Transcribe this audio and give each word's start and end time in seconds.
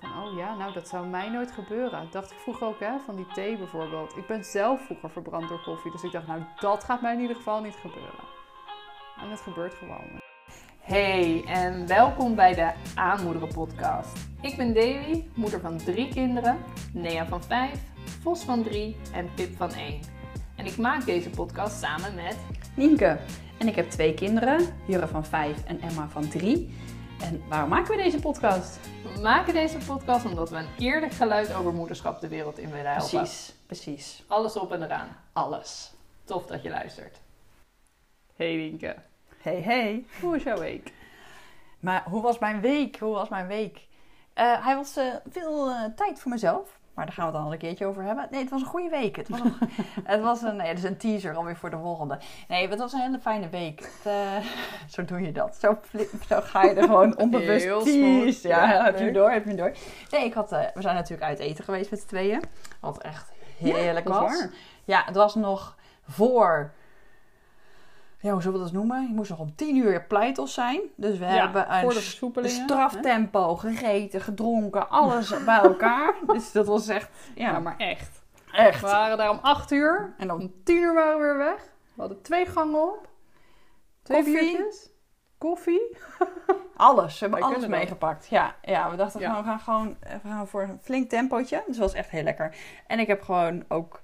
van, 0.00 0.24
oh 0.24 0.36
ja, 0.36 0.56
nou 0.56 0.72
dat 0.72 0.88
zou 0.88 1.06
mij 1.06 1.30
nooit 1.30 1.50
gebeuren. 1.50 2.08
Dacht 2.10 2.30
ik 2.30 2.38
vroeger 2.38 2.66
ook, 2.66 2.80
hè, 2.80 2.98
van 3.04 3.16
die 3.16 3.26
thee 3.34 3.56
bijvoorbeeld. 3.56 4.16
Ik 4.16 4.26
ben 4.26 4.44
zelf 4.44 4.84
vroeger 4.84 5.10
verbrand 5.10 5.48
door 5.48 5.62
koffie, 5.62 5.92
dus 5.92 6.02
ik 6.02 6.12
dacht, 6.12 6.26
nou 6.26 6.42
dat 6.60 6.84
gaat 6.84 7.00
mij 7.02 7.14
in 7.14 7.20
ieder 7.20 7.36
geval 7.36 7.62
niet 7.62 7.74
gebeuren. 7.74 8.24
En 9.22 9.30
het 9.30 9.40
gebeurt 9.40 9.74
gewoon. 9.74 10.20
Hey 10.80 11.44
en 11.46 11.86
welkom 11.86 12.34
bij 12.34 12.54
de 12.54 12.72
Aanmoederen 12.94 13.48
podcast. 13.48 14.28
Ik 14.40 14.56
ben 14.56 14.74
Davy, 14.74 15.24
moeder 15.34 15.60
van 15.60 15.76
drie 15.76 16.08
kinderen, 16.08 16.58
Nea 16.92 17.26
van 17.26 17.42
vijf, 17.42 17.80
Vos 18.22 18.42
van 18.42 18.62
drie 18.62 18.96
en 19.12 19.30
Pip 19.34 19.56
van 19.56 19.72
één. 19.72 20.00
En 20.56 20.66
ik 20.66 20.76
maak 20.76 21.04
deze 21.04 21.30
podcast 21.30 21.78
samen 21.78 22.14
met 22.14 22.36
Nienke. 22.74 23.18
En 23.58 23.68
ik 23.68 23.74
heb 23.74 23.90
twee 23.90 24.14
kinderen, 24.14 24.60
Jurre 24.86 25.06
van 25.06 25.24
5 25.24 25.64
en 25.64 25.80
Emma 25.80 26.08
van 26.08 26.28
3. 26.28 26.74
En 27.20 27.42
waarom 27.48 27.68
maken 27.68 27.96
we 27.96 28.02
deze 28.02 28.18
podcast? 28.20 28.78
We 29.14 29.20
maken 29.20 29.54
deze 29.54 29.78
podcast 29.78 30.24
omdat 30.24 30.50
we 30.50 30.56
een 30.56 30.68
eerlijk 30.78 31.12
geluid 31.12 31.54
over 31.54 31.72
moederschap 31.72 32.20
de 32.20 32.28
wereld 32.28 32.58
in 32.58 32.70
willen 32.70 32.92
helpen. 32.92 33.18
Precies, 33.18 33.54
precies. 33.66 34.24
Alles 34.26 34.56
op 34.56 34.72
en 34.72 34.82
eraan. 34.82 35.16
Alles. 35.32 35.92
Tof 36.24 36.46
dat 36.46 36.62
je 36.62 36.70
luistert. 36.70 37.20
Hey 38.36 38.54
Nienke, 38.56 38.96
Hey, 39.42 39.60
hey. 39.60 40.04
hoe 40.20 40.36
is 40.36 40.42
jouw 40.42 40.58
week? 40.58 40.92
Maar 41.80 42.04
hoe 42.08 42.22
was 42.22 42.38
mijn 42.38 42.60
week? 42.60 42.98
Hoe 42.98 43.14
was 43.14 43.28
mijn 43.28 43.46
week? 43.46 43.86
Eh, 44.32 44.64
hij 44.64 44.76
was 44.76 44.96
eh, 44.96 45.14
veel 45.30 45.70
eh, 45.70 45.84
tijd 45.96 46.20
voor 46.20 46.30
mezelf. 46.30 46.75
Maar 46.96 47.04
daar 47.06 47.14
gaan 47.14 47.26
we 47.26 47.32
het 47.32 47.42
dan 47.42 47.52
een 47.52 47.58
keertje 47.58 47.86
over 47.86 48.02
hebben. 48.02 48.28
Nee, 48.30 48.40
het 48.40 48.50
was 48.50 48.60
een 48.60 48.66
goede 48.66 48.88
week. 48.88 49.16
Het 49.16 49.28
was 49.28 49.40
een, 49.40 49.54
het 50.04 50.20
was 50.22 50.42
een, 50.42 50.56
nee, 50.56 50.84
een 50.84 50.96
teaser 50.96 51.36
alweer 51.36 51.56
voor 51.56 51.70
de 51.70 51.78
volgende. 51.78 52.18
Nee, 52.48 52.68
het 52.68 52.78
was 52.78 52.92
een 52.92 53.00
hele 53.00 53.18
fijne 53.18 53.48
week. 53.48 53.80
Het, 53.80 54.12
eh, 54.12 54.46
zo 54.94 55.04
doe 55.04 55.20
je 55.20 55.32
dat. 55.32 55.56
Zo, 55.60 55.78
zo 56.28 56.40
ga 56.40 56.62
je 56.62 56.74
er 56.74 56.82
gewoon 56.82 57.16
onbewust 57.22 57.64
Heel 57.64 57.82
tease. 57.82 57.98
smooth. 57.98 58.42
Ja, 58.42 58.72
Ja, 58.72 58.84
heb 58.84 58.98
je 58.98 59.12
door, 59.12 59.30
heb 59.30 59.44
je 59.46 59.54
door. 59.54 59.72
Nee, 60.10 60.24
ik 60.24 60.34
had, 60.34 60.52
eh, 60.52 60.60
we 60.74 60.80
zijn 60.82 60.94
natuurlijk 60.94 61.28
uit 61.28 61.38
eten 61.38 61.64
geweest 61.64 61.90
met 61.90 62.00
z'n 62.00 62.06
tweeën. 62.06 62.42
Wat 62.80 62.98
echt 63.02 63.32
heerlijk 63.58 64.08
was. 64.08 64.18
waar. 64.38 64.50
Ja, 64.84 65.02
het 65.04 65.14
was 65.16 65.34
nog 65.34 65.76
voor... 66.08 66.72
Ja, 68.26 68.32
hoe 68.32 68.42
zullen 68.42 68.58
we 68.58 68.64
dat 68.64 68.72
noemen? 68.74 69.02
Je 69.02 69.14
moest 69.14 69.30
nog 69.30 69.38
om 69.38 69.54
tien 69.54 69.76
uur 69.76 70.04
pleitos 70.04 70.54
zijn. 70.54 70.80
Dus 70.96 71.18
we 71.18 71.24
hebben 71.24 71.66
een 71.76 72.48
straftempo, 72.50 73.56
gegeten, 73.56 74.20
gedronken, 74.20 74.88
alles 74.90 75.34
bij 75.44 75.58
elkaar. 75.58 76.14
Dus 76.26 76.52
dat 76.52 76.66
was 76.66 76.88
echt, 76.88 77.08
Ja, 77.34 77.50
ja, 77.50 77.58
maar 77.58 77.74
echt. 77.76 78.22
echt. 78.52 78.80
We 78.80 78.86
waren 78.86 79.16
daar 79.18 79.30
om 79.30 79.38
8 79.42 79.70
uur. 79.70 80.14
En 80.18 80.28
dan 80.28 80.40
Om 80.40 80.52
10 80.64 80.76
uur 80.76 80.94
waren 80.94 81.16
we 81.16 81.22
weer 81.22 81.36
weg. 81.36 81.62
We 81.94 82.00
hadden 82.00 82.22
twee 82.22 82.46
gangen 82.46 82.82
op. 82.82 83.08
Twee 84.02 84.22
Koffie. 84.22 84.40
biertjes. 84.40 84.90
Koffie. 85.38 85.96
alles, 86.76 87.12
we 87.12 87.18
hebben 87.20 87.38
Wij 87.38 87.48
alles 87.48 87.66
meegepakt. 87.66 88.26
Ja, 88.26 88.54
ja, 88.62 88.90
we 88.90 88.96
dachten 88.96 89.20
Ja. 89.20 89.28
gewoon, 89.28 89.42
we 89.42 89.48
gaan 89.48 89.60
gewoon 89.60 89.96
we 90.22 90.28
gaan 90.28 90.48
voor 90.48 90.62
een 90.62 90.78
flink 90.82 91.08
tempootje. 91.10 91.62
Dus 91.66 91.76
dat 91.76 91.84
was 91.90 91.94
echt 91.98 92.10
heel 92.10 92.22
lekker. 92.22 92.54
En 92.86 92.98
ik 92.98 93.06
heb 93.06 93.22
gewoon 93.22 93.64
ook 93.68 94.00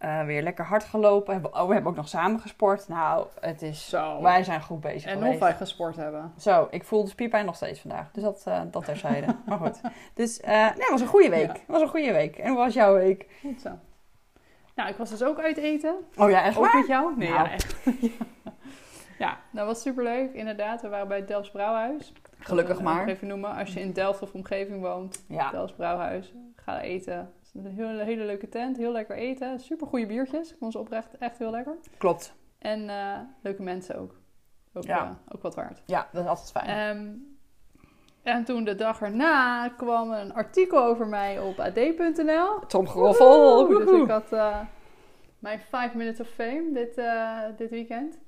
eh, 0.00 0.24
weer 0.24 0.42
lekker 0.42 0.64
hard 0.64 0.84
gelopen. 0.84 1.26
We 1.26 1.32
hebben- 1.32 1.54
Oh, 1.60 1.66
we 1.66 1.72
hebben 1.72 1.90
ook 1.90 1.96
nog 1.96 2.08
samen 2.08 2.40
gesport. 2.40 2.88
Nou, 2.88 3.26
het 3.40 3.62
is... 3.62 3.88
Zo. 3.88 4.22
Wij 4.22 4.44
zijn 4.44 4.62
goed 4.62 4.80
bezig 4.80 5.10
en 5.10 5.16
geweest. 5.18 5.34
of 5.34 5.40
wij 5.40 5.54
gesport 5.54 5.96
hebben. 5.96 6.32
Zo, 6.38 6.68
ik 6.70 6.84
voel 6.84 7.04
de 7.04 7.10
spierpijn 7.10 7.44
nog 7.44 7.56
steeds 7.56 7.80
vandaag. 7.80 8.10
Dus 8.12 8.22
dat, 8.22 8.42
eh 8.46 8.60
dat 8.70 8.84
terzijde. 8.84 9.36
maar 9.46 9.58
goed. 9.58 9.80
Dus, 10.14 10.40
eh, 10.40 10.50
nee, 10.52 10.62
het 10.64 10.90
was 10.90 11.00
een 11.00 11.06
goede 11.06 11.28
week. 11.28 11.46
Ja. 11.46 11.52
Het 11.52 11.62
was 11.66 11.80
een 11.82 11.88
goede 11.88 12.12
week. 12.12 12.36
En 12.38 12.48
hoe 12.48 12.58
was 12.58 12.74
jouw 12.74 12.94
week? 12.94 13.26
Goed 13.40 13.60
zo. 13.60 13.70
Nou, 14.74 14.88
ik 14.88 14.96
was 14.96 15.10
dus 15.10 15.22
ook 15.22 15.38
uit 15.40 15.56
eten. 15.56 15.94
Oh 16.16 16.30
ja, 16.30 16.42
echt 16.44 16.56
Ook 16.56 16.64
waar? 16.64 16.76
met 16.78 16.86
jou? 16.86 17.16
Nee, 17.16 17.28
Nou. 17.30 17.44
ja, 17.44 17.52
echt. 17.52 17.76
ja, 19.18 19.38
dat 19.52 19.66
was 19.66 19.80
superleuk. 19.82 20.32
Inderdaad, 20.32 20.82
we 20.82 20.88
waren 20.88 21.08
bij 21.08 21.16
het 21.16 21.28
Delfts 21.28 21.50
Brouwhuis. 21.50 22.12
Gelukkig 22.38 22.80
maar. 22.80 22.96
Nog 23.00 23.06
even 23.14 23.26
noemen. 23.26 23.54
Als 23.56 23.72
je 23.74 23.80
in 23.80 23.92
Delft 23.92 24.22
of 24.22 24.32
omgeving 24.32 24.80
woont, 24.80 25.24
Ja. 25.28 25.50
Delfts 25.50 25.74
Brouwhuis, 25.74 26.32
ga 26.56 26.80
eten. 26.80 27.32
Een 27.54 27.66
hele, 27.66 28.02
hele 28.02 28.24
leuke 28.24 28.48
tent, 28.48 28.76
heel 28.76 28.92
lekker 28.92 29.16
eten. 29.16 29.60
Super 29.60 29.86
goede 29.86 30.06
biertjes. 30.06 30.50
Ik 30.52 30.58
vond 30.58 30.72
ze 30.72 30.78
oprecht 30.78 31.18
echt 31.18 31.38
heel 31.38 31.50
lekker. 31.50 31.76
Klopt. 31.98 32.34
En 32.58 32.88
eh, 32.88 33.18
leuke 33.42 33.62
mensen 33.62 33.98
ook. 33.98 34.14
Ook, 34.74 34.84
Ja. 34.84 35.04
eh, 35.04 35.34
ook 35.34 35.42
wat 35.42 35.54
waard. 35.54 35.82
Ja, 35.86 36.08
dat 36.12 36.22
is 36.22 36.28
altijd 36.28 36.50
fijn. 36.50 36.68
Ehm, 36.98 37.12
en 38.22 38.44
toen 38.44 38.64
de 38.64 38.74
dag 38.74 39.00
erna 39.00 39.68
kwam 39.68 40.10
een 40.12 40.32
artikel 40.34 40.84
over 40.84 41.06
mij 41.06 41.40
op 41.40 41.58
ad.nl. 41.60 42.58
Tom 42.66 42.86
Groffel. 42.88 43.66
Dus 43.68 43.90
ik 44.02 44.08
had 44.08 44.32
eh, 44.32 44.60
mijn 45.38 45.60
5 45.60 45.94
minutes 45.94 46.20
of 46.20 46.28
fame 46.28 46.70
dit, 46.72 47.00
dit 47.58 47.70
weekend. 47.70 48.18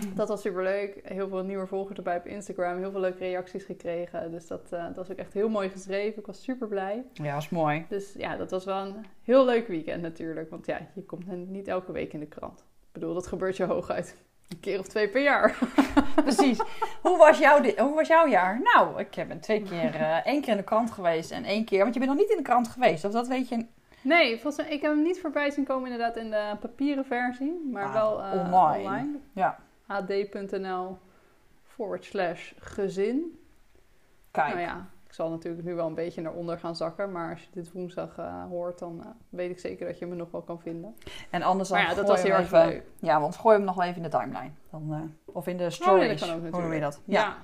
Dat 0.14 0.28
was 0.28 0.40
super 0.40 0.62
leuk. 0.62 1.00
Heel 1.02 1.28
veel 1.28 1.42
nieuwe 1.42 1.66
volgers 1.66 1.96
erbij 1.98 2.16
op 2.16 2.26
Instagram. 2.26 2.78
Heel 2.78 2.90
veel 2.90 3.00
leuke 3.00 3.18
reacties 3.18 3.64
gekregen. 3.64 4.30
Dus 4.30 4.46
dat, 4.46 4.68
eh, 4.70 4.84
dat 4.84 4.96
was 4.96 5.10
ook 5.10 5.16
echt 5.16 5.32
heel 5.32 5.48
mooi 5.48 5.68
geschreven. 5.70 6.18
Ik 6.18 6.26
was 6.26 6.42
super 6.42 6.68
blij. 6.68 7.04
Ja, 7.12 7.32
dat 7.34 7.42
is 7.42 7.48
mooi. 7.48 7.84
Dus 7.88 8.12
ja, 8.16 8.36
dat 8.36 8.50
was 8.50 8.64
wel 8.64 8.76
een 8.86 8.94
heel 9.22 9.44
leuk 9.44 9.68
weekend 9.68 10.02
natuurlijk. 10.02 10.50
Want 10.50 10.66
ja, 10.66 10.78
je 10.94 11.02
komt 11.04 11.48
niet 11.50 11.68
elke 11.68 11.92
week 11.92 12.12
in 12.12 12.20
de 12.20 12.26
krant. 12.26 12.58
Ik 12.60 12.92
bedoel, 12.92 13.14
dat 13.14 13.26
gebeurt 13.26 13.56
je 13.56 13.64
hooguit 13.64 14.16
een 14.48 14.60
keer 14.60 14.78
of 14.78 14.86
twee 14.86 15.08
per 15.08 15.22
jaar. 15.22 15.58
Precies. 16.24 16.60
hoe, 17.00 17.18
was 17.18 17.38
jouw, 17.38 17.62
hoe 17.76 17.94
was 17.94 18.08
jouw 18.08 18.26
jaar? 18.26 18.60
Nou, 18.62 19.00
ik 19.00 19.24
ben 19.28 19.40
twee 19.40 19.62
keer, 19.62 19.94
eh, 19.94 20.26
één 20.26 20.40
keer 20.40 20.50
in 20.50 20.56
de 20.56 20.62
krant 20.62 20.90
geweest 20.90 21.30
en 21.30 21.44
één 21.44 21.64
keer... 21.64 21.82
Want 21.82 21.94
je 21.94 22.00
bent 22.00 22.12
nog 22.12 22.20
niet 22.20 22.30
in 22.30 22.36
de 22.36 22.42
krant 22.42 22.68
geweest, 22.68 23.04
of 23.04 23.12
dat 23.12 23.28
weet 23.28 23.48
je... 23.48 23.66
Nee, 24.02 24.40
volgens 24.40 24.56
mij, 24.56 24.74
ik 24.74 24.82
heb 24.82 24.92
hem 24.92 25.02
niet 25.02 25.20
voorbij 25.20 25.50
zien 25.50 25.64
komen 25.64 25.90
inderdaad 25.90 26.16
in 26.16 26.30
de 26.30 26.56
papieren 26.60 27.04
versie. 27.04 27.68
Maar 27.72 27.84
Ah, 27.84 27.92
wel 27.92 28.22
eh, 28.22 28.30
online. 28.32 28.88
online. 28.88 29.18
Ja. 29.32 29.58
ad.nl 29.92 30.98
forward 31.62 32.04
slash 32.04 32.52
gezin. 32.58 33.38
Kijk. 34.30 34.48
Nou 34.48 34.60
ja, 34.60 34.88
ik 35.06 35.18
zal 35.18 35.30
natuurlijk 35.30 35.64
nu 35.64 35.74
wel 35.74 35.86
een 35.86 35.94
beetje 35.94 36.22
naar 36.22 36.32
onder 36.32 36.58
gaan 36.58 36.76
zakken. 36.76 37.12
Maar 37.12 37.30
als 37.30 37.40
je 37.42 37.48
dit 37.52 37.72
woensdag 37.72 38.18
eh, 38.18 38.44
hoort, 38.44 38.78
dan 38.78 39.00
eh, 39.02 39.06
weet 39.28 39.50
ik 39.50 39.58
zeker 39.58 39.86
dat 39.86 39.98
je 39.98 40.06
me 40.06 40.14
nog 40.14 40.30
wel 40.30 40.42
kan 40.42 40.60
vinden. 40.60 40.94
En 41.30 41.42
anders 41.42 41.68
dan 41.68 41.78
Maar 41.78 41.88
ja, 41.88 41.94
dat 41.94 42.08
was 42.08 42.22
heel 42.22 42.34
erg 42.34 42.50
leuk. 42.50 42.82
Ja, 43.00 43.20
want 43.20 43.36
gooi 43.36 43.56
hem 43.56 43.64
nog 43.64 43.74
wel 43.74 43.84
even 43.84 43.96
in 43.96 44.02
de 44.02 44.08
timeline. 44.08 44.50
Dan, 44.70 44.92
eh, 44.92 45.34
of 45.34 45.46
in 45.46 45.56
de 45.56 45.64
Oh, 45.64 45.70
stories. 45.70 46.00
nee, 46.00 46.08
dat 46.08 46.28
kan 46.28 46.36
ook 46.36 46.40
Hoe 46.40 46.50
noem 46.50 46.72
je 46.72 46.80
natuurlijk. 46.80 46.82
dat? 46.82 47.00
Ja. 47.04 47.36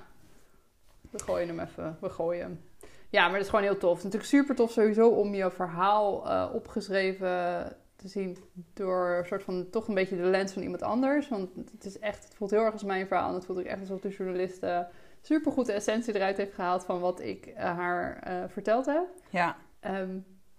We 1.09 1.19
gooien 1.23 1.47
hem 1.47 1.59
even. 1.59 1.97
We 2.01 2.09
gooien 2.09 2.41
hem. 2.41 2.61
Ja, 3.09 3.23
maar 3.23 3.31
dat 3.31 3.41
is 3.41 3.49
gewoon 3.49 3.63
heel 3.63 3.77
tof. 3.77 3.89
Het 3.89 3.97
is 3.97 4.03
natuurlijk 4.03 4.31
super 4.31 4.55
tof 4.55 4.71
sowieso 4.71 5.09
om 5.09 5.33
je 5.33 5.51
verhaal 5.51 6.13
opgeschreven 6.53 7.63
te 8.01 8.07
zien 8.07 8.37
door 8.73 9.17
een 9.17 9.25
soort 9.25 9.43
van 9.43 9.69
toch 9.69 9.87
een 9.87 9.93
beetje 9.93 10.15
de 10.15 10.23
lens 10.23 10.51
van 10.51 10.61
iemand 10.61 10.81
anders. 10.81 11.27
Want 11.29 11.49
het 11.71 11.85
is 11.85 11.99
echt, 11.99 12.23
het 12.23 12.35
voelt 12.35 12.51
heel 12.51 12.63
erg 12.63 12.73
als 12.73 12.83
mijn 12.83 13.07
verhaal. 13.07 13.27
En 13.27 13.33
het 13.33 13.45
voelt 13.45 13.59
ook 13.59 13.65
echt 13.65 13.79
alsof 13.79 14.01
de 14.01 14.09
journalist 14.09 14.63
eh, 14.63 14.79
super 15.21 15.51
goed 15.51 15.65
de 15.65 15.73
essentie 15.73 16.15
eruit 16.15 16.37
heeft 16.37 16.53
gehaald 16.53 16.85
van 16.85 16.99
wat 16.99 17.21
ik 17.21 17.45
eh, 17.45 17.63
haar 17.63 18.19
eh, 18.23 18.33
verteld 18.47 18.85
heb. 18.85 19.07
Ja. 19.29 19.57
Ehm, 19.79 20.17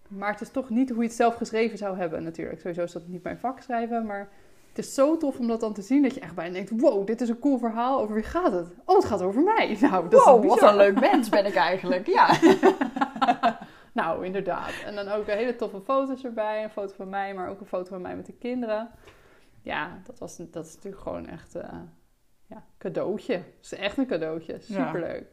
maar 0.08 0.32
het 0.32 0.40
is 0.40 0.50
toch 0.50 0.70
niet 0.70 0.88
hoe 0.88 1.02
je 1.02 1.08
het 1.08 1.16
zelf 1.16 1.34
geschreven 1.34 1.78
zou 1.78 1.96
hebben 1.96 2.22
natuurlijk. 2.22 2.60
Sowieso 2.60 2.82
is 2.82 2.92
dat 2.92 3.06
niet 3.06 3.22
mijn 3.22 3.38
vak 3.38 3.60
schrijven, 3.60 4.06
maar 4.06 4.28
het 4.68 4.78
is 4.78 4.94
zo 4.94 5.16
tof 5.16 5.38
om 5.38 5.46
dat 5.46 5.60
dan 5.60 5.72
te 5.72 5.82
zien 5.82 6.02
dat 6.02 6.14
je 6.14 6.20
echt 6.20 6.34
bijna 6.34 6.52
denkt... 6.52 6.70
wow, 6.76 7.06
dit 7.06 7.20
is 7.20 7.28
een 7.28 7.38
cool 7.38 7.58
verhaal. 7.58 8.00
Over 8.00 8.14
wie 8.14 8.24
gaat 8.24 8.52
het? 8.52 8.68
Oh, 8.84 8.96
het 8.96 9.04
gaat 9.04 9.22
over 9.22 9.42
mij. 9.42 9.76
Nou, 9.80 10.08
dat 10.08 10.24
wow, 10.24 10.44
is 10.44 10.50
wat 10.50 10.62
een 10.62 10.76
leuk 10.76 11.00
mens 11.00 11.28
ben 11.28 11.46
ik 11.46 11.54
eigenlijk. 11.54 12.06
Ja. 12.06 12.38
Nou, 13.92 14.24
inderdaad. 14.24 14.72
En 14.84 14.94
dan 14.94 15.08
ook 15.08 15.28
een 15.28 15.36
hele 15.36 15.56
toffe 15.56 15.80
foto's 15.80 16.24
erbij. 16.24 16.62
Een 16.62 16.70
foto 16.70 16.94
van 16.96 17.08
mij, 17.08 17.34
maar 17.34 17.48
ook 17.48 17.60
een 17.60 17.66
foto 17.66 17.88
van 17.88 18.00
mij 18.00 18.16
met 18.16 18.26
de 18.26 18.32
kinderen. 18.32 18.90
Ja, 19.62 20.00
dat, 20.06 20.18
was, 20.18 20.36
dat 20.36 20.66
is 20.66 20.74
natuurlijk 20.74 21.02
gewoon 21.02 21.28
echt 21.28 21.54
eh 21.54 21.68
ja, 22.46 22.64
cadeautje. 22.78 23.32
Het 23.34 23.44
is 23.60 23.74
echt 23.74 23.98
een 23.98 24.06
cadeautje. 24.06 24.56
Superleuk. 24.60 25.24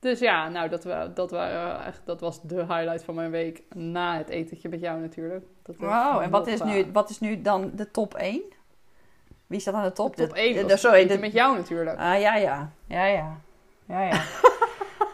Dus 0.00 0.18
ja, 0.18 0.48
nou, 0.48 0.68
dat, 0.68 0.82
dat, 1.16 1.30
waren 1.30 1.84
echt, 1.84 2.00
dat 2.04 2.20
was 2.20 2.42
de 2.42 2.54
highlight 2.54 3.04
van 3.04 3.14
mijn 3.14 3.30
week. 3.30 3.62
Na 3.74 4.16
het 4.16 4.28
etentje 4.28 4.68
met 4.68 4.80
jou 4.80 5.00
natuurlijk. 5.00 5.44
Wauw, 5.76 6.20
en 6.20 6.30
wat 6.30 6.46
is, 6.46 6.62
nu, 6.62 6.86
wat 6.92 7.10
is 7.10 7.20
nu 7.20 7.42
dan 7.42 7.70
de 7.74 7.90
top 7.90 8.14
1? 8.14 8.42
Wie 9.46 9.60
staat 9.60 9.74
aan 9.74 9.82
de 9.84 9.92
top? 9.92 10.16
de 10.16 10.26
top 10.26 10.36
1 10.36 10.54
De- 10.54 10.62
was 10.62 10.70
de- 10.70 10.76
sorry, 10.78 10.98
eten 10.98 11.14
de- 11.14 11.20
met 11.20 11.32
jou 11.32 11.56
natuurlijk. 11.56 11.98
Ah, 11.98 12.20
ja, 12.20 12.36
ja. 12.36 12.72
Ja, 12.86 13.04
ja. 13.06 13.40
Ja, 13.86 14.02
ja. 14.02 14.22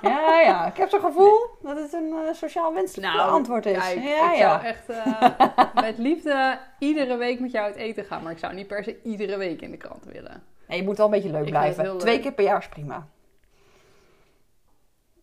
ja, 0.08 0.40
ja. 0.40 0.66
Ik 0.66 0.76
heb 0.76 0.88
zo'n 0.88 1.00
gevoel 1.00 1.40
dat 1.62 1.76
het 1.76 1.92
een 1.92 2.12
eh, 2.12 2.32
sociaal 2.34 2.74
wenselijk 2.74 3.14
Nou, 3.14 3.30
antwoord 3.30 3.66
is. 3.66 3.76
Ja, 3.76 3.88
ik 3.88 4.02
ja. 4.02 4.36
zou 4.36 4.62
echt 4.62 4.88
eh, 4.88 5.74
met 5.84 5.98
liefde 5.98 6.58
iedere 6.78 7.16
week 7.16 7.40
met 7.40 7.50
jou 7.50 7.64
uit 7.66 7.76
eten 7.76 8.04
gaan. 8.04 8.22
Maar 8.22 8.32
ik 8.32 8.38
zou 8.38 8.54
niet 8.54 8.66
per 8.66 8.84
se 8.84 9.02
iedere 9.02 9.36
week 9.36 9.60
in 9.60 9.70
de 9.70 9.76
krant 9.76 10.04
willen. 10.04 10.42
Nee, 10.68 10.78
je 10.78 10.84
moet 10.84 10.96
wel 10.96 11.06
een 11.06 11.12
beetje 11.12 11.30
leuk 11.30 11.44
Ik 11.44 11.50
blijven. 11.50 11.98
Twee 11.98 12.14
leuk. 12.14 12.22
keer 12.22 12.32
per 12.32 12.44
jaar 12.44 12.58
is 12.58 12.68
prima. 12.68 13.06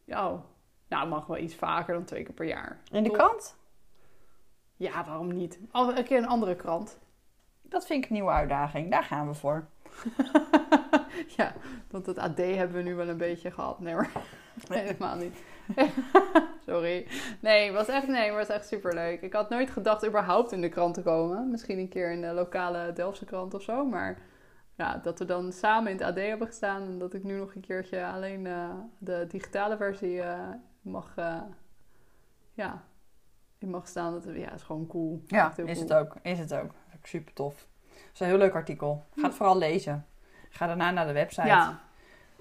Ja, 0.04 0.42
nou, 0.88 1.08
mag 1.08 1.26
wel 1.26 1.38
iets 1.38 1.56
vaker 1.56 1.94
dan 1.94 2.04
twee 2.04 2.24
keer 2.24 2.34
per 2.34 2.48
jaar. 2.48 2.80
In 2.92 3.04
de 3.04 3.10
Toch? 3.10 3.18
krant? 3.18 3.56
Ja, 4.76 5.04
waarom 5.06 5.34
niet? 5.34 5.60
Al 5.72 5.98
een 5.98 6.04
keer 6.04 6.18
een 6.18 6.28
andere 6.28 6.56
krant. 6.56 7.00
Dat 7.62 7.86
vind 7.86 8.04
ik 8.04 8.10
een 8.10 8.16
nieuwe 8.16 8.32
uitdaging. 8.32 8.92
Daar 8.92 9.04
gaan 9.04 9.28
we 9.28 9.34
voor. 9.34 9.68
ja, 11.38 11.54
want 11.90 12.06
het 12.06 12.18
AD 12.18 12.38
hebben 12.38 12.76
we 12.78 12.82
nu 12.82 12.96
wel 12.96 13.08
een 13.08 13.18
beetje 13.18 13.52
gehad. 13.52 13.80
Nee, 13.80 13.94
maar 13.94 14.12
nee, 14.70 14.80
helemaal 14.80 15.16
niet. 15.16 15.44
Sorry. 16.68 17.08
Nee, 17.40 17.66
het 17.66 17.76
was 17.76 17.88
echt, 17.88 18.08
nee, 18.08 18.32
was 18.32 18.50
echt 18.50 18.68
superleuk. 18.68 19.22
Ik 19.22 19.34
had 19.34 19.50
nooit 19.50 19.70
gedacht 19.70 20.08
überhaupt 20.08 20.52
in 20.52 20.62
de 20.62 20.70
krant 20.70 20.94
te 20.94 21.02
komen. 21.02 21.50
Misschien 21.52 21.80
een 21.80 21.90
keer 21.90 22.12
in 22.12 22.22
de 22.22 22.32
lokale 22.32 22.94
Delftse 22.94 23.26
krant 23.26 23.54
of 23.54 23.62
zo. 23.62 23.86
Maar 23.86 24.18
ja, 24.76 24.98
dat 24.98 25.20
we 25.20 25.26
dan 25.26 25.52
samen 25.52 25.92
in 25.92 25.98
het 25.98 26.06
AD 26.06 26.16
hebben 26.16 26.48
gestaan. 26.48 26.82
En 26.82 27.00
dat 27.00 27.14
ik 27.14 27.24
nu 27.24 27.38
nog 27.38 27.56
een 27.56 27.62
keertje 27.62 28.06
alleen 28.06 28.48
eh, 28.48 28.70
de 28.98 29.26
digitale 29.28 29.78
versie 29.78 30.22
eh, 30.22 30.50
mag, 30.82 31.14
eh, 31.16 31.42
ja, 32.54 32.84
in 33.58 33.70
mag 33.70 33.88
staan. 33.88 34.14
Dat, 34.14 34.36
ja, 34.36 34.54
is 34.54 34.64
gewoon 34.64 34.88
cool. 34.88 35.22
Ja, 35.28 35.50
is 35.50 35.56
cool. 35.56 35.68
het 35.68 35.94
ook. 35.94 36.16
Is 36.22 36.40
het 36.40 36.54
ook. 36.54 36.72
Super 37.04 37.34
tof. 37.34 37.68
Het 37.88 38.14
is 38.14 38.20
een 38.20 38.28
heel 38.28 38.38
leuk 38.38 38.54
artikel. 38.54 39.06
Ga 39.16 39.28
het 39.28 39.36
vooral 39.36 39.58
lezen. 39.58 40.06
Ga 40.52 40.68
daarna 40.68 40.92
naar 40.92 41.08
de 41.08 41.14
website. 41.14 41.48
Ja, 41.48 41.80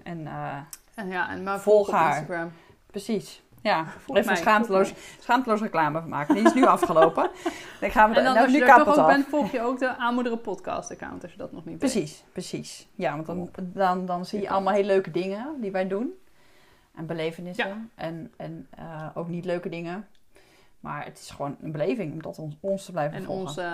En 0.03 0.27
eh, 0.27 0.57
en 0.95 1.09
ja, 1.09 1.31
en 1.31 1.43
maar 1.43 1.61
Volg 1.61 1.75
volg 1.75 1.89
op 1.89 1.95
haar. 1.95 2.17
Instagram. 2.17 2.53
precies. 2.87 3.43
Ja, 3.63 3.85
Volg 3.85 4.19
even 4.19 4.33
mij, 4.33 4.41
schaamteloos, 4.41 4.93
schaamteloos 5.21 5.61
reclame 5.61 6.01
maken. 6.01 6.35
Die 6.35 6.45
is 6.45 6.55
nu 6.55 6.67
afgelopen. 6.77 7.31
Dan 7.81 7.91
gaan 7.91 8.11
we 8.11 8.17
En 8.17 8.25
dan 8.25 8.33
nou, 8.35 8.47
als 8.47 8.55
je 8.55 8.65
er 8.65 8.85
toch 8.85 8.99
ook 8.99 9.07
bent, 9.07 9.27
volg 9.27 9.53
je 9.53 9.61
ook 9.61 9.79
de 9.79 9.97
Aanmoederen 9.97 10.41
podcast 10.41 10.91
account, 10.91 11.23
als 11.23 11.33
je 11.33 11.39
dat 11.39 11.53
nog 11.53 11.65
niet 11.65 11.81
weet. 11.81 11.91
Precies, 11.93 12.25
precies. 12.33 12.89
Ja, 12.95 13.15
want 13.15 13.27
dan, 13.27 13.51
dan, 13.57 14.07
dan 14.07 14.25
zie 14.25 14.41
je 14.41 14.51
allemaal 14.51 14.73
hele 14.75 14.87
leuke 14.87 15.11
dingen 15.11 15.47
die 15.61 15.71
wij 15.71 15.89
doen. 15.89 16.13
En 16.95 17.07
belevenissen. 17.07 17.69
Ja. 17.69 17.77
En, 17.95 18.33
en 18.37 18.67
eh, 18.71 19.07
ook 19.15 19.29
niet 19.29 19.45
leuke 19.45 19.69
dingen. 19.69 20.09
Maar 20.81 21.05
het 21.05 21.19
is 21.19 21.31
gewoon 21.31 21.57
een 21.61 21.73
beleving 21.73 22.13
om 22.13 22.23
dat 22.23 22.39
ons, 22.39 22.57
ons 22.61 22.85
te 22.85 22.93
blijven 22.93 23.17
En 23.19 23.25
volgen. 23.25 23.43
onze, 23.47 23.71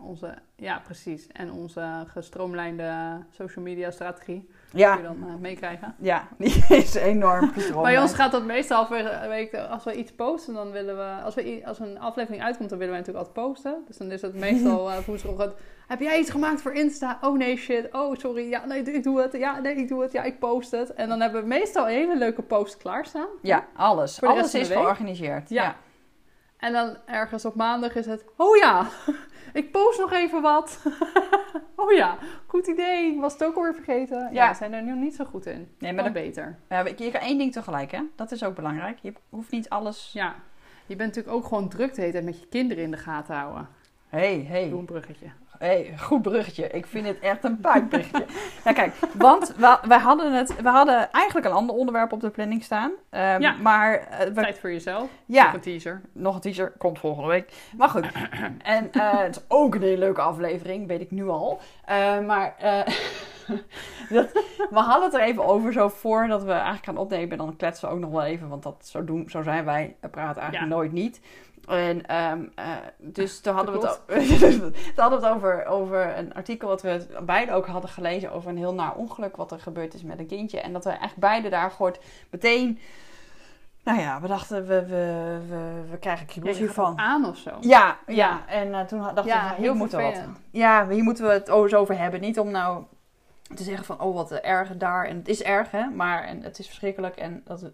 onze, 0.00 0.34
ja 0.56 0.78
precies, 0.84 1.26
en 1.32 1.52
onze 1.52 2.04
gestroomlijnde 2.06 3.18
social 3.30 3.64
media 3.64 3.90
strategie 3.90 4.48
Ja, 4.72 4.94
kun 4.96 5.02
je 5.02 5.08
dan 5.08 5.28
eh, 5.28 5.34
meekrijgen. 5.34 5.94
ja, 5.98 6.28
die 6.38 6.64
is 6.68 6.94
enorm 6.94 7.52
Bij 7.82 7.98
ons 7.98 8.14
gaat 8.14 8.32
dat 8.32 8.44
meestal 8.44 8.76
halverwege, 8.76 9.66
als 9.66 9.84
we 9.84 9.94
iets 9.94 10.12
posten, 10.14 10.54
dan 10.54 10.70
willen 10.70 10.96
we, 10.96 11.22
als, 11.24 11.34
we, 11.34 11.62
als 11.64 11.78
een 11.78 11.98
aflevering 11.98 12.42
uitkomt, 12.42 12.68
dan 12.68 12.78
willen 12.78 12.94
wij 12.94 13.02
natuurlijk 13.02 13.26
altijd 13.26 13.46
posten. 13.46 13.82
Dus 13.86 13.96
dan 13.96 14.10
is 14.10 14.22
het 14.22 14.34
meestal 14.34 14.88
uh, 14.90 14.98
woensdagochtend, 14.98 15.54
heb 15.86 16.00
jij 16.00 16.18
iets 16.18 16.30
gemaakt 16.30 16.60
voor 16.62 16.72
Insta? 16.72 17.18
Oh 17.20 17.36
nee, 17.38 17.56
shit, 17.56 17.88
oh 17.92 18.14
sorry, 18.16 18.48
ja 18.48 18.66
nee, 18.66 18.82
ik 18.82 19.02
doe 19.02 19.20
het, 19.20 19.32
ja 19.32 19.60
nee, 19.60 19.74
ik 19.74 19.88
doe 19.88 20.02
het, 20.02 20.12
ja 20.12 20.22
ik 20.22 20.38
post 20.38 20.70
het. 20.70 20.94
En 20.94 21.08
dan 21.08 21.20
hebben 21.20 21.42
we 21.42 21.48
meestal 21.48 21.84
een 21.84 21.94
hele 21.94 22.16
leuke 22.18 22.42
post 22.42 22.76
klaarstaan. 22.76 23.28
Ja, 23.42 23.66
alles. 23.76 24.22
Alles 24.22 24.54
is 24.54 24.68
week? 24.68 24.78
georganiseerd. 24.78 25.48
Ja. 25.48 25.62
Ja. 25.62 25.76
En 26.64 26.72
dan 26.72 26.96
ergens 27.06 27.44
op 27.44 27.54
maandag 27.54 27.94
is 27.94 28.06
het, 28.06 28.24
oh 28.36 28.56
ja, 28.56 28.86
ik 29.60 29.70
post 29.72 29.98
nog 29.98 30.12
even 30.12 30.42
wat. 30.42 30.82
oh 31.76 31.92
ja, 31.92 32.18
goed 32.46 32.66
idee, 32.66 33.20
was 33.20 33.32
het 33.32 33.44
ook 33.44 33.56
alweer 33.56 33.74
vergeten. 33.74 34.18
Ja, 34.18 34.28
Ja. 34.32 34.48
we 34.48 34.56
zijn 34.56 34.72
er 34.72 34.82
nu 34.82 34.94
niet 34.94 35.14
zo 35.14 35.24
goed 35.24 35.46
in. 35.46 35.74
Nee, 35.78 35.92
Maar 35.92 36.04
dat, 36.04 36.12
beter. 36.12 36.58
ja, 36.68 36.86
je 36.96 37.10
kan 37.10 37.20
één 37.20 37.38
ding 37.38 37.52
tegelijk, 37.52 37.90
hè? 37.90 38.00
Dat 38.16 38.32
is 38.32 38.44
ook 38.44 38.54
belangrijk. 38.54 38.98
Je 39.02 39.12
hoeft 39.28 39.50
niet 39.50 39.68
alles... 39.68 40.10
Ja, 40.12 40.34
je 40.86 40.96
bent 40.96 41.14
natuurlijk 41.14 41.36
ook 41.36 41.44
gewoon 41.46 41.68
druk 41.68 41.94
de 41.94 42.00
hele 42.00 42.12
tijd 42.12 42.24
met 42.24 42.40
je 42.40 42.46
kinderen 42.46 42.84
in 42.84 42.90
de 42.90 42.96
gaten 42.96 43.34
houden. 43.34 43.68
hey, 44.08 44.46
hey. 44.48 44.68
Doe 44.68 44.78
een 44.78 44.84
bruggetje. 44.84 45.26
Hey, 45.64 45.94
goed 46.00 46.22
bruggetje. 46.22 46.68
Ik 46.68 46.86
vind 46.86 47.06
het 47.06 47.18
echt 47.20 47.44
een 47.44 47.60
puikbruggetje. 47.60 48.24
ja, 48.64 48.72
kijk, 48.72 48.94
want 49.14 49.54
we, 49.56 49.78
wij 49.88 49.98
hadden 49.98 50.32
het... 50.32 50.62
We 50.62 50.68
hadden 50.68 51.12
eigenlijk 51.12 51.46
een 51.46 51.52
ander 51.52 51.76
onderwerp 51.76 52.12
op 52.12 52.20
de 52.20 52.30
planning 52.30 52.62
staan. 52.64 52.92
Ehm, 53.10 53.40
Ja. 53.40 53.54
Maar 53.62 53.94
eh, 53.94 54.26
we 54.26 54.32
Tijd 54.32 54.58
voor 54.58 54.72
jezelf. 54.72 55.08
Ja. 55.26 55.44
Nog 55.44 55.54
een 55.54 55.60
teaser. 55.60 56.00
nog 56.12 56.34
een 56.34 56.40
teaser, 56.40 56.72
komt 56.78 56.98
volgende 56.98 57.28
week. 57.28 57.52
Maar 57.76 57.88
goed. 57.88 58.06
En 58.62 58.92
eh, 58.92 59.18
het 59.18 59.36
is 59.36 59.42
ook 59.48 59.74
een 59.74 59.82
hele 59.82 59.98
leuke 59.98 60.20
aflevering, 60.20 60.86
weet 60.86 61.00
ik 61.00 61.10
nu 61.10 61.28
al. 61.28 61.60
Eh, 61.84 62.18
maar 62.20 62.54
dat, 64.08 64.32
we 64.70 64.78
hadden 64.78 65.02
het 65.04 65.14
er 65.14 65.20
even 65.20 65.44
over, 65.44 65.72
zo 65.72 65.88
voordat 65.88 66.42
we 66.44 66.52
eigenlijk 66.52 66.84
gaan 66.84 66.96
opnemen. 66.96 67.38
Dan 67.38 67.56
kletsen 67.56 67.88
we 67.88 67.94
ook 67.94 68.00
nog 68.00 68.10
wel 68.10 68.22
even, 68.24 68.48
want 68.48 68.62
dat, 68.62 68.86
zo, 68.86 69.04
doen, 69.04 69.24
zo 69.30 69.42
zijn 69.42 69.64
wij. 69.64 69.96
We 70.00 70.08
praten 70.08 70.42
eigenlijk 70.42 70.70
Ja. 70.70 70.76
nooit 70.76 70.92
niet. 70.92 71.20
En 71.68 72.06
ehm, 72.06 72.44
eh, 72.54 72.76
dus 72.98 73.40
toen 73.40 73.54
hadden 73.54 73.80
we 73.80 73.86
het, 73.86 74.00
toen 74.60 74.74
hadden 74.96 75.20
we 75.20 75.26
het 75.26 75.34
over, 75.34 75.66
over 75.66 76.18
een 76.18 76.34
artikel 76.34 76.68
wat 76.68 76.82
we 76.82 77.06
beide 77.22 77.52
ook 77.52 77.66
hadden 77.66 77.90
gelezen 77.90 78.32
over 78.32 78.50
een 78.50 78.56
heel 78.56 78.74
naar 78.74 78.94
ongeluk 78.94 79.36
wat 79.36 79.52
er 79.52 79.60
gebeurd 79.60 79.94
is 79.94 80.02
met 80.02 80.18
een 80.18 80.26
kindje. 80.26 80.60
En 80.60 80.72
dat 80.72 80.84
we 80.84 80.90
echt 80.90 81.16
beide 81.16 81.48
daar 81.48 81.70
gewoon 81.70 81.96
meteen, 82.30 82.78
nou 83.84 84.00
ja, 84.00 84.20
we 84.20 84.28
dachten 84.28 84.66
we, 84.66 84.86
we, 84.86 85.38
we, 85.48 85.90
we 85.90 85.98
krijgen 85.98 86.26
kriebels 86.26 86.58
hiervan. 86.58 86.98
aan 86.98 87.26
of 87.26 87.36
zo. 87.36 87.50
Ja, 87.60 87.98
ja. 88.06 88.14
Ja. 88.14 88.46
En 88.46 88.74
eh, 88.74 88.80
toen 88.80 89.00
dachten 89.00 89.24
Ja, 89.24 89.54
we, 89.56 89.62
hier 89.62 89.74
moeten 89.74 89.98
we 89.98 90.04
wat. 90.04 90.22
Ja, 90.50 90.88
hier 90.88 91.02
moeten 91.02 91.26
we 91.26 91.32
het 91.32 91.50
over 91.50 91.98
hebben. 91.98 92.20
Niet 92.20 92.38
om 92.38 92.50
nou 92.50 92.84
te 93.54 93.62
zeggen 93.62 93.84
van, 93.84 94.00
oh 94.00 94.14
wat 94.14 94.32
erg 94.32 94.76
daar. 94.76 95.06
En 95.06 95.16
het 95.16 95.28
is 95.28 95.42
erg, 95.42 95.70
hè. 95.70 95.86
Maar 95.88 96.24
en 96.24 96.42
het 96.42 96.58
is 96.58 96.66
verschrikkelijk. 96.66 97.16
En 97.16 97.42
dat 97.44 97.70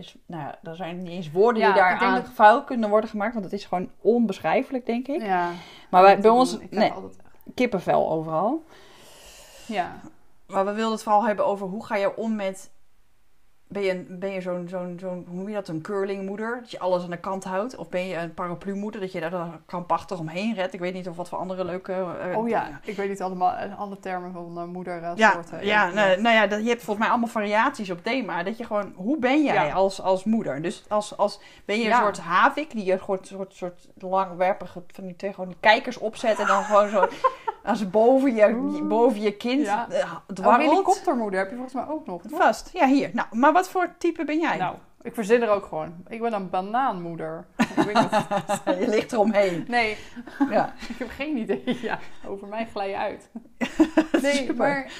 is, 0.00 0.16
nou 0.26 0.42
ja, 0.42 0.58
er 0.62 0.76
zijn 0.76 0.98
niet 0.98 1.08
eens 1.08 1.30
woorden 1.30 1.62
Ja, 1.62 1.72
die 1.72 1.80
daar 1.82 1.92
ik 1.92 1.98
denk 1.98 2.12
aan 2.12 2.20
dat- 2.22 2.30
vuil 2.34 2.64
kunnen 2.64 2.90
worden 2.90 3.10
gemaakt. 3.10 3.32
Want 3.32 3.44
het 3.44 3.54
is 3.54 3.64
gewoon 3.64 3.90
onbeschrijfelijk, 4.00 4.86
denk 4.86 5.08
ik. 5.08 5.22
Ja. 5.22 5.50
Maar 5.90 6.02
wij, 6.02 6.20
bij 6.20 6.30
ons, 6.30 6.58
nee, 6.70 6.90
altijd... 6.92 7.16
kippenvel 7.54 8.10
overal. 8.10 8.64
Ja. 9.66 10.00
Maar 10.46 10.64
we 10.64 10.72
wilden 10.72 10.92
het 10.92 11.02
vooral 11.02 11.24
hebben 11.26 11.46
over 11.46 11.66
hoe 11.66 11.84
ga 11.86 11.96
je 11.96 12.16
om 12.16 12.34
met... 12.36 12.70
Ben 13.72 13.82
je, 13.82 13.90
een- 13.90 14.06
ben 14.18 14.30
je 14.30 14.40
zo'n, 14.40 14.66
zo'n, 14.68 14.96
zo'n, 15.00 15.24
hoe 15.28 15.36
noem 15.36 15.48
je 15.48 15.54
dat, 15.54 15.68
een 15.68 15.80
curlingmoeder? 15.80 16.58
Dat 16.60 16.70
je 16.70 16.78
alles 16.78 17.02
aan 17.04 17.10
de 17.10 17.16
kant 17.16 17.44
houdt? 17.44 17.76
Of 17.76 17.88
ben 17.88 18.06
je 18.06 18.16
een 18.16 18.34
paraplu-moeder? 18.34 19.00
Dat 19.00 19.12
je 19.12 19.20
daar 19.20 19.30
dan 19.30 19.60
krampachtig 19.66 20.18
omheen 20.18 20.54
redt? 20.54 20.74
Ik 20.74 20.80
weet 20.80 20.92
niet 20.94 21.08
of 21.08 21.16
wat 21.16 21.28
voor 21.28 21.38
andere 21.38 21.64
leuke... 21.64 21.92
eh, 21.92 22.38
Oh 22.38 22.48
ja, 22.48 22.80
ik 22.84 22.96
weet 22.96 23.08
niet 23.08 23.22
allemaal 23.22 23.52
eh, 23.52 23.78
alle 23.78 23.98
termen 23.98 24.32
van 24.32 24.54
uh, 24.58 24.64
moeder 24.64 25.02
uh, 25.02 25.10
Ja, 25.14 25.40
ja 25.60 25.90
nou, 25.90 26.20
nou 26.20 26.34
ja, 26.34 26.46
dat, 26.46 26.62
je 26.62 26.68
hebt 26.68 26.82
volgens 26.82 26.98
mij 26.98 27.08
allemaal 27.08 27.28
variaties 27.32 27.90
op 27.90 28.02
thema. 28.04 28.42
Dat 28.42 28.58
je 28.58 28.64
gewoon, 28.64 28.92
hoe 28.96 29.18
ben 29.18 29.42
jij 29.44 29.66
Ja. 29.66 29.72
als, 29.72 30.00
als 30.02 30.24
moeder? 30.24 30.62
Dus 30.62 30.84
als, 30.88 31.16
als 31.16 31.40
ben 31.64 31.76
je 31.76 31.82
een 31.82 31.88
Ja. 31.88 32.00
soort 32.00 32.18
havik 32.18 32.70
die 32.70 32.84
je 32.84 32.98
soort, 33.04 33.26
soort, 33.26 33.54
soort 33.54 33.86
langwerpige 33.98 34.82
van 34.92 35.04
die, 35.04 35.16
tegen 35.16 35.34
gewoon 35.34 35.50
die 35.50 35.60
kijkers 35.60 35.98
opzet 35.98 36.38
en 36.38 36.46
dan 36.46 36.64
gewoon 36.64 36.88
zo 36.88 37.06
als 37.64 37.90
boven 37.90 38.34
je, 38.34 38.82
boven 38.82 39.20
je 39.20 39.36
kind 39.36 39.64
Ja. 39.66 39.88
eh, 39.90 40.12
Oh, 40.12 40.16
dwarrelt. 40.34 40.70
helikoptermoeder 40.70 41.38
heb 41.38 41.48
je 41.48 41.54
volgens 41.54 41.74
mij 41.74 41.86
ook 41.88 42.06
nog. 42.06 42.22
toch? 42.22 42.38
Vast, 42.40 42.70
ja 42.72 42.86
hier. 42.86 43.10
Nou, 43.12 43.28
maar 43.30 43.52
wat 43.52 43.68
voor 43.68 43.94
type 43.98 44.24
ben 44.24 44.38
jij? 44.40 44.56
Nou, 44.56 44.76
ik 45.02 45.14
verzin 45.14 45.42
er 45.42 45.48
ook 45.50 45.64
gewoon. 45.64 45.94
Ik 46.08 46.20
ben 46.20 46.32
een 46.32 46.50
banaanmoeder. 46.50 47.46
ik 47.56 47.66
weet 47.84 47.94
niet. 47.94 48.10
je 48.80 48.88
ligt 48.88 49.12
eromheen. 49.12 49.64
Nee, 49.68 49.96
Ja. 50.50 50.72
ik 50.88 50.96
heb 50.98 51.08
geen 51.08 51.36
idee. 51.36 51.78
Ja, 51.82 51.98
over 52.26 52.48
mij 52.48 52.66
glij 52.66 52.88
je 52.88 52.96
uit. 52.96 53.30
Nee, 54.22 54.34
Super. 54.34 54.54
maar... 54.56 54.92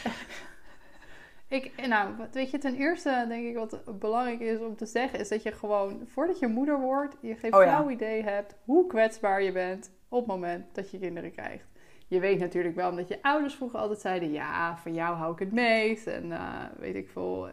Ik, 1.49 1.87
nou, 1.87 2.09
weet 2.33 2.51
je, 2.51 2.59
ten 2.59 2.75
eerste 2.77 3.25
denk 3.29 3.47
ik 3.47 3.57
wat 3.57 3.99
belangrijk 4.01 4.41
is 4.41 4.59
om 4.61 4.77
te 4.77 4.87
zeggen... 4.87 5.19
is 5.19 5.29
dat 5.29 5.43
je 5.43 5.53
gewoon, 5.53 6.01
voordat 6.07 6.39
je 6.39 6.47
moeder 6.47 6.81
wordt... 6.81 7.17
je 7.21 7.35
geen 7.35 7.55
Oh 7.55 7.63
ja. 7.63 7.69
flauw 7.69 7.91
idee 7.91 8.23
hebt 8.23 8.55
hoe 8.65 8.87
kwetsbaar 8.87 9.43
je 9.43 9.53
bent... 9.53 9.91
op 10.09 10.19
het 10.19 10.27
moment 10.27 10.75
dat 10.75 10.91
je 10.91 10.99
kinderen 10.99 11.33
krijgt. 11.33 11.70
Je 12.11 12.21
weet 12.21 12.39
natuurlijk 12.39 12.75
wel, 12.75 12.91
omdat 12.91 13.09
je 13.09 13.23
ouders 13.23 13.55
vroeger 13.55 13.79
altijd 13.79 14.01
zeiden... 14.01 14.33
ja, 14.33 14.77
van 14.77 14.95
jou 14.95 15.17
hou 15.17 15.33
ik 15.33 15.39
het 15.39 15.53
meest. 15.53 16.07
En 16.07 16.33
eh, 16.33 16.65
weet 16.79 16.95
ik 16.95 17.09
veel, 17.09 17.49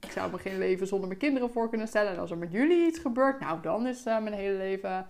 ik 0.00 0.10
zou 0.10 0.30
me 0.30 0.38
geen 0.38 0.58
leven 0.58 0.86
zonder 0.86 1.08
mijn 1.08 1.20
kinderen 1.20 1.50
voor 1.50 1.68
kunnen 1.68 1.88
stellen. 1.88 2.12
En 2.12 2.18
als 2.18 2.30
er 2.30 2.38
met 2.38 2.52
jullie 2.52 2.86
iets 2.86 2.98
gebeurt, 2.98 3.40
nou, 3.40 3.60
dan 3.62 3.86
is 3.86 4.04
eh, 4.04 4.18
mijn 4.20 4.34
hele 4.34 4.56
leven... 4.56 5.06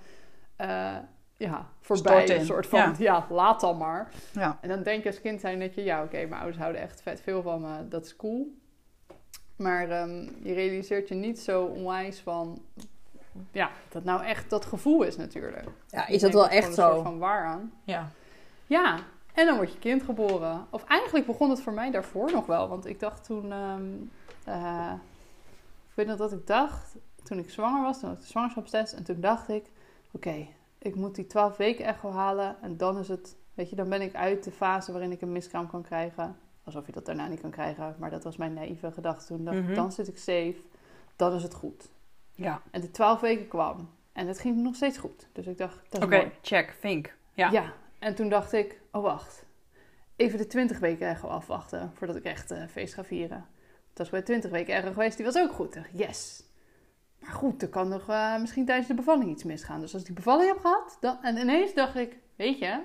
eh, 0.57 0.97
ja, 1.37 1.69
voorbij. 1.81 2.39
Een 2.39 2.47
soort 2.47 2.67
van, 2.67 2.79
Ja. 2.79 2.95
ja. 2.99 3.27
laat 3.31 3.61
dan 3.61 3.77
maar. 3.77 4.11
Ja. 4.33 4.59
En 4.61 4.69
dan 4.69 4.83
denk 4.83 5.03
je 5.03 5.09
als 5.09 5.21
kind 5.21 5.41
zijn 5.41 5.61
dat 5.61 5.75
je, 5.75 5.83
ja, 5.85 6.03
oké, 6.03 6.17
mijn 6.17 6.33
ouders 6.41 6.57
houden 6.59 6.81
echt 6.81 7.03
vet 7.03 7.21
veel 7.21 7.43
van 7.43 7.61
me, 7.61 7.89
dat 7.89 8.05
is 8.05 8.17
cool. 8.17 8.57
Maar 9.57 9.91
ehm, 9.91 10.29
je 10.43 10.53
realiseert 10.53 11.09
je 11.09 11.15
niet 11.15 11.39
zo 11.41 11.65
onwijs 11.65 12.21
van, 12.21 12.63
ja, 13.53 13.71
dat 13.89 14.05
nou 14.05 14.25
echt 14.25 14.51
dat 14.51 14.65
gevoel 14.65 15.03
is 15.03 15.17
natuurlijk. 15.17 15.65
ja, 15.89 16.07
is 16.07 16.21
dat 16.21 16.33
wel 16.33 16.49
echt 16.49 16.67
een 16.67 16.73
soort 16.75 16.97
zo? 16.97 17.03
van 17.03 17.19
waar 17.19 17.45
aan. 17.45 17.73
Ja. 17.85 18.11
Ja, 18.69 18.99
en 19.35 19.47
dan 19.47 19.57
wordt 19.57 19.73
je 19.73 19.79
kind 19.79 20.03
geboren. 20.03 20.67
Of 20.71 20.85
eigenlijk 20.85 21.27
begon 21.27 21.51
het 21.51 21.61
voor 21.63 21.73
mij 21.73 21.91
daarvoor 21.91 22.33
nog 22.33 22.47
wel, 22.47 22.69
want 22.69 22.87
ik 22.87 23.01
dacht 23.01 23.25
toen, 23.25 23.53
ehm, 23.53 23.83
eh, 24.45 24.93
ik 25.89 25.95
weet 25.95 26.07
nog 26.07 26.17
dat 26.17 26.33
ik 26.33 26.47
dacht, 26.47 26.97
toen 27.23 27.39
ik 27.39 27.51
zwanger 27.51 27.83
was, 27.83 27.99
toen 28.01 28.09
had 28.09 28.19
ik 28.19 28.25
de 28.25 28.31
zwangerschapstest, 28.31 28.93
en 28.93 29.05
toen 29.05 29.21
dacht 29.21 29.49
ik, 29.49 29.65
oké, 30.13 30.47
ik 30.79 30.95
moet 30.95 31.15
die 31.15 31.27
12 31.27 31.57
weken 31.57 31.85
echo 31.85 32.11
halen 32.11 32.57
en 32.63 32.77
dan 32.77 32.99
is 32.99 33.09
het, 33.09 33.37
weet 33.55 33.71
je, 33.71 33.77
dan 33.77 33.89
ben 33.89 34.01
ik 34.03 34.15
uit 34.15 34.45
de 34.45 34.51
fase 34.51 34.93
waarin 34.93 35.13
ik 35.13 35.21
een 35.21 35.33
miskraam 35.33 35.67
kan 35.71 35.83
krijgen. 35.83 36.37
Alsof 36.65 36.87
je 36.87 36.93
dat 36.93 37.07
daarna 37.07 37.27
niet 37.27 37.41
kan 37.41 37.51
krijgen, 37.51 37.95
maar 37.99 38.11
dat 38.11 38.25
was 38.25 38.37
mijn 38.37 38.55
naïeve 38.55 38.93
gedachte 38.93 39.27
toen. 39.27 39.45
Dacht, 39.45 39.57
Mhm. 39.57 39.75
Dan 39.75 39.93
zit 39.93 40.09
ik 40.09 40.19
safe, 40.19 40.57
dan 41.17 41.33
is 41.35 41.43
het 41.43 41.55
goed. 41.55 41.89
Ja. 42.35 42.63
En 42.71 42.81
de 42.81 42.91
12 42.91 43.21
weken 43.21 43.49
kwam 43.49 43.91
en 44.13 44.27
het 44.27 44.39
ging 44.39 44.57
nog 44.57 44.75
steeds 44.75 44.99
goed. 44.99 45.27
Dus 45.33 45.47
ik 45.47 45.59
dacht, 45.59 45.81
dat 45.89 46.01
is 46.01 46.07
Oké, 46.07 46.31
check, 46.43 46.77
vink. 46.81 47.17
Ja. 47.33 47.51
Ja. 47.51 47.73
En 47.99 48.15
toen 48.15 48.29
dacht 48.29 48.53
ik, 48.53 48.81
oh 48.93 49.03
wacht, 49.03 49.47
even 50.17 50.39
de 50.39 50.47
20 50.47 50.79
weken 50.79 51.09
echo 51.09 51.29
afwachten 51.29 51.91
voordat 51.95 52.17
ik 52.17 52.25
echt 52.25 52.51
eh, 52.51 52.63
feest 52.67 52.95
ga 52.95 53.05
vieren. 53.05 53.47
Dat 53.89 53.99
was 53.99 54.09
bij 54.09 54.23
20 54.23 54.51
weken 54.51 54.75
echo 54.75 54.93
geweest, 54.93 55.17
die 55.17 55.27
was 55.27 55.39
ook 55.39 55.53
goed. 55.53 55.75
Dacht, 55.75 55.89
Yes. 55.93 56.47
Maar 57.21 57.31
goed, 57.33 57.63
er 57.63 57.69
kan 57.69 57.89
nog 57.89 58.09
eh, 58.09 58.39
misschien 58.41 58.65
tijdens 58.67 58.89
de 58.89 58.95
bevalling 58.95 59.31
iets 59.31 59.45
misgaan. 59.45 59.81
Dus 59.81 59.93
als 59.93 60.01
ik 60.03 60.07
die 60.09 60.17
bevalling 60.17 60.49
heb 60.49 60.61
gehad, 60.61 60.97
dan... 61.01 61.23
en 61.23 61.37
ineens 61.37 61.75
dacht 61.75 61.97
ik, 61.97 62.17
weet 62.37 62.59
je, 62.59 62.83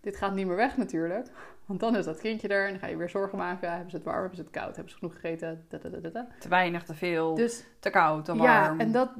dit 0.00 0.16
gaat 0.16 0.34
niet 0.34 0.46
meer 0.46 0.56
weg 0.56 0.76
natuurlijk. 0.76 1.30
Want 1.66 1.80
dan 1.80 1.96
is 1.96 2.04
dat 2.04 2.18
kindje 2.18 2.48
er 2.48 2.64
en 2.64 2.70
dan 2.70 2.80
ga 2.80 2.86
je 2.86 2.96
weer 2.96 3.08
zorgen 3.08 3.38
maken. 3.38 3.70
Hebben 3.70 3.90
ze 3.90 3.96
het 3.96 4.04
warm, 4.04 4.18
hebben 4.18 4.36
ze 4.36 4.42
het 4.42 4.52
koud, 4.52 4.74
hebben 4.74 4.92
ze 4.92 4.98
genoeg 4.98 5.14
gegeten? 5.14 5.66
Te 6.38 6.48
weinig, 6.48 6.84
te 6.84 6.94
veel, 6.94 7.34
Dus 7.34 7.64
te 7.78 7.90
koud, 7.90 8.24
te 8.24 8.34
ja, 8.34 8.66
warm. 8.66 8.80
en 8.80 8.92
dat... 8.92 9.10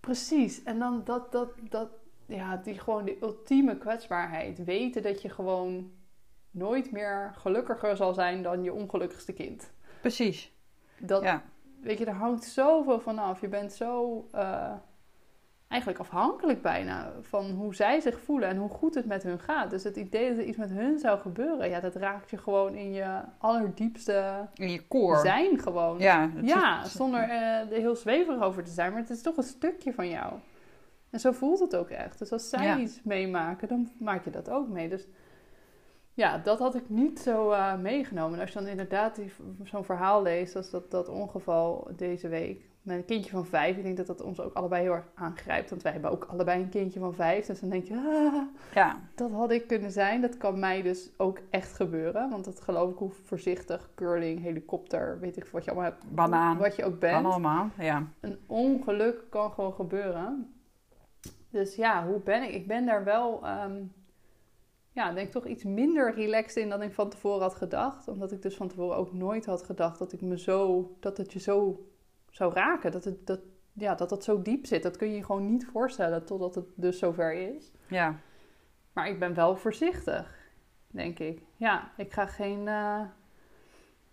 Precies. 0.00 0.62
En 0.62 0.78
dan 0.78 1.02
dat, 1.04 1.32
dat, 1.32 1.48
dat... 1.68 1.88
Ja, 2.28 2.56
die 2.56 2.78
gewoon 2.78 3.04
de 3.04 3.16
ultieme 3.22 3.78
kwetsbaarheid. 3.78 4.64
Weten 4.64 5.02
dat 5.02 5.22
je 5.22 5.28
gewoon 5.28 5.90
nooit 6.50 6.90
meer 6.92 7.32
gelukkiger 7.36 7.96
zal 7.96 8.14
zijn 8.14 8.42
dan 8.42 8.62
je 8.62 8.72
ongelukkigste 8.72 9.32
kind. 9.32 9.70
Precies. 10.00 10.52
Dat, 10.98 11.22
Ja. 11.22 11.42
Weet 11.80 11.98
je, 11.98 12.04
er 12.04 12.12
hangt 12.12 12.44
zoveel 12.44 13.00
van 13.00 13.18
af. 13.18 13.40
Je 13.40 13.48
bent 13.48 13.72
zo... 13.72 14.26
eh, 14.32 14.72
eigenlijk 15.68 16.00
afhankelijk 16.00 16.62
bijna 16.62 17.12
van 17.20 17.50
hoe 17.50 17.74
zij 17.74 18.00
zich 18.00 18.20
voelen 18.20 18.48
en 18.48 18.56
hoe 18.56 18.68
goed 18.68 18.94
het 18.94 19.06
met 19.06 19.22
hun 19.22 19.38
gaat. 19.40 19.70
Dus 19.70 19.84
het 19.84 19.96
idee 19.96 20.28
dat 20.28 20.38
er 20.38 20.44
iets 20.44 20.56
met 20.56 20.70
hun 20.70 20.98
zou 20.98 21.18
gebeuren, 21.18 21.68
ja, 21.70 21.80
dat 21.80 21.94
raakt 21.96 22.30
je 22.30 22.36
gewoon 22.38 22.74
in 22.74 22.92
je 22.92 23.20
allerdiepste 23.38 24.46
In 24.54 24.70
je 24.70 24.86
koor. 24.86 25.16
zijn 25.16 25.58
gewoon. 25.58 25.98
Ja, 25.98 26.30
Ja, 26.42 26.84
is- 26.84 26.92
zonder 26.92 27.20
eh, 27.20 27.60
er 27.60 27.68
heel 27.80 27.96
zweverig 27.96 28.42
over 28.42 28.64
te 28.64 28.70
zijn, 28.70 28.92
maar 28.92 29.00
het 29.00 29.10
is 29.10 29.22
toch 29.22 29.36
een 29.36 29.42
stukje 29.42 29.92
van 29.92 30.08
jou. 30.08 30.32
En 31.10 31.20
zo 31.20 31.32
voelt 31.32 31.58
het 31.60 31.76
ook 31.76 31.88
echt. 31.90 32.18
Dus 32.18 32.32
als 32.32 32.48
zij 32.48 32.64
Ja. 32.64 32.78
iets 32.78 33.00
meemaken, 33.02 33.68
dan 33.68 33.88
maak 33.98 34.24
je 34.24 34.30
dat 34.30 34.50
ook 34.50 34.68
mee. 34.68 34.88
Dus 34.88 35.08
ja, 36.14 36.38
dat 36.38 36.58
had 36.58 36.74
ik 36.74 36.88
niet 36.88 37.18
zo 37.20 37.50
eh, 37.50 37.76
meegenomen. 37.78 38.34
En 38.34 38.40
als 38.40 38.52
je 38.52 38.58
dan 38.58 38.68
inderdaad 38.68 39.20
zo'n 39.64 39.84
verhaal 39.84 40.22
leest, 40.22 40.56
als 40.56 40.70
dat, 40.70 40.90
dat 40.90 41.08
ongeval 41.08 41.88
deze 41.96 42.28
week. 42.28 42.66
Met 42.82 42.96
een 42.96 43.04
kindje 43.04 43.30
van 43.30 43.46
vijf, 43.46 43.76
ik 43.76 43.82
denk 43.82 43.96
dat 43.96 44.06
dat 44.06 44.22
ons 44.22 44.40
ook 44.40 44.54
allebei 44.54 44.82
heel 44.82 44.92
erg 44.92 45.08
aangrijpt. 45.14 45.70
Want 45.70 45.82
wij 45.82 45.92
hebben 45.92 46.10
ook 46.10 46.24
allebei 46.24 46.62
een 46.62 46.68
kindje 46.68 47.00
van 47.00 47.14
vijf. 47.14 47.46
Dus 47.46 47.60
dan 47.60 47.68
denk 47.68 47.84
je, 47.84 47.94
ah, 47.94 48.42
Ja, 48.74 49.00
dat 49.14 49.30
had 49.30 49.50
ik 49.50 49.66
kunnen 49.66 49.90
zijn. 49.92 50.20
Dat 50.20 50.36
kan 50.36 50.58
mij 50.58 50.82
dus 50.82 51.10
ook 51.16 51.38
echt 51.50 51.72
gebeuren. 51.74 52.30
Want 52.30 52.44
dat 52.44 52.60
geloof 52.60 52.90
ik 52.90 52.98
hoe 52.98 53.10
voorzichtig, 53.24 53.90
curling, 53.94 54.40
helikopter, 54.40 55.18
weet 55.20 55.36
ik 55.36 55.44
wat 55.46 55.64
je 55.64 55.70
allemaal 55.70 55.90
hebt. 55.90 56.14
banaan. 56.14 56.58
Wat 56.58 56.76
je 56.76 56.84
ook 56.84 56.98
bent. 56.98 57.24
allemaal, 57.26 57.70
ja. 57.78 58.06
Een 58.20 58.38
ongeluk 58.46 59.24
kan 59.30 59.50
gewoon 59.50 59.72
gebeuren. 59.72 60.52
Dus 61.50 61.74
ja, 61.74 62.06
hoe 62.06 62.20
ben 62.20 62.42
ik? 62.42 62.54
Ik 62.54 62.66
ben 62.66 62.86
daar 62.86 63.04
wel, 63.04 63.44
ehm, 63.46 63.82
ja, 64.92 65.12
denk 65.12 65.26
ik 65.26 65.32
toch 65.32 65.46
iets 65.46 65.64
minder 65.64 66.14
relaxed 66.14 66.56
in 66.62 66.68
dan 66.68 66.82
ik 66.82 66.92
van 66.92 67.08
tevoren 67.10 67.42
had 67.42 67.54
gedacht. 67.54 68.08
Omdat 68.08 68.32
ik 68.32 68.42
dus 68.42 68.56
van 68.56 68.68
tevoren 68.68 68.96
ook 68.96 69.12
nooit 69.12 69.46
had 69.46 69.62
gedacht 69.62 69.98
dat 69.98 70.12
ik 70.12 70.20
me 70.20 70.38
zo, 70.38 70.90
dat 71.00 71.16
het 71.16 71.32
je 71.32 71.38
zo 71.38 71.86
zou 72.30 72.52
raken. 72.52 72.92
Dat 72.92 73.04
het, 73.04 73.26
dat, 73.26 73.40
ja, 73.72 73.94
dat 73.94 74.10
het 74.10 74.24
zo 74.24 74.42
diep 74.42 74.66
zit. 74.66 74.82
Dat 74.82 74.96
kun 74.96 75.08
je 75.08 75.16
je 75.16 75.24
gewoon 75.24 75.50
niet 75.50 75.66
voorstellen 75.66 76.24
totdat 76.24 76.54
het 76.54 76.66
dus 76.74 76.98
zover 76.98 77.32
is. 77.32 77.72
Ja, 77.88 78.16
Maar 78.92 79.08
ik 79.08 79.18
ben 79.18 79.34
wel 79.34 79.56
voorzichtig, 79.56 80.50
denk 80.86 81.18
ik. 81.18 81.42
Ja, 81.56 81.92
ik 81.96 82.12
ga 82.12 82.26
geen. 82.26 82.68
eh, 82.68 83.00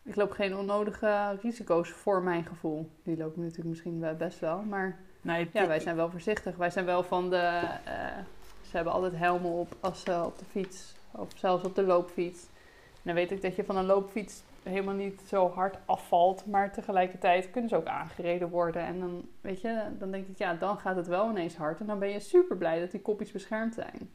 ik 0.03 0.15
loop 0.15 0.31
geen 0.31 0.55
onnodige 0.57 1.37
risico's 1.41 1.89
voor 1.89 2.23
mijn 2.23 2.43
gevoel. 2.45 2.89
Die 3.03 3.17
lopen 3.17 3.41
natuurlijk 3.41 3.69
misschien 3.69 3.99
wel 3.99 4.15
best 4.15 4.39
wel. 4.39 4.61
Maar 4.61 4.99
nee, 5.25 5.49
ja, 5.53 5.67
wij 5.67 5.79
zijn 5.79 5.95
wel 5.95 6.09
voorzichtig. 6.09 6.55
Wij 6.55 6.69
zijn 6.69 6.85
wel 6.85 7.03
van 7.03 7.29
de. 7.29 7.35
eh, 7.85 8.17
ze 8.69 8.75
hebben 8.75 8.93
altijd 8.93 9.15
helmen 9.15 9.51
op 9.51 9.75
als 9.79 10.01
ze 10.01 10.23
op 10.25 10.39
de 10.39 10.45
fiets. 10.45 10.95
Of 11.11 11.27
zelfs 11.35 11.63
op 11.63 11.75
de 11.75 11.83
loopfiets. 11.83 12.41
En 12.93 13.01
dan 13.03 13.13
weet 13.13 13.31
ik 13.31 13.41
dat 13.41 13.55
je 13.55 13.63
van 13.63 13.77
een 13.77 13.85
loopfiets 13.85 14.41
helemaal 14.63 14.93
niet 14.93 15.21
zo 15.27 15.49
hard 15.49 15.77
afvalt. 15.85 16.45
Maar 16.45 16.73
tegelijkertijd 16.73 17.51
kunnen 17.51 17.69
ze 17.69 17.75
ook 17.75 17.85
aangereden 17.85 18.49
worden. 18.49 18.81
En 18.81 18.99
dan, 18.99 19.27
weet 19.41 19.61
je, 19.61 19.81
dan 19.99 20.11
denk 20.11 20.27
ik, 20.27 20.37
ja, 20.37 20.53
dan 20.53 20.77
gaat 20.77 20.95
het 20.95 21.07
wel 21.07 21.29
ineens 21.29 21.55
hard. 21.55 21.79
En 21.79 21.85
dan 21.85 21.99
ben 21.99 22.09
je 22.09 22.19
super 22.19 22.57
blij 22.57 22.79
dat 22.79 22.91
die 22.91 23.01
kopjes 23.01 23.31
beschermd 23.31 23.73
zijn. 23.73 24.09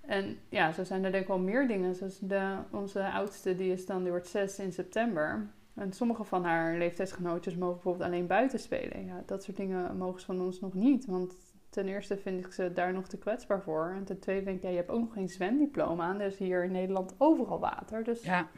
En 0.00 0.38
ja, 0.48 0.72
zo 0.72 0.84
zijn 0.84 1.04
er 1.04 1.10
denk 1.10 1.22
ik 1.22 1.28
wel 1.28 1.38
meer 1.38 1.68
dingen. 1.68 1.94
Zoals 1.94 2.18
de, 2.18 2.54
onze 2.70 3.10
oudste, 3.10 3.56
die 3.56 3.72
is 3.72 3.86
dan, 3.86 4.02
die 4.02 4.10
wordt 4.10 4.28
zes 4.28 4.58
in 4.58 4.72
september. 4.72 5.46
En 5.74 5.92
sommige 5.92 6.24
van 6.24 6.44
haar 6.44 6.78
leeftijdsgenootjes 6.78 7.56
mogen 7.56 7.74
bijvoorbeeld 7.74 8.04
alleen 8.04 8.26
buiten 8.26 8.58
spelen. 8.58 9.04
Ja, 9.04 9.22
dat 9.26 9.42
soort 9.42 9.56
dingen 9.56 9.96
mogen 9.96 10.20
ze 10.20 10.26
van 10.26 10.40
ons 10.40 10.60
nog 10.60 10.74
niet. 10.74 11.06
Want 11.06 11.36
ten 11.68 11.88
eerste 11.88 12.16
vind 12.16 12.46
ik 12.46 12.52
ze 12.52 12.72
daar 12.72 12.92
nog 12.92 13.08
te 13.08 13.18
kwetsbaar 13.18 13.62
voor. 13.62 13.92
En 13.96 14.04
ten 14.04 14.18
tweede 14.18 14.44
denk 14.44 14.56
ik, 14.56 14.62
ja, 14.62 14.68
je 14.68 14.76
hebt 14.76 14.90
ook 14.90 15.00
nog 15.00 15.12
geen 15.12 15.28
zwemdiploma. 15.28 16.10
En 16.14 16.20
er 16.20 16.26
is 16.26 16.36
hier 16.38 16.64
in 16.64 16.72
Nederland 16.72 17.14
overal 17.18 17.60
water. 17.60 18.04
Dus 18.04 18.22
ja. 18.22 18.48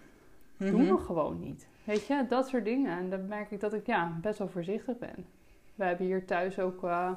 doen 0.56 0.82
Mhm. 0.82 0.94
we 0.94 0.98
gewoon 0.98 1.40
niet. 1.40 1.68
Weet 1.84 2.06
je, 2.06 2.26
dat 2.28 2.48
soort 2.48 2.64
dingen. 2.64 2.98
En 2.98 3.10
dan 3.10 3.26
merk 3.26 3.50
ik 3.50 3.60
dat 3.60 3.72
ik 3.72 3.86
ja, 3.86 4.18
best 4.20 4.38
wel 4.38 4.48
voorzichtig 4.48 4.98
ben. 4.98 5.26
We 5.74 5.84
hebben 5.84 6.06
hier 6.06 6.26
thuis 6.26 6.58
ook 6.58 6.84
eh, 6.84 7.10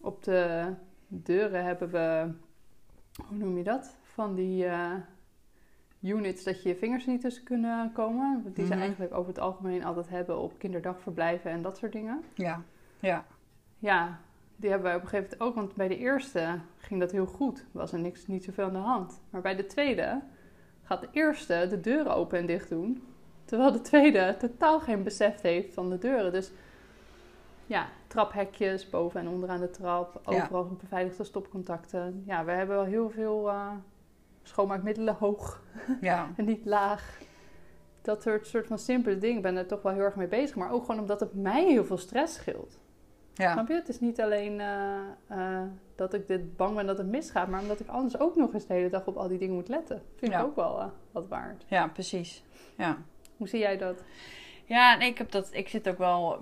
op 0.00 0.24
de 0.24 0.72
deuren 1.08 1.64
hebben 1.64 1.90
we, 1.90 2.30
hoe 3.28 3.36
noem 3.36 3.56
je 3.56 3.64
dat? 3.64 3.96
Van 4.02 4.34
die 4.34 4.66
eh, 4.66 4.92
units 6.04 6.44
dat 6.44 6.62
je 6.62 6.68
je 6.68 6.76
vingers 6.76 7.06
niet 7.06 7.20
tussen 7.20 7.44
kunnen 7.44 7.92
komen. 7.92 8.42
Die 8.54 8.64
ze 8.66 8.70
Mhm. 8.72 8.80
eigenlijk 8.80 9.14
over 9.14 9.28
het 9.28 9.38
algemeen 9.38 9.84
altijd 9.84 10.08
hebben 10.08 10.38
op 10.38 10.58
kinderdagverblijven 10.58 11.50
en 11.50 11.62
dat 11.62 11.76
soort 11.78 11.92
dingen. 11.92 12.22
Ja, 12.34 12.62
ja. 13.00 13.24
Ja, 13.78 14.18
die 14.56 14.70
hebben 14.70 14.88
wij 14.88 14.96
op 14.96 15.02
een 15.02 15.08
gegeven 15.08 15.36
moment 15.38 15.48
ook. 15.50 15.64
Want 15.64 15.74
bij 15.76 15.88
de 15.88 15.98
eerste 15.98 16.58
ging 16.76 17.00
dat 17.00 17.12
heel 17.12 17.26
goed. 17.26 17.64
Was 17.72 17.92
er 17.92 17.98
niks, 17.98 18.26
niet 18.26 18.44
zoveel 18.44 18.64
aan 18.64 18.72
de 18.72 18.78
hand. 18.78 19.20
Maar 19.30 19.40
bij 19.40 19.56
de 19.56 19.66
tweede 19.66 20.20
gaat 20.82 21.00
de 21.00 21.08
eerste 21.12 21.66
de 21.70 21.80
deuren 21.80 22.14
open 22.14 22.38
en 22.38 22.46
dicht 22.46 22.68
doen. 22.68 23.02
Terwijl 23.44 23.72
de 23.72 23.80
tweede 23.80 24.36
totaal 24.38 24.80
geen 24.80 25.02
besef 25.02 25.40
heeft 25.40 25.74
van 25.74 25.90
de 25.90 25.98
deuren. 25.98 26.32
Dus 26.32 26.52
ja, 27.66 27.86
traphekjes 28.06 28.90
boven 28.90 29.20
en 29.20 29.28
onderaan 29.28 29.60
de 29.60 29.70
trap. 29.70 30.20
Ja. 30.28 30.42
Overal 30.42 30.76
beveiligde 30.80 31.24
stopcontacten. 31.24 32.22
Ja, 32.26 32.44
we 32.44 32.50
hebben 32.52 32.76
wel 32.76 32.84
heel 32.84 33.10
veel 33.10 33.48
eh, 33.48 33.70
schoonmaakmiddelen 34.48 35.14
hoog 35.14 35.62
ja. 36.00 36.28
en 36.36 36.44
niet 36.44 36.64
laag. 36.64 37.18
Dat 38.02 38.22
soort, 38.22 38.46
soort 38.46 38.66
van 38.66 38.78
simpele 38.78 39.18
dingen. 39.18 39.36
Ik 39.36 39.42
ben 39.42 39.56
er 39.56 39.66
toch 39.66 39.82
wel 39.82 39.92
heel 39.92 40.02
erg 40.02 40.14
mee 40.16 40.26
bezig. 40.26 40.56
Maar 40.56 40.70
ook 40.70 40.84
gewoon 40.84 41.00
omdat 41.00 41.20
het 41.20 41.34
mij 41.34 41.64
heel 41.64 41.84
veel 41.84 41.96
stress 41.98 42.34
scheelt. 42.34 42.78
ja. 43.34 43.52
Snap 43.52 43.68
je? 43.68 43.74
Het 43.74 43.88
is 43.88 44.00
niet 44.00 44.20
alleen 44.20 44.60
eh, 44.60 44.96
eh, 45.26 45.62
dat 45.94 46.14
ik 46.14 46.26
dit 46.26 46.56
bang 46.56 46.74
ben 46.76 46.86
dat 46.86 46.98
het 46.98 47.06
misgaat, 47.06 47.48
maar 47.48 47.60
omdat 47.60 47.80
ik 47.80 47.88
anders 47.88 48.18
ook 48.18 48.36
nog 48.36 48.54
eens 48.54 48.66
de 48.66 48.74
hele 48.74 48.88
dag 48.90 49.06
op 49.06 49.16
al 49.16 49.28
die 49.28 49.38
dingen 49.38 49.54
moet 49.54 49.68
letten. 49.68 50.02
Vind 50.16 50.32
Ja. 50.32 50.38
ik 50.38 50.44
ook 50.44 50.56
wel 50.56 50.80
eh, 50.80 50.86
wat 51.12 51.28
waard. 51.28 51.64
ja, 51.68 51.88
precies. 51.88 52.44
Ja. 52.76 52.98
Hoe 53.36 53.48
zie 53.48 53.58
jij 53.60 53.76
dat? 53.76 54.02
Ja, 54.64 54.96
nee, 54.96 55.10
ik, 55.10 55.18
heb 55.18 55.30
dat, 55.30 55.48
ik 55.52 55.68
zit 55.68 55.88
ook 55.88 55.98
wel 55.98 56.38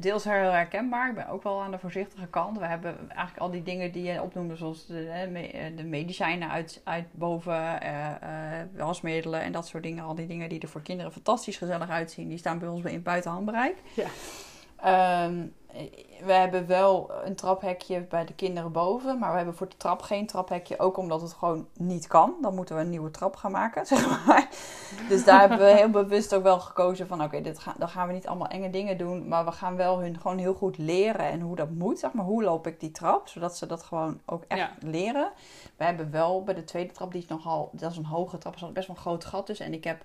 deels 0.00 0.24
heel 0.24 0.50
herkenbaar. 0.50 1.08
Ik 1.08 1.14
ben 1.14 1.28
ook 1.28 1.42
wel 1.42 1.62
aan 1.62 1.70
de 1.70 1.78
voorzichtige 1.78 2.26
kant. 2.26 2.58
We 2.58 2.66
hebben 2.66 2.96
eigenlijk 3.08 3.38
al 3.38 3.50
die 3.50 3.62
dingen 3.62 3.92
die 3.92 4.02
je 4.02 4.22
opnoemde, 4.22 4.56
zoals 4.56 4.86
de, 4.86 5.08
eh, 5.08 5.76
de 5.76 5.84
medicijnen 5.84 6.50
uit, 6.50 6.80
uit 6.84 7.06
boven, 7.12 7.80
eh, 7.80 8.60
eh, 8.60 8.66
wasmiddelen 8.76 9.40
en 9.40 9.52
dat 9.52 9.66
soort 9.66 9.82
dingen. 9.82 10.04
Al 10.04 10.14
die 10.14 10.26
dingen 10.26 10.48
die 10.48 10.60
er 10.60 10.68
voor 10.68 10.82
kinderen 10.82 11.12
fantastisch 11.12 11.56
gezellig 11.56 11.88
uitzien, 11.88 12.28
die 12.28 12.38
staan 12.38 12.58
bij 12.58 12.68
ons 12.68 12.84
in 12.84 13.02
buiten 13.02 13.30
handbereik. 13.30 13.76
Ja. 13.94 14.08
Ehm, 14.76 15.46
we 16.24 16.32
hebben 16.32 16.66
wel 16.66 17.10
een 17.24 17.34
traphekje 17.34 18.00
bij 18.00 18.24
de 18.24 18.34
kinderen 18.34 18.72
boven, 18.72 19.18
maar 19.18 19.30
we 19.30 19.36
hebben 19.36 19.54
voor 19.54 19.68
de 19.68 19.76
trap 19.76 20.02
geen 20.02 20.26
traphekje. 20.26 20.78
Ook 20.78 20.96
omdat 20.96 21.20
het 21.20 21.32
gewoon 21.32 21.68
niet 21.76 22.06
kan. 22.06 22.34
Dan 22.40 22.54
moeten 22.54 22.74
we 22.76 22.80
een 22.80 22.90
nieuwe 22.90 23.10
trap 23.10 23.36
gaan 23.36 23.50
maken, 23.50 23.86
zeg 23.96 24.26
maar. 24.26 24.48
Dus 25.08 25.24
daar 25.24 25.40
hebben 25.40 25.58
we 25.58 25.64
heel 25.64 25.90
bewust 25.90 26.34
ook 26.34 26.42
wel 26.42 26.60
gekozen 26.60 27.06
van... 27.06 27.22
oké, 27.22 27.40
dit 27.40 27.58
ga, 27.58 27.74
dan 27.78 27.88
gaan 27.88 28.06
we 28.06 28.12
niet 28.12 28.26
allemaal 28.26 28.48
enge 28.48 28.70
dingen 28.70 28.98
doen... 28.98 29.28
maar 29.28 29.44
we 29.44 29.52
gaan 29.52 29.76
wel 29.76 30.00
hun 30.00 30.20
gewoon 30.20 30.38
heel 30.38 30.54
goed 30.54 30.78
leren 30.78 31.26
en 31.26 31.40
hoe 31.40 31.56
dat 31.56 31.70
moet. 31.70 31.98
Zeg 31.98 32.12
maar, 32.12 32.24
hoe 32.24 32.42
loop 32.42 32.66
ik 32.66 32.80
die 32.80 32.90
trap? 32.90 33.28
Zodat 33.28 33.56
ze 33.56 33.66
dat 33.66 33.82
gewoon 33.82 34.20
ook 34.26 34.44
echt 34.48 34.60
Ja. 34.60 34.88
leren. 34.88 35.30
We 35.76 35.84
hebben 35.84 36.10
wel 36.10 36.42
bij 36.42 36.54
de 36.54 36.64
tweede 36.64 36.92
trap, 36.92 37.12
die 37.12 37.22
is 37.22 37.28
nogal... 37.28 37.70
dat 37.72 37.90
is 37.90 37.96
een 37.96 38.04
hoge 38.04 38.38
trap, 38.38 38.52
er 38.52 38.58
zat 38.58 38.72
best 38.72 38.86
wel 38.86 38.96
een 38.96 39.02
groot 39.02 39.24
gat 39.24 39.46
dus. 39.46 39.60
En 39.60 39.72
ik 39.72 39.84
heb... 39.84 40.04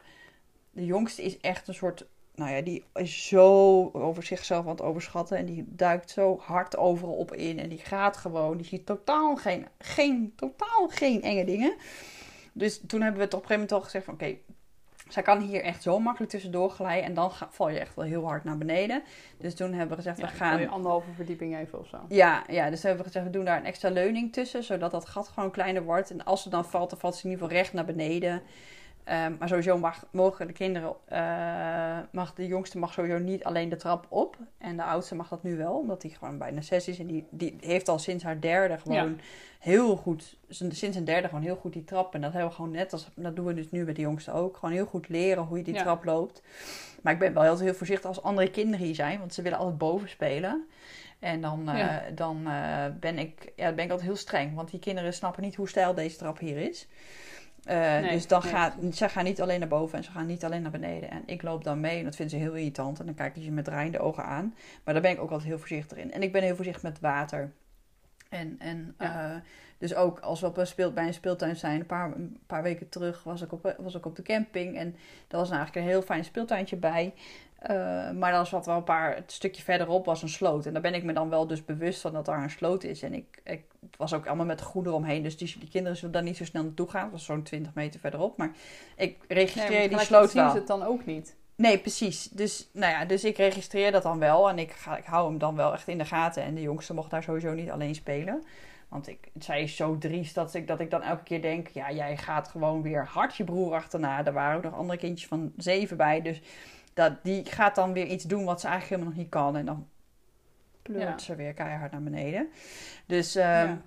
De 0.71 0.85
jongste 0.85 1.23
is 1.23 1.39
echt 1.39 1.67
een 1.67 1.73
soort... 1.73 2.05
Nou 2.39 2.51
ja, 2.51 2.62
die 2.62 2.84
is 2.93 3.27
zo 3.27 3.89
over 3.93 4.24
zichzelf 4.24 4.63
aan 4.65 4.72
het 4.72 4.81
overschatten. 4.81 5.38
En 5.38 5.46
die 5.46 5.65
duikt 5.67 6.10
zo 6.10 6.38
hard 6.41 6.77
overal 6.77 7.13
op 7.13 7.34
in. 7.34 7.60
En 7.60 7.69
die 7.69 7.77
gaat 7.77 8.17
gewoon. 8.17 8.58
Die 8.58 8.65
ziet 8.65 8.86
totaal 8.86 9.36
geen, 9.36 9.67
geen, 9.79 10.34
totaal 10.36 10.88
geen 10.88 11.22
enge 11.22 11.46
dingen. 11.46 11.74
Dus 12.53 12.81
toen 12.88 13.01
hebben 13.01 13.19
we 13.19 13.25
het 13.25 13.34
op 13.34 13.41
een 13.41 13.48
gegeven 13.48 13.53
moment 13.53 13.72
al 13.72 13.81
gezegd 13.81 14.05
van... 14.05 14.13
Oké, 14.13 14.36
zij 15.10 15.24
kan 15.24 15.39
hier 15.41 15.62
echt 15.62 15.81
zo 15.84 16.00
makkelijk 16.00 16.31
tussendoor 16.31 16.69
glijden. 16.69 17.03
En 17.03 17.13
dan 17.13 17.31
ga- 17.31 17.48
val 17.51 17.69
je 17.69 17.79
echt 17.79 17.96
wel 17.96 18.05
heel 18.05 18.25
hard 18.25 18.43
naar 18.43 18.58
beneden. 18.58 19.03
Dus 19.38 19.55
toen 19.55 19.72
hebben 19.74 19.89
we 19.98 20.03
gezegd, 20.03 20.17
Ja, 20.17 20.25
we 20.25 20.31
gaan... 20.31 20.67
anderhalve 20.69 21.12
verdieping 21.15 21.58
even 21.58 21.79
of 21.79 21.88
zo. 21.88 21.98
Ja, 22.10 22.43
ja, 22.48 22.69
dus 22.69 22.84
hebben 22.84 23.00
we 23.01 23.08
gezegd, 23.08 23.25
we 23.25 23.31
doen 23.31 23.46
daar 23.46 23.58
een 23.58 23.65
extra 23.65 23.89
leuning 23.89 24.34
tussen, 24.34 24.63
zodat 24.63 24.91
dat 24.91 25.05
gat 25.05 25.27
gewoon 25.27 25.51
kleiner 25.51 25.84
wordt. 25.84 26.12
En 26.12 26.24
als 26.25 26.41
ze 26.43 26.50
dan 26.50 26.65
valt, 26.65 26.89
dan 26.89 27.00
valt 27.00 27.15
ze 27.15 27.24
in 27.25 27.29
ieder 27.29 27.43
geval 27.46 27.62
recht 27.62 27.74
naar 27.74 27.86
beneden. 27.86 28.41
Ehm, 29.09 29.33
maar 29.39 29.47
sowieso 29.47 29.77
mag, 29.77 30.05
mogen 30.11 30.47
de 30.47 30.53
kinderen, 30.53 30.93
eh, 31.05 31.97
mag 32.11 32.33
de 32.33 32.47
jongste 32.47 32.77
mag 32.77 32.93
sowieso 32.93 33.17
niet 33.17 33.43
alleen 33.43 33.69
de 33.69 33.75
trap 33.75 34.05
op. 34.09 34.37
En 34.57 34.77
de 34.77 34.83
oudste 34.83 35.15
mag 35.15 35.27
dat 35.27 35.43
nu 35.43 35.57
wel, 35.57 35.73
omdat 35.73 36.01
die 36.01 36.15
gewoon 36.15 36.37
bijna 36.37 36.61
zes 36.61 36.87
is. 36.87 36.99
En 36.99 37.07
die, 37.07 37.27
die 37.29 37.55
heeft 37.59 37.87
al 37.87 37.99
sinds 37.99 38.23
haar 38.23 38.39
derde 38.41 38.77
gewoon 38.77 39.19
heel 39.59 39.95
goed, 39.95 40.37
sinds 40.49 40.95
een 40.95 41.05
derde 41.05 41.27
gewoon 41.27 41.43
heel 41.43 41.55
goed 41.55 41.73
die 41.73 41.83
trap. 41.83 42.13
En 42.13 42.21
dat 42.21 42.31
hebben 42.31 42.49
we 42.49 42.55
gewoon 42.55 42.71
net 42.71 42.93
als, 42.93 43.09
dat 43.15 43.35
doen 43.35 43.45
we 43.45 43.53
dus 43.53 43.71
nu 43.71 43.83
met 43.85 43.95
de 43.95 44.01
jongste 44.01 44.31
ook. 44.31 44.57
Gewoon 44.57 44.75
heel 44.75 44.85
goed 44.85 45.09
leren 45.09 45.43
hoe 45.43 45.57
je 45.57 45.63
die 45.63 45.73
Ja. 45.73 45.81
trap 45.81 46.03
loopt. 46.05 46.41
Maar 47.01 47.13
ik 47.13 47.19
ben 47.19 47.33
wel 47.33 47.43
heel, 47.43 47.59
heel 47.59 47.73
voorzichtig 47.73 48.07
als 48.07 48.23
andere 48.23 48.49
kinderen 48.49 48.85
hier 48.85 48.95
zijn, 48.95 49.19
want 49.19 49.33
ze 49.33 49.41
willen 49.41 49.57
altijd 49.57 49.77
boven 49.77 50.09
spelen. 50.09 50.67
En 51.19 51.41
dan, 51.41 51.69
eh, 51.69 51.95
dan 52.15 52.47
eh, 52.47 52.85
ben, 52.99 53.17
ik, 53.17 53.51
ja, 53.55 53.71
ben 53.71 53.85
ik 53.85 53.91
altijd 53.91 54.07
heel 54.09 54.17
streng, 54.17 54.55
want 54.55 54.71
die 54.71 54.79
kinderen 54.79 55.13
snappen 55.13 55.43
niet 55.43 55.55
hoe 55.55 55.69
steil 55.69 55.93
deze 55.93 56.17
trap 56.17 56.39
hier 56.39 56.57
is. 56.57 56.87
Eh, 57.63 57.77
Nee, 57.99 58.11
dus 58.11 58.27
dan 58.27 58.41
nee. 58.43 58.51
gaat, 58.51 58.73
ze 58.93 59.09
gaan 59.09 59.23
niet 59.23 59.41
alleen 59.41 59.59
naar 59.59 59.67
boven 59.69 59.97
en 59.97 60.03
ze 60.03 60.11
gaan 60.11 60.25
niet 60.25 60.45
alleen 60.45 60.61
naar 60.61 60.71
beneden. 60.71 61.09
En 61.11 61.23
ik 61.25 61.41
loop 61.41 61.63
dan 61.63 61.79
mee 61.79 61.97
en 61.97 62.03
dat 62.03 62.15
vinden 62.15 62.37
ze 62.39 62.43
heel 62.45 62.53
irritant. 62.55 62.99
En 62.99 63.05
dan 63.05 63.15
kijken 63.15 63.41
ze 63.41 63.47
je 63.47 63.53
met 63.53 63.65
draaiende 63.65 63.99
ogen 63.99 64.23
aan. 64.23 64.55
Maar 64.83 64.93
daar 64.93 65.03
ben 65.03 65.11
ik 65.11 65.19
ook 65.21 65.29
altijd 65.31 65.49
heel 65.49 65.59
voorzichtig 65.59 65.97
in. 65.97 66.11
En 66.11 66.21
ik 66.21 66.31
ben 66.31 66.43
heel 66.43 66.55
voorzichtig 66.55 66.83
met 66.83 66.99
water. 66.99 67.51
En, 68.29 68.55
en 68.59 68.95
Ja. 68.99 69.31
eh, 69.33 69.41
dus 69.77 69.95
ook 69.95 70.19
als 70.19 70.39
we 70.41 70.47
op 70.47 70.57
een 70.57 70.67
speel, 70.67 70.93
bij 70.93 71.07
een 71.07 71.13
speeltuin 71.13 71.55
zijn, 71.55 71.79
een 71.79 71.85
paar, 71.85 72.15
een 72.15 72.39
paar 72.47 72.63
weken 72.63 72.89
terug 72.89 73.23
was 73.23 73.41
ik, 73.41 73.51
op, 73.51 73.75
was 73.77 73.95
ik 73.95 74.05
op 74.05 74.15
de 74.15 74.21
camping. 74.21 74.77
En 74.77 74.91
daar 75.27 75.39
was 75.39 75.49
nou 75.49 75.59
eigenlijk 75.59 75.75
een 75.75 75.91
heel 75.91 76.01
fijn 76.01 76.23
speeltuintje 76.23 76.75
bij. 76.75 77.13
Eh, 77.59 78.11
maar 78.11 78.31
dan 78.31 78.45
zat 78.45 78.65
wel 78.65 78.75
een 78.75 78.83
paar, 78.83 79.15
het 79.15 79.31
stukje 79.31 79.63
verderop 79.63 80.05
was 80.05 80.21
een 80.21 80.29
sloot. 80.29 80.65
En 80.65 80.73
daar 80.73 80.81
ben 80.81 80.93
ik 80.93 81.03
me 81.03 81.13
dan 81.13 81.29
wel 81.29 81.47
dus 81.47 81.65
bewust 81.65 82.01
van 82.01 82.13
dat 82.13 82.25
daar 82.25 82.43
een 82.43 82.49
sloot 82.49 82.83
is. 82.83 83.01
En 83.01 83.13
ik, 83.13 83.41
ik 83.43 83.63
het 83.79 83.97
was 83.97 84.13
ook 84.13 84.25
allemaal 84.27 84.45
met 84.45 84.59
de 84.59 84.65
groen 84.65 84.85
eromheen. 84.85 85.23
Dus 85.23 85.37
die, 85.37 85.55
die 85.59 85.69
kinderen 85.69 85.97
zullen 85.97 86.13
daar 86.13 86.23
niet 86.23 86.37
zo 86.37 86.45
snel 86.45 86.63
naartoe 86.63 86.89
gaan. 86.89 87.03
Het 87.03 87.11
was 87.11 87.25
zo'n 87.25 87.43
20 87.43 87.73
meter 87.73 87.99
verderop. 87.99 88.37
Maar 88.37 88.51
ik 88.95 89.17
registreer 89.27 89.69
Nee, 89.69 89.87
die 89.87 89.95
maar 89.95 90.05
sloot 90.05 90.31
zien 90.31 90.41
wel. 90.41 90.51
ze 90.51 90.57
het 90.57 90.67
dan 90.67 90.83
ook 90.83 91.05
niet. 91.05 91.35
Nee, 91.55 91.77
precies. 91.77 92.29
Dus, 92.29 92.69
nou 92.71 92.91
ja, 92.91 93.05
dus 93.05 93.23
ik 93.23 93.37
registreer 93.37 93.91
dat 93.91 94.03
dan 94.03 94.19
wel. 94.19 94.49
En 94.49 94.59
ik, 94.59 94.71
ga, 94.71 94.97
ik 94.97 95.05
hou 95.05 95.29
hem 95.29 95.37
dan 95.37 95.55
wel 95.55 95.73
echt 95.73 95.87
in 95.87 95.97
de 95.97 96.05
gaten. 96.05 96.43
En 96.43 96.55
de 96.55 96.61
jongste 96.61 96.93
mocht 96.93 97.11
daar 97.11 97.23
sowieso 97.23 97.53
niet 97.53 97.71
alleen 97.71 97.95
spelen. 97.95 98.43
Want 98.89 99.07
ik, 99.07 99.29
zij 99.39 99.61
is 99.61 99.75
zo 99.75 99.97
driest 99.97 100.35
dat 100.35 100.53
ik, 100.53 100.67
dat 100.67 100.79
ik 100.79 100.91
dan 100.91 101.01
elke 101.01 101.23
keer 101.23 101.41
denk... 101.41 101.67
Ja, 101.67 101.91
jij 101.91 102.17
gaat 102.17 102.47
gewoon 102.47 102.81
weer 102.81 103.05
hard 103.05 103.35
je 103.35 103.43
broer 103.43 103.73
achterna. 103.73 104.25
Er 104.25 104.33
waren 104.33 104.57
ook 104.57 104.63
nog 104.63 104.75
andere 104.75 104.99
kindjes 104.99 105.27
van 105.27 105.53
zeven 105.57 105.97
bij. 105.97 106.21
Dus 106.21 106.41
dat, 106.93 107.24
die 107.24 107.46
gaat 107.46 107.75
dan 107.75 107.93
weer 107.93 108.05
iets 108.05 108.24
doen 108.24 108.43
wat 108.46 108.62
ze 108.62 108.67
eigenlijk 108.67 108.96
helemaal 108.96 109.17
nog 109.17 109.24
niet 109.24 109.34
kan. 109.34 109.55
En 109.58 109.65
dan 109.65 109.88
pleurt 110.81 111.01
Ja. 111.01 111.17
ze 111.17 111.36
weer 111.36 111.53
keihard 111.53 111.91
naar 111.91 112.03
beneden. 112.03 112.50
Dus 113.05 113.36
ehm, 113.36 113.67
Ja. 113.67 113.81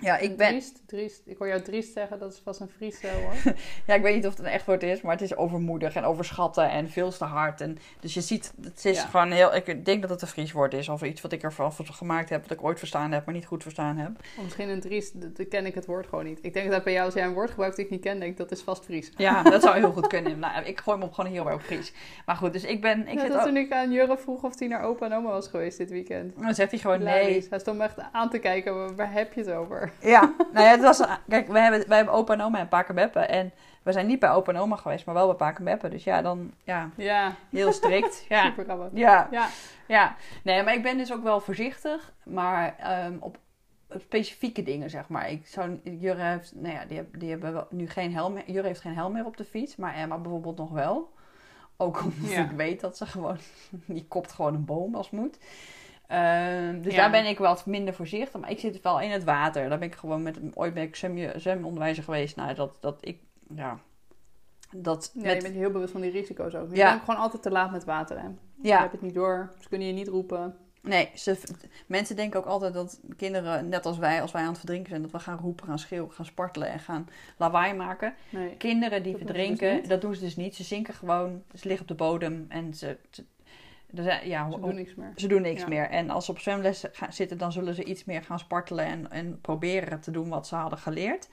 Ja, 0.00 0.18
ik 0.18 0.36
ben... 0.36 0.48
Driest, 0.48 0.82
driest. 0.86 1.22
Ik 1.26 1.38
hoor 1.38 1.48
jou 1.48 1.60
driest 1.62 1.92
zeggen, 1.92 2.18
dat 2.18 2.32
is 2.32 2.40
vast 2.44 2.60
een 2.60 2.68
Friese 2.68 3.08
hoor. 3.08 3.54
Ja, 3.86 3.94
ik 3.94 4.02
weet 4.02 4.14
niet 4.14 4.26
of 4.26 4.36
het 4.36 4.46
een 4.46 4.52
echt 4.52 4.66
woord 4.66 4.82
is, 4.82 5.00
maar 5.00 5.12
het 5.12 5.20
is 5.22 5.36
overmoedig 5.36 5.94
en 5.94 6.04
overschatten 6.04 6.70
en 6.70 6.88
veel 6.90 7.10
te 7.10 7.24
hard. 7.24 7.60
En, 7.60 7.78
dus 8.00 8.14
je 8.14 8.20
ziet, 8.20 8.52
het 8.62 8.84
is 8.84 8.96
Ja. 8.96 9.06
gewoon 9.06 9.30
heel... 9.30 9.54
Ik 9.54 9.84
denk 9.84 10.00
dat 10.00 10.10
het 10.10 10.22
een 10.22 10.28
Fries 10.28 10.52
woord 10.52 10.74
is 10.74 10.88
of 10.88 11.02
iets 11.02 11.20
wat 11.20 11.32
ik 11.32 11.42
ervan 11.42 11.72
van 11.72 11.86
gemaakt 11.86 12.28
heb, 12.28 12.42
wat 12.42 12.50
ik 12.58 12.64
ooit 12.64 12.78
verstaan 12.78 13.12
heb, 13.12 13.24
maar 13.24 13.34
niet 13.34 13.46
goed 13.46 13.62
verstaan 13.62 13.96
heb. 13.96 14.10
Of 14.36 14.42
misschien 14.42 14.68
een 14.68 14.80
driest, 14.80 15.20
dat- 15.20 15.36
dat 15.36 15.48
ken 15.48 15.66
ik 15.66 15.74
het 15.74 15.86
woord 15.86 16.06
gewoon 16.06 16.24
niet. 16.24 16.38
Ik 16.42 16.52
denk 16.52 16.70
dat 16.70 16.84
bij 16.84 16.92
jou, 16.92 17.04
als 17.04 17.14
jij 17.14 17.24
een 17.24 17.32
woord 17.32 17.50
gebruikt 17.50 17.76
dat 17.76 17.84
ik 17.84 17.90
niet 17.90 18.00
ken, 18.00 18.18
denk 18.18 18.30
ik 18.32 18.36
dat 18.38 18.50
is 18.50 18.60
vast 18.62 18.84
Fries. 18.84 19.12
Ja, 19.16 19.42
dat 19.42 19.62
zou 19.62 19.76
heel 19.80 19.92
goed 19.92 20.06
kunnen. 20.06 20.38
Nou, 20.38 20.64
ik 20.64 20.80
gooi 20.80 20.98
hem 20.98 21.06
op 21.06 21.12
gewoon 21.14 21.30
heel 21.30 21.50
erg 21.50 21.64
Fries. 21.64 21.92
Maar 22.26 22.36
goed, 22.36 22.52
dus 22.52 22.64
ik 22.64 22.80
ben... 22.80 23.08
Ik 23.08 23.18
zit 23.18 23.32
ook, 23.32 23.40
toen 23.42 23.56
ik 23.56 23.72
aan 23.72 23.92
Jurre 23.92 24.18
vroeg 24.18 24.42
of 24.42 24.58
hij 24.58 24.68
naar 24.68 24.82
opa 24.82 25.06
en 25.06 25.12
oma 25.12 25.28
was 25.30 25.48
geweest 25.48 25.78
dit 25.78 25.90
weekend. 25.90 26.34
dan 26.40 26.54
zegt 26.54 26.70
hij 26.70 26.80
gewoon 26.80 27.02
nee. 27.02 27.46
Hij 27.50 27.58
stond 27.58 27.78
me 27.78 27.84
echt 27.84 27.98
aan 28.12 28.30
te 28.30 28.38
kijken, 28.38 28.96
waar 28.96 29.12
heb 29.12 29.32
je 29.32 29.40
het 29.40 29.50
over? 29.50 29.89
Ja, 30.00 30.20
nou 30.52 30.64
ja, 30.66 30.70
het 30.70 30.80
was... 30.80 31.02
Kijk, 31.28 31.48
wij 31.48 31.62
hebben, 31.62 31.88
wij 31.88 31.96
hebben 31.96 32.14
opa 32.14 32.32
en 32.32 32.40
oma 32.40 32.58
en 32.58 32.68
Pakenbeppen. 32.68 33.28
En 33.28 33.52
we 33.82 33.92
zijn 33.92 34.06
niet 34.06 34.18
bij 34.18 34.30
opa 34.30 34.52
en 34.52 34.58
oma 34.58 34.76
geweest, 34.76 35.04
maar 35.06 35.14
wel 35.14 35.26
bij 35.26 35.34
Pakenbeppen. 35.36 35.90
Dus 35.90 36.04
ja, 36.04 36.22
dan... 36.22 36.52
Ja, 36.64 36.90
Ja, 36.96 37.32
heel 37.50 37.72
strikt. 37.72 38.24
Ja, 38.28 38.44
super 38.44 38.64
grappig. 38.64 38.88
ja. 38.98 39.28
Ja, 39.30 39.48
Ja, 39.86 40.16
nee, 40.44 40.62
maar 40.62 40.74
ik 40.74 40.82
ben 40.82 40.98
dus 40.98 41.12
ook 41.12 41.22
wel 41.22 41.40
voorzichtig, 41.40 42.12
maar 42.24 42.74
ehm, 42.78 43.16
op 43.20 43.38
specifieke 43.98 44.62
dingen, 44.62 44.90
zeg 44.90 45.08
maar. 45.08 45.30
Ik 45.30 45.46
zou, 45.46 45.80
Jurre 45.84 46.22
heeft, 46.22 46.52
nou 46.54 46.74
ja, 46.74 46.84
die, 46.84 46.96
heb- 46.96 47.18
die 47.20 47.30
hebben 47.30 47.52
wel, 47.52 47.66
nu 47.70 47.88
geen 47.88 48.14
helm 48.14 48.32
meer. 48.32 48.50
Jurre 48.50 48.66
heeft 48.66 48.80
geen 48.80 48.94
helm 48.94 49.12
meer 49.12 49.24
op 49.26 49.36
de 49.36 49.44
fiets, 49.44 49.76
maar 49.76 49.94
Emma 49.94 50.18
bijvoorbeeld 50.18 50.56
nog 50.56 50.70
wel. 50.70 51.12
Ook 51.76 52.02
omdat 52.02 52.30
Ja. 52.30 52.44
ik 52.44 52.50
weet 52.50 52.80
dat 52.80 52.96
ze 52.96 53.06
gewoon, 53.06 53.36
die 53.86 54.04
kopt 54.08 54.32
gewoon 54.32 54.54
een 54.54 54.64
boom 54.64 54.94
als 54.94 55.10
moet. 55.10 55.38
Ehm, 56.10 56.80
dus 56.82 56.94
Ja. 56.94 57.00
daar 57.00 57.10
ben 57.10 57.26
ik 57.26 57.38
wat 57.38 57.66
minder 57.66 57.94
voorzichtig, 57.94 58.40
maar 58.40 58.50
ik 58.50 58.58
zit 58.58 58.80
wel 58.82 59.00
in 59.00 59.10
het 59.10 59.24
water. 59.24 59.68
Daar 59.68 59.78
ben 59.78 59.88
ik 59.88 59.94
gewoon 59.94 60.22
met, 60.22 60.38
ooit 60.54 60.74
ben 60.74 60.82
ik 60.82 60.96
zwem, 60.96 61.40
zwemonderwijzer 61.40 62.04
geweest. 62.04 62.36
Nou, 62.36 62.54
dat, 62.54 62.76
dat 62.80 62.98
ik, 63.00 63.18
ja, 63.54 63.78
dat 64.76 65.10
ja 65.14 65.20
met, 65.22 65.34
je 65.34 65.42
bent 65.42 65.54
heel 65.54 65.70
bewust 65.70 65.92
van 65.92 66.00
die 66.00 66.10
risico's 66.10 66.54
ook. 66.54 66.70
Je 66.70 66.76
Ja. 66.76 66.90
bent 66.90 67.00
gewoon 67.04 67.20
altijd 67.20 67.42
te 67.42 67.50
laat 67.50 67.70
met 67.70 67.84
water, 67.84 68.20
hè? 68.20 68.28
Je 68.62 68.72
hebt 68.72 68.92
het 68.92 69.02
niet 69.02 69.14
door, 69.14 69.52
ze 69.60 69.68
kunnen 69.68 69.86
je 69.86 69.92
niet 69.92 70.08
roepen. 70.08 70.56
Nee, 70.82 71.10
ze, 71.14 71.38
mensen 71.86 72.16
denken 72.16 72.40
ook 72.40 72.46
altijd 72.46 72.74
dat 72.74 73.00
kinderen, 73.16 73.68
net 73.68 73.86
als 73.86 73.98
wij, 73.98 74.22
als 74.22 74.32
wij 74.32 74.42
aan 74.42 74.48
het 74.48 74.56
verdrinken 74.58 74.88
zijn, 74.88 75.02
dat 75.02 75.10
we 75.10 75.18
gaan 75.18 75.38
roepen, 75.38 75.66
gaan 75.66 75.78
schreeuwen, 75.78 76.12
gaan 76.12 76.24
spartelen 76.24 76.68
en 76.70 76.78
gaan 76.78 77.08
lawaai 77.36 77.74
maken. 77.74 78.14
Nee. 78.30 78.56
Kinderen 78.56 79.02
die 79.02 79.12
Dat 79.12 79.20
doen 79.20 79.30
ze 79.30 79.34
dus 79.36 79.46
verdrinken, 79.56 79.88
dat 79.88 80.00
doen 80.00 80.14
ze 80.14 80.20
dus 80.20 80.36
niet. 80.36 80.54
Ze 80.54 80.62
zinken 80.62 80.94
gewoon, 80.94 81.42
ze 81.54 81.68
liggen 81.68 81.82
op 81.82 81.88
de 81.98 82.04
bodem 82.04 82.46
en 82.48 82.74
ze, 82.74 82.96
ze, 83.10 83.24
zijn- 83.94 84.28
ja, 84.28 84.50
Ze 84.50 84.60
doen 84.60 84.74
niks 84.74 84.94
meer. 84.94 85.12
ze 85.16 85.28
doen 85.28 85.42
niks 85.42 85.60
Ja. 85.60 85.68
meer. 85.68 85.88
En 85.90 86.10
als 86.10 86.24
ze 86.24 86.30
op 86.30 86.38
zwemles 86.38 86.84
gaan 86.92 87.12
zitten, 87.12 87.38
dan 87.38 87.52
zullen 87.52 87.74
ze 87.74 87.84
iets 87.84 88.04
meer 88.04 88.22
gaan 88.22 88.38
spartelen 88.38 88.84
en, 88.84 89.10
en 89.10 89.40
proberen 89.40 90.00
te 90.00 90.10
doen 90.10 90.28
wat 90.28 90.46
ze 90.46 90.54
hadden 90.54 90.78
geleerd. 90.78 91.28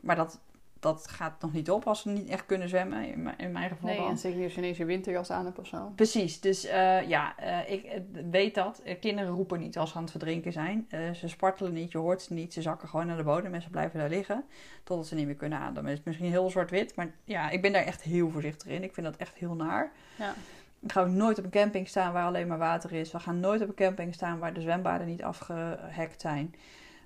Maar 0.00 0.16
dat, 0.16 0.40
dat 0.80 1.08
gaat 1.08 1.40
nog 1.42 1.52
niet 1.52 1.70
op 1.70 1.86
als 1.86 2.00
ze 2.02 2.08
niet 2.08 2.28
echt 2.28 2.46
kunnen 2.46 2.68
zwemmen, 2.68 3.04
in 3.12 3.22
mijn, 3.22 3.38
in 3.38 3.52
mijn 3.52 3.68
geval 3.68 3.88
Nee, 3.88 3.98
dan. 3.98 4.08
en 4.10 4.18
zeker 4.18 4.36
niet 4.36 4.44
als 4.46 4.54
je 4.54 4.60
ineens 4.60 4.76
je 4.76 4.84
winterjas 4.84 5.30
aan 5.30 5.44
hebt 5.44 5.58
of 5.58 5.66
zo. 5.66 5.92
Precies, 5.94 6.40
dus 6.40 6.64
eh, 6.64 7.08
ja, 7.08 7.36
eh, 7.36 7.70
ik 7.72 7.84
eh, 7.84 8.00
weet 8.30 8.54
dat. 8.54 8.78
Eh, 8.84 9.00
kinderen 9.00 9.32
roepen 9.34 9.60
niet 9.60 9.78
als 9.78 9.90
ze 9.90 9.96
aan 9.96 10.02
het 10.02 10.10
verdrinken 10.10 10.52
zijn. 10.52 10.86
Eh, 10.88 11.10
ze 11.10 11.28
spartelen 11.28 11.72
niet, 11.72 11.92
je 11.92 11.98
hoort 11.98 12.22
ze 12.22 12.32
niet. 12.32 12.52
Ze 12.52 12.62
zakken 12.62 12.88
gewoon 12.88 13.06
naar 13.06 13.16
de 13.16 13.22
bodem 13.22 13.54
en 13.54 13.62
ze 13.62 13.70
blijven 13.70 13.98
daar 13.98 14.08
liggen. 14.08 14.44
Totdat 14.84 15.06
ze 15.06 15.14
niet 15.14 15.26
meer 15.26 15.34
kunnen 15.34 15.58
ademen. 15.58 15.90
Het 15.90 15.98
is 15.98 16.04
misschien 16.04 16.30
heel 16.30 16.50
zwart-wit, 16.50 16.94
maar 16.94 17.10
ja, 17.24 17.50
ik 17.50 17.62
ben 17.62 17.72
daar 17.72 17.84
echt 17.84 18.02
heel 18.02 18.30
voorzichtig 18.30 18.68
in. 18.68 18.82
Ik 18.82 18.94
vind 18.94 19.06
dat 19.06 19.16
echt 19.16 19.34
heel 19.34 19.54
naar. 19.54 19.92
Ja. 20.18 20.34
Ik 20.80 20.92
ga 20.92 21.00
ook 21.00 21.08
nooit 21.08 21.38
op 21.38 21.44
een 21.44 21.50
camping 21.50 21.88
staan 21.88 22.12
waar 22.12 22.26
alleen 22.26 22.46
maar 22.46 22.58
water 22.58 22.92
is. 22.92 23.12
We 23.12 23.18
gaan 23.20 23.40
nooit 23.40 23.62
op 23.62 23.68
een 23.68 23.74
camping 23.74 24.14
staan 24.14 24.38
waar 24.38 24.54
de 24.54 24.60
zwembaden 24.60 25.06
niet 25.06 25.22
afgehekt 25.22 26.20
zijn. 26.20 26.54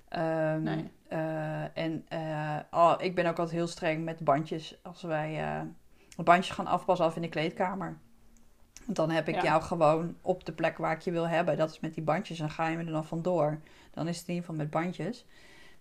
Ehm, 0.09 0.63
Nee. 0.63 0.91
eh, 1.07 1.77
en 1.77 2.05
eh, 2.07 2.57
oh, 2.71 2.93
ik 2.97 3.15
ben 3.15 3.25
ook 3.25 3.37
altijd 3.39 3.57
heel 3.57 3.67
streng 3.67 4.03
met 4.03 4.19
bandjes. 4.19 4.77
Als 4.81 5.01
wij 5.01 5.39
eh, 5.43 5.61
de 6.15 6.23
bandjes 6.23 6.55
gaan 6.55 6.67
afpassen 6.67 7.05
af 7.05 7.15
in 7.15 7.21
de 7.21 7.29
kleedkamer. 7.29 7.97
Want 8.85 8.97
dan 8.97 9.09
heb 9.09 9.27
ik 9.27 9.35
Ja. 9.35 9.41
jou 9.43 9.61
gewoon 9.61 10.15
op 10.21 10.45
de 10.45 10.51
plek 10.51 10.77
waar 10.77 10.91
ik 10.95 11.01
je 11.01 11.11
wil 11.11 11.27
hebben. 11.27 11.57
Dat 11.57 11.69
is 11.69 11.79
met 11.79 11.93
die 11.93 12.03
bandjes. 12.03 12.39
En 12.39 12.49
ga 12.49 12.67
je 12.67 12.77
me 12.77 12.83
er 12.85 12.91
dan 12.91 13.05
vandoor. 13.05 13.59
Dan 13.91 14.07
is 14.07 14.17
het 14.19 14.27
in 14.27 14.33
ieder 14.33 14.49
geval 14.49 14.61
met 14.63 14.71
bandjes. 14.73 15.25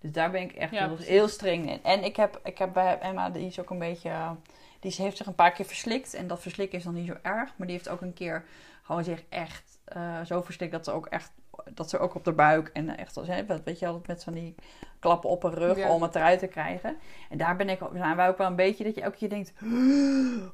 Dus 0.00 0.12
daar 0.12 0.30
ben 0.30 0.40
ik 0.42 0.52
echt 0.52 0.72
Ja, 0.72 0.86
heel, 0.88 0.96
heel 0.96 1.28
streng 1.28 1.70
in. 1.70 1.82
En 1.82 2.04
ik 2.04 2.16
heb, 2.16 2.40
ik 2.44 2.58
heb 2.58 2.72
bij 2.72 2.98
Emma, 2.98 3.30
die 3.30 3.46
is 3.46 3.60
ook 3.60 3.70
een 3.70 3.78
beetje... 3.78 4.10
Die 4.82 4.94
heeft 4.96 5.16
zich 5.16 5.26
een 5.26 5.34
paar 5.34 5.52
keer 5.52 5.66
verslikt. 5.66 6.14
En 6.14 6.26
dat 6.26 6.40
verslikken 6.42 6.78
is 6.78 6.84
dan 6.84 6.94
niet 6.94 7.06
zo 7.06 7.16
erg. 7.22 7.52
Maar 7.56 7.66
die 7.66 7.76
heeft 7.76 7.88
ook 7.88 8.00
een 8.00 8.12
keer 8.12 8.44
gewoon 8.82 9.04
zich 9.04 9.22
echt 9.28 9.78
eh, 9.84 10.20
zo 10.24 10.42
verslikt 10.42 10.72
dat 10.72 10.84
ze 10.84 10.90
ook 10.92 11.06
echt... 11.06 11.32
Dat 11.74 11.90
ze 11.90 11.98
ook 11.98 12.14
op 12.14 12.24
de 12.24 12.32
buik 12.32 12.68
en 12.68 12.96
echt... 12.96 13.16
als- 13.16 13.28
Weet 13.64 13.78
je, 13.78 13.86
altijd 13.86 14.06
met 14.06 14.24
van 14.24 14.32
die 14.32 14.54
klappen 14.98 15.30
op 15.30 15.42
haar 15.42 15.52
rug 15.54 15.76
Ja. 15.76 15.88
om 15.94 16.02
het 16.02 16.14
eruit 16.14 16.38
te 16.38 16.46
krijgen. 16.46 16.96
En 17.30 17.38
daar 17.38 17.56
ben 17.56 17.68
ik, 17.68 17.80
zijn 17.94 18.16
wij 18.16 18.28
ook 18.28 18.38
wel 18.38 18.46
een 18.46 18.56
beetje 18.56 18.84
dat 18.84 18.94
je 18.94 19.00
elke 19.00 19.16
keer 19.16 19.28
denkt... 19.28 19.52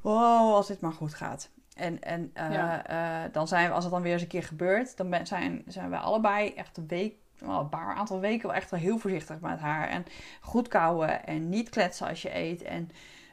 Oh, 0.01 0.53
als 0.53 0.67
dit 0.67 0.81
maar 0.81 0.91
goed 0.93 1.13
gaat. 1.13 1.49
En, 1.75 2.01
en 2.01 2.31
eh, 2.33 2.51
Ja. 2.53 2.85
eh, 2.85 3.33
dan 3.33 3.47
zijn 3.47 3.67
we, 3.67 3.73
als 3.73 3.83
het 3.83 3.93
dan 3.93 4.01
weer 4.01 4.13
eens 4.13 4.21
een 4.21 4.27
keer 4.27 4.43
gebeurt, 4.43 4.97
dan 4.97 5.09
ben- 5.09 5.27
zijn, 5.27 5.63
zijn 5.67 5.89
we 5.89 5.97
allebei 5.97 6.53
echt 6.53 6.77
een 6.77 6.87
week, 6.87 7.15
wel 7.37 7.59
een 7.59 7.69
paar 7.69 7.95
aantal 7.95 8.19
weken 8.19 8.47
wel 8.47 8.55
echt 8.55 8.71
wel 8.71 8.79
heel 8.79 8.97
voorzichtig 8.97 9.39
met 9.39 9.59
haar. 9.59 9.87
En 9.89 10.05
goed 10.41 10.67
kouwen 10.67 11.25
en 11.25 11.49
niet 11.49 11.69
kletsen 11.69 12.07
als 12.07 12.21
je 12.21 12.35
eet. 12.35 12.61
En 12.61 12.89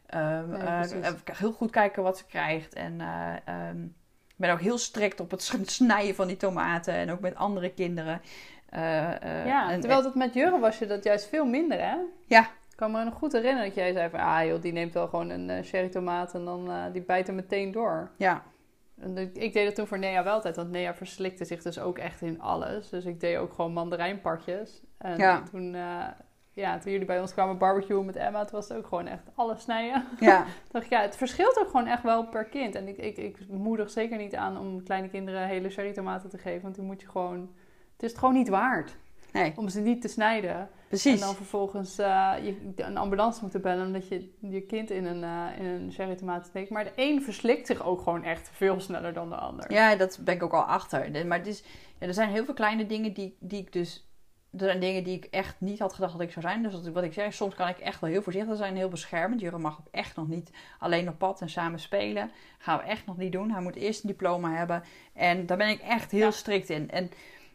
ehm, 0.06 0.48
Nee, 0.50 1.00
eh, 1.00 1.12
heel 1.32 1.52
goed 1.52 1.70
kijken 1.70 2.02
wat 2.02 2.18
ze 2.18 2.26
krijgt. 2.26 2.74
En 2.74 3.00
eh, 3.00 3.34
ehm, 3.44 3.82
ik 4.28 4.36
ben 4.36 4.50
ook 4.52 4.60
heel 4.60 4.78
strikt 4.78 5.20
op 5.20 5.30
het 5.30 5.42
snijden 5.78 6.14
van 6.14 6.26
die 6.26 6.36
tomaten. 6.36 6.94
En 6.94 7.10
ook 7.10 7.20
met 7.20 7.34
andere 7.34 7.70
kinderen. 7.72 8.20
Eh, 8.68 9.46
Ja, 9.46 9.70
en- 9.70 9.80
terwijl 9.80 10.02
dat 10.02 10.14
met 10.14 10.34
Jurre 10.34 10.58
was 10.58 10.78
je 10.78 10.86
dat 10.86 11.04
juist 11.04 11.28
veel 11.28 11.44
minder, 11.46 11.78
hè? 11.80 11.96
Ja. 12.26 12.40
Ik 12.70 12.82
kan 12.82 12.90
me 12.92 13.04
nog 13.04 13.14
goed 13.14 13.32
herinneren 13.32 13.66
dat 13.66 13.74
jij 13.74 13.92
zei 13.92 14.10
van... 14.10 14.20
Ah 14.20 14.44
joh, 14.46 14.60
die 14.62 14.72
neemt 14.72 14.94
wel 14.94 15.08
gewoon 15.08 15.30
een 15.30 15.64
cherry 15.64 15.88
tomaat 15.88 16.34
en 16.34 16.44
dan 16.44 16.70
die 16.92 17.02
bijt 17.02 17.28
er 17.28 17.34
meteen 17.34 17.72
door. 17.72 18.10
ja, 18.16 18.42
En 19.00 19.16
ik 19.18 19.52
deed 19.52 19.64
dat 19.66 19.74
toen 19.74 19.86
voor 19.86 19.98
Nea 19.98 20.22
wel 20.24 20.32
altijd, 20.32 20.56
want 20.56 20.70
Nea 20.70 20.94
verslikte 20.94 21.44
zich 21.44 21.62
dus 21.62 21.78
ook 21.78 21.98
echt 21.98 22.20
in 22.22 22.40
alles. 22.40 22.88
Dus 22.88 23.04
ik 23.04 23.20
deed 23.20 23.36
ook 23.36 23.52
gewoon 23.52 23.72
mandarijnpartjes. 23.72 24.82
En 24.98 25.16
Ja. 25.18 25.42
toen, 25.50 25.76
ja, 26.56 26.78
toen 26.78 26.92
jullie 26.92 27.06
bij 27.06 27.20
ons 27.20 27.32
kwamen 27.32 27.58
barbecuen 27.58 28.04
met 28.04 28.16
Emma, 28.16 28.44
toen 28.44 28.58
was 28.58 28.68
het 28.68 28.78
ook 28.78 28.86
gewoon 28.86 29.06
echt 29.06 29.22
alles 29.34 29.62
snijden. 29.62 30.04
ja, 30.20 30.42
Toen 30.42 30.52
dacht 30.72 30.84
ik, 30.84 30.90
ja, 30.90 31.00
het 31.00 31.16
verschilt 31.16 31.58
ook 31.58 31.70
gewoon 31.70 31.86
echt 31.86 32.02
wel 32.02 32.26
per 32.26 32.44
kind. 32.44 32.74
En 32.74 32.88
ik, 32.88 32.96
ik, 32.96 33.16
ik 33.16 33.36
moedig 33.48 33.90
zeker 33.90 34.18
niet 34.18 34.34
aan 34.34 34.58
om 34.58 34.82
kleine 34.82 35.08
kinderen 35.08 35.46
hele 35.46 35.70
cherry 35.70 35.92
tomaten 35.92 36.30
te 36.30 36.38
geven. 36.38 36.62
Want 36.62 36.74
toen 36.74 36.86
moet 36.86 37.00
je 37.00 37.08
gewoon... 37.08 37.50
Het 37.92 38.02
is 38.02 38.10
het 38.10 38.18
gewoon 38.18 38.34
niet 38.34 38.48
waard 38.48 38.96
nee, 39.32 39.52
om 39.56 39.68
ze 39.68 39.80
niet 39.80 40.00
te 40.00 40.08
snijden. 40.08 40.68
precies. 40.88 41.20
En 41.20 41.26
dan 41.26 41.34
vervolgens 41.34 41.98
eh, 41.98 42.32
je, 42.42 42.72
een 42.76 42.96
ambulance 42.96 43.40
moeten 43.42 43.60
bellen 43.60 43.86
omdat 43.86 44.08
je 44.08 44.32
je 44.40 44.60
kind 44.60 44.90
in 44.90 45.04
een, 45.04 45.24
eh, 45.24 45.58
in 45.58 45.64
een 45.64 45.92
cherry 45.92 46.14
tomaat 46.14 46.46
steekt. 46.46 46.70
Maar 46.70 46.84
de 46.84 46.92
een 46.96 47.22
verslikt 47.22 47.66
zich 47.66 47.84
ook 47.84 48.00
gewoon 48.00 48.24
echt 48.24 48.50
veel 48.52 48.80
sneller 48.80 49.12
dan 49.12 49.28
de 49.28 49.36
ander. 49.36 49.72
Ja, 49.72 49.96
dat 49.96 50.18
ben 50.24 50.34
ik 50.34 50.42
ook 50.42 50.54
al 50.54 50.62
achter. 50.62 51.26
Maar 51.26 51.38
het 51.38 51.46
is, 51.46 51.62
ja, 51.98 52.06
er 52.06 52.14
zijn 52.14 52.30
heel 52.30 52.44
veel 52.44 52.54
kleine 52.54 52.86
dingen 52.86 53.12
die, 53.12 53.36
die 53.40 53.60
ik 53.60 53.72
dus... 53.72 54.05
Er 54.58 54.64
zijn 54.64 54.80
dingen 54.80 55.04
die 55.04 55.16
ik 55.16 55.24
echt 55.24 55.54
niet 55.58 55.78
had 55.78 55.92
gedacht 55.92 56.12
dat 56.12 56.20
ik 56.20 56.32
zou 56.32 56.46
zijn. 56.46 56.62
Dus 56.62 56.90
wat, 56.90 57.02
ik 57.04 57.12
zeg, 57.12 57.34
soms 57.34 57.54
kan 57.54 57.68
ik 57.68 57.78
echt 57.78 58.00
wel 58.00 58.10
heel 58.10 58.22
voorzichtig 58.22 58.56
zijn, 58.56 58.76
heel 58.76 58.88
beschermend. 58.88 59.40
Jurre 59.40 59.58
mag 59.58 59.78
ook 59.80 59.86
echt 59.90 60.16
nog 60.16 60.28
niet 60.28 60.50
alleen 60.78 61.08
op 61.08 61.18
pad 61.18 61.40
en 61.40 61.48
samen 61.50 61.80
spelen. 61.80 62.30
Gaan 62.58 62.78
we 62.78 62.84
echt 62.84 63.06
nog 63.06 63.16
niet 63.16 63.32
doen. 63.32 63.50
Hij 63.50 63.62
moet 63.62 63.76
eerst 63.76 64.02
een 64.02 64.08
diploma 64.10 64.50
hebben. 64.54 64.82
En 65.12 65.46
daar 65.46 65.56
ben 65.56 65.68
ik 65.68 65.80
echt 65.80 66.10
heel 66.10 66.20
Ja. 66.20 66.30
strikt 66.30 66.70
in. 66.70 66.90
En 66.90 67.10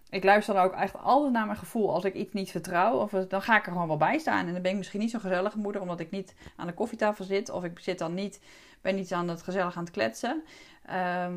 ik 0.10 0.24
luister 0.24 0.54
dan 0.54 0.64
ook 0.64 0.74
echt 0.74 0.98
altijd 0.98 1.34
naar 1.34 1.46
mijn 1.46 1.58
gevoel. 1.58 1.94
Als 1.94 2.04
ik 2.04 2.14
iets 2.14 2.34
niet 2.34 2.52
vertrouw, 2.52 2.98
of, 2.98 3.12
dan 3.12 3.42
ga 3.42 3.58
ik 3.58 3.66
er 3.66 3.72
gewoon 3.72 3.88
wel 3.88 3.98
bij 3.98 4.18
staan. 4.18 4.48
En 4.48 4.54
dan 4.54 4.62
ben 4.62 4.72
ik 4.72 4.78
misschien 4.78 5.00
niet 5.00 5.12
zo'n 5.12 5.20
gezellige 5.20 5.58
moeder, 5.58 5.82
omdat 5.82 6.00
ik 6.00 6.12
niet 6.12 6.36
aan 6.56 6.68
de 6.68 6.74
koffietafel 6.74 7.26
zit. 7.26 7.50
Of 7.50 7.64
ik 7.64 7.80
zit 7.80 8.00
dan 8.00 8.14
niet, 8.14 8.42
ben 8.82 8.96
niet 8.96 9.14
aan 9.14 9.28
het 9.28 9.42
gezellig 9.42 9.78
aan 9.78 9.84
het 9.84 9.94
kletsen. 9.94 10.44
Ehm, 10.86 11.34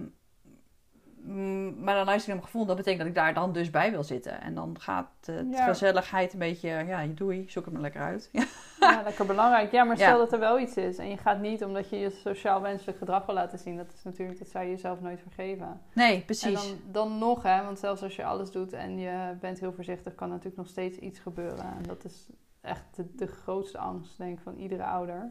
maar 1.85 1.95
dan 1.95 2.05
luister 2.05 2.13
ik 2.15 2.27
naar 2.27 2.37
mijn 2.37 2.43
gevoel. 2.43 2.67
Dat 2.67 2.77
betekent 2.77 2.99
dat 3.01 3.09
ik 3.09 3.15
daar 3.15 3.35
dan 3.35 3.53
dus 3.53 3.71
bij 3.71 3.91
wil 3.91 4.03
zitten. 4.05 4.41
En 4.41 4.55
dan 4.55 4.77
gaat 4.81 5.07
de 5.21 5.49
Ja. 5.51 5.65
gezelligheid 5.67 6.33
een 6.33 6.39
beetje... 6.39 6.69
Ja, 6.69 7.07
doei, 7.07 7.45
zoek 7.49 7.65
het 7.65 7.73
maar 7.73 7.83
lekker 7.83 8.01
uit. 8.01 8.31
Ja. 8.81 9.03
Lekker 9.05 9.27
belangrijk. 9.27 9.73
Ja, 9.73 9.85
maar 9.85 9.99
Ja. 9.99 10.07
stel 10.07 10.19
dat 10.19 10.33
er 10.33 10.39
wel 10.39 10.59
iets 10.61 10.77
is 10.77 10.99
en 10.99 11.09
je 11.09 11.17
gaat 11.17 11.41
niet 11.41 11.65
omdat 11.65 11.89
je 11.91 11.97
je 11.99 12.11
sociaal 12.11 12.61
wenselijk 12.61 12.99
gedrag 12.99 13.27
wil 13.27 13.35
laten 13.35 13.59
zien. 13.59 13.77
Dat 13.77 13.93
is 13.95 14.03
natuurlijk, 14.03 14.39
dat 14.39 14.49
zou 14.49 14.65
je 14.65 14.71
jezelf 14.71 15.01
nooit 15.01 15.21
vergeven. 15.21 15.81
Nee, 15.93 16.15
En 16.17 16.25
precies. 16.25 16.69
dan, 16.69 16.79
dan 16.93 17.19
nog, 17.19 17.43
hè, 17.43 17.65
want 17.65 17.79
zelfs 17.79 18.03
als 18.03 18.17
je 18.17 18.25
alles 18.25 18.51
doet 18.51 18.73
en 18.73 18.99
je 18.99 19.35
bent 19.41 19.61
heel 19.61 19.73
voorzichtig, 19.73 20.15
kan 20.15 20.29
natuurlijk 20.29 20.57
nog 20.57 20.69
steeds 20.69 20.99
iets 20.99 21.19
gebeuren. 21.19 21.65
En 21.65 21.83
dat 21.87 22.05
is 22.05 22.27
echt 22.61 22.85
de, 22.97 23.15
de 23.15 23.27
grootste 23.27 23.79
angst, 23.79 24.19
denk 24.19 24.37
ik, 24.37 24.43
van 24.43 24.57
iedere 24.57 24.85
ouder. 24.85 25.31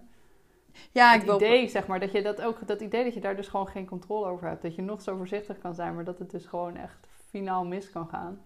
Ja, 0.92 1.14
ik 1.14 1.20
het 1.20 1.30
wil... 1.30 1.36
idee, 1.36 1.68
zeg 1.68 1.88
maar, 1.88 2.00
dat 2.00 2.12
je 2.12 2.22
dat 2.22 2.42
ook, 2.42 2.68
dat 2.68 2.82
idee 2.82 3.04
dat 3.04 3.14
je 3.14 3.20
daar 3.20 3.36
dus 3.36 3.48
gewoon 3.48 3.68
geen 3.68 3.86
controle 3.86 4.26
over 4.26 4.48
hebt. 4.48 4.62
Dat 4.62 4.76
je 4.76 4.82
nog 4.82 5.02
zo 5.02 5.18
voorzichtig 5.18 5.58
kan 5.58 5.76
zijn, 5.76 5.96
maar 5.96 6.04
dat 6.04 6.20
het 6.20 6.32
dus 6.32 6.46
gewoon 6.46 6.78
echt 6.78 7.08
finaal 7.30 7.66
mis 7.66 7.92
kan 7.92 8.08
gaan. 8.08 8.42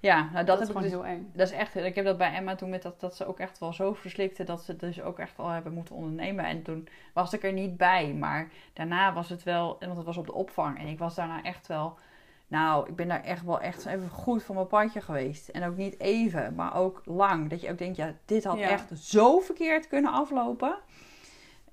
Ja, 0.00 0.28
nou 0.32 0.44
dat, 0.44 0.60
is 0.60 0.68
ik 0.68 0.76
gewoon 0.76 0.82
dus... 0.82 0.90
heel 0.90 1.06
eng. 1.06 1.30
Dat 1.32 1.46
is 1.46 1.54
echt... 1.54 1.76
Ik 1.76 1.94
heb 1.94 2.04
dat 2.04 2.18
bij 2.18 2.34
Emma 2.34 2.54
toen 2.54 2.70
met 2.70 2.82
dat, 2.82 3.00
dat 3.00 3.16
ze 3.16 3.26
ook 3.26 3.38
echt 3.38 3.58
wel 3.58 3.72
zo 3.72 3.92
verslikte... 3.92 4.44
dat 4.44 4.62
ze 4.62 4.76
dus 4.76 5.02
ook 5.02 5.18
echt 5.18 5.36
wel 5.36 5.48
hebben 5.48 5.72
moeten 5.72 5.94
ondernemen. 5.94 6.44
En 6.44 6.62
toen 6.62 6.88
was 7.14 7.32
ik 7.32 7.44
er 7.44 7.52
niet 7.52 7.76
bij. 7.76 8.14
Maar 8.14 8.50
daarna 8.72 9.12
was 9.12 9.28
het 9.28 9.42
wel... 9.42 9.76
Want 9.80 9.96
het 9.96 10.06
was 10.06 10.16
op 10.16 10.26
de 10.26 10.34
opvang. 10.34 10.78
En 10.78 10.86
ik 10.86 10.98
was 10.98 11.14
daarna 11.14 11.42
echt 11.42 11.66
wel... 11.66 11.98
Nou, 12.46 12.88
ik 12.88 12.96
ben 12.96 13.08
daar 13.08 13.22
echt 13.22 13.44
wel 13.44 13.60
echt 13.60 13.86
even 13.86 14.08
goed 14.08 14.42
van 14.42 14.54
mijn 14.54 14.66
padje 14.66 15.00
geweest. 15.00 15.48
En 15.48 15.64
ook 15.64 15.76
niet 15.76 16.00
even, 16.00 16.54
maar 16.54 16.76
ook 16.76 17.02
lang. 17.04 17.50
Dat 17.50 17.60
je 17.60 17.70
ook 17.70 17.78
denkt, 17.78 17.96
ja, 17.96 18.14
dit 18.24 18.44
had 18.44 18.58
Ja. 18.58 18.68
echt 18.68 18.98
zo 18.98 19.38
verkeerd 19.38 19.88
kunnen 19.88 20.12
aflopen. 20.12 20.76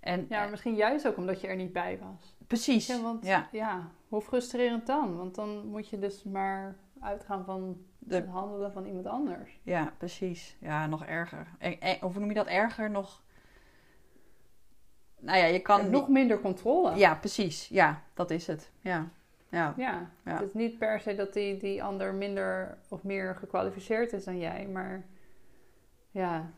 En 0.07 0.25
Ja, 0.29 0.39
maar 0.39 0.49
misschien 0.49 0.75
juist 0.75 1.07
ook 1.07 1.17
omdat 1.17 1.41
je 1.41 1.47
er 1.47 1.55
niet 1.55 1.73
bij 1.73 1.99
was. 1.99 2.35
precies. 2.47 2.87
Ja, 2.87 3.01
want 3.01 3.25
Ja. 3.25 3.47
ja. 3.51 3.91
hoe 4.07 4.21
frustrerend 4.21 4.85
dan? 4.87 5.17
Want 5.17 5.35
dan 5.35 5.67
moet 5.67 5.89
je 5.89 5.99
dus 5.99 6.23
maar 6.23 6.75
uitgaan 6.99 7.45
van 7.45 7.77
De- 7.99 8.15
het 8.15 8.27
handelen 8.27 8.71
van 8.71 8.85
iemand 8.85 9.05
anders. 9.05 9.59
Ja, 9.63 9.93
precies. 9.97 10.57
Ja, 10.59 10.87
nog 10.87 11.05
erger. 11.05 11.47
En, 11.59 11.79
en- 11.81 12.03
of 12.03 12.11
hoe 12.11 12.19
noem 12.19 12.29
je 12.29 12.35
dat? 12.35 12.47
Erger 12.47 12.89
nog... 12.91 13.21
Nou 15.19 15.37
ja, 15.37 15.45
je 15.45 15.59
kan... 15.59 15.79
En 15.79 15.89
nog 15.91 16.07
minder 16.09 16.39
controle. 16.41 16.95
Ja, 16.95 17.15
precies. 17.15 17.67
Ja, 17.67 18.01
dat 18.13 18.31
is 18.31 18.47
het. 18.47 18.71
Ja. 18.81 19.09
Ja. 19.49 19.73
Ja, 19.77 20.09
Ja. 20.25 20.31
het 20.33 20.41
is 20.47 20.53
niet 20.53 20.77
per 20.77 20.99
se 20.99 21.15
dat 21.15 21.33
die, 21.33 21.57
die 21.57 21.83
ander 21.83 22.13
minder 22.13 22.77
of 22.89 23.03
meer 23.03 23.35
gekwalificeerd 23.35 24.13
is 24.13 24.23
dan 24.23 24.37
jij, 24.39 24.67
maar 24.67 25.05
ja, 26.11 26.51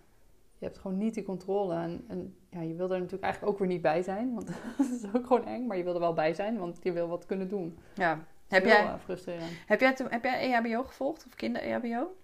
je 0.57 0.65
hebt 0.65 0.77
gewoon 0.77 0.97
niet 0.97 1.13
die 1.13 1.23
controle. 1.23 1.75
En, 1.75 2.05
en 2.07 2.37
ja, 2.49 2.61
je 2.61 2.75
wil 2.75 2.91
er 2.91 2.97
natuurlijk 2.97 3.23
eigenlijk 3.23 3.53
ook 3.53 3.59
weer 3.59 3.67
niet 3.67 3.81
bij 3.81 4.01
zijn, 4.01 4.33
want 4.33 4.47
dat 4.77 4.87
is 4.89 5.05
ook 5.13 5.27
gewoon 5.27 5.45
eng, 5.45 5.67
maar 5.67 5.77
je 5.77 5.83
wil 5.83 5.93
er 5.93 5.99
wel 5.99 6.13
bij 6.13 6.33
zijn, 6.33 6.57
want 6.57 6.79
je 6.81 6.91
wil 6.91 7.07
wat 7.07 7.25
kunnen 7.25 7.47
doen. 7.49 7.77
ja. 7.93 8.19
Heb 8.47 8.65
jij, 8.65 8.83
eh, 8.83 8.93
frustrerend. 9.03 9.51
heb, 9.65 9.79
jij, 9.79 9.95
heb 10.09 10.23
jij 10.23 10.53
EHBO 10.53 10.83
gevolgd? 10.83 11.25
Of 11.25 11.35
kinder-EHBO? 11.35 12.15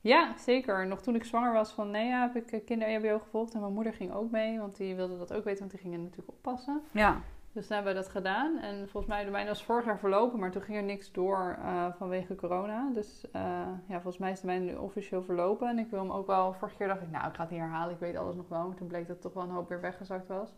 Ja, 0.00 0.34
zeker. 0.38 0.86
Nog 0.86 1.02
toen 1.02 1.14
ik 1.14 1.24
zwanger 1.24 1.52
was 1.52 1.72
van 1.72 1.90
Nea 1.90 2.20
heb 2.20 2.36
ik 2.36 2.52
eh, 2.52 2.64
kinder-EHBO 2.64 3.18
gevolgd 3.18 3.54
en 3.54 3.60
mijn 3.60 3.72
moeder 3.72 3.92
ging 3.92 4.12
ook 4.12 4.30
mee, 4.30 4.58
want 4.58 4.76
die 4.76 4.94
wilde 4.94 5.18
dat 5.18 5.32
ook 5.32 5.44
weten, 5.44 5.58
want 5.58 5.70
die 5.70 5.80
gingen 5.80 6.02
natuurlijk 6.02 6.28
oppassen. 6.28 6.80
Ja. 6.90 7.20
Dus 7.54 7.66
toen 7.66 7.76
hebben 7.76 7.94
we 7.94 8.00
dat 8.00 8.08
gedaan. 8.10 8.58
En 8.58 8.88
volgens 8.88 9.12
mij, 9.12 9.24
de 9.24 9.30
mijne 9.30 9.48
was 9.48 9.64
vorig 9.64 9.84
jaar 9.84 9.98
verlopen, 9.98 10.38
maar 10.38 10.50
toen 10.50 10.62
ging 10.62 10.76
er 10.76 10.84
niks 10.84 11.12
door 11.12 11.56
eh, 11.62 11.86
vanwege 11.98 12.34
corona. 12.34 12.90
Dus 12.94 13.30
eh, 13.32 13.42
ja, 13.86 13.94
volgens 13.94 14.18
mij 14.18 14.30
is 14.30 14.40
de 14.40 14.46
mijne 14.46 14.64
nu 14.64 14.74
officieel 14.74 15.22
verlopen. 15.22 15.68
En 15.68 15.78
ik 15.78 15.90
wil 15.90 15.98
hem 16.00 16.10
ook 16.10 16.26
wel, 16.26 16.52
vorige 16.52 16.76
keer 16.76 16.86
dacht 16.88 17.02
ik, 17.02 17.10
nou, 17.10 17.28
ik 17.28 17.34
ga 17.34 17.42
het 17.42 17.50
niet 17.50 17.60
herhalen, 17.60 17.94
ik 17.94 18.00
weet 18.00 18.16
alles 18.16 18.34
nog 18.36 18.48
wel. 18.48 18.66
Maar 18.66 18.76
toen 18.76 18.86
bleek 18.86 19.06
dat 19.06 19.20
toch 19.20 19.32
wel 19.32 19.42
een 19.42 19.50
hoop 19.50 19.68
weer 19.68 19.80
weggezakt 19.80 20.28
was. 20.28 20.50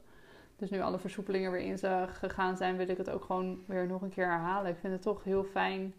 Dus 0.56 0.70
nu 0.70 0.80
alle 0.80 0.98
versoepelingen 0.98 1.52
weer 1.52 1.61
in 1.61 1.78
zijn 1.78 2.09
gegaan 2.09 2.56
zijn, 2.56 2.76
wil 2.76 2.88
ik 2.88 2.96
het 2.96 3.11
ook 3.11 3.24
gewoon 3.24 3.62
weer 3.66 3.87
nog 3.87 4.02
een 4.02 4.11
keer 4.11 4.26
herhalen. 4.26 4.70
Ik 4.70 4.78
vind 4.78 4.92
het 4.92 5.02
toch 5.02 5.24
heel 5.24 5.44
fijn 5.44 5.94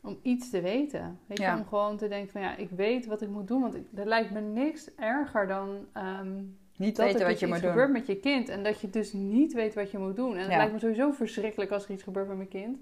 om 0.00 0.18
iets 0.22 0.50
te 0.50 0.60
weten. 0.60 1.18
Weet 1.26 1.38
je, 1.38 1.44
Ja. 1.44 1.56
om 1.58 1.66
gewoon 1.66 1.96
te 1.96 2.08
denken 2.08 2.32
van 2.32 2.40
ja, 2.40 2.56
ik 2.56 2.70
weet 2.70 3.06
wat 3.06 3.22
ik 3.22 3.28
moet 3.28 3.48
doen. 3.48 3.60
Want 3.60 3.74
ik, 3.74 3.86
er 3.94 4.06
lijkt 4.06 4.30
me 4.30 4.40
niks 4.40 4.94
erger 4.94 5.46
dan 5.46 5.86
ehm, 5.92 6.42
Niet 6.80 6.96
dat 6.96 7.06
weten 7.06 7.20
er 7.20 7.26
wat 7.26 7.38
je 7.40 7.46
moet 7.46 7.54
iets 7.54 7.64
doen. 7.64 7.72
gebeurt 7.72 7.92
met 7.92 8.06
je 8.06 8.16
kind 8.16 8.48
en 8.48 8.62
dat 8.62 8.80
je 8.80 8.90
dus 8.90 9.12
niet 9.12 9.52
weet 9.52 9.74
wat 9.74 9.90
je 9.90 9.98
moet 9.98 10.16
doen. 10.16 10.32
En 10.34 10.40
het 10.42 10.50
Ja. 10.50 10.56
lijkt 10.56 10.72
me 10.72 10.78
sowieso 10.78 11.10
verschrikkelijk 11.10 11.70
als 11.70 11.84
er 11.84 11.90
iets 11.90 12.02
gebeurt 12.02 12.28
met 12.28 12.36
mijn 12.36 12.48
kind. 12.48 12.78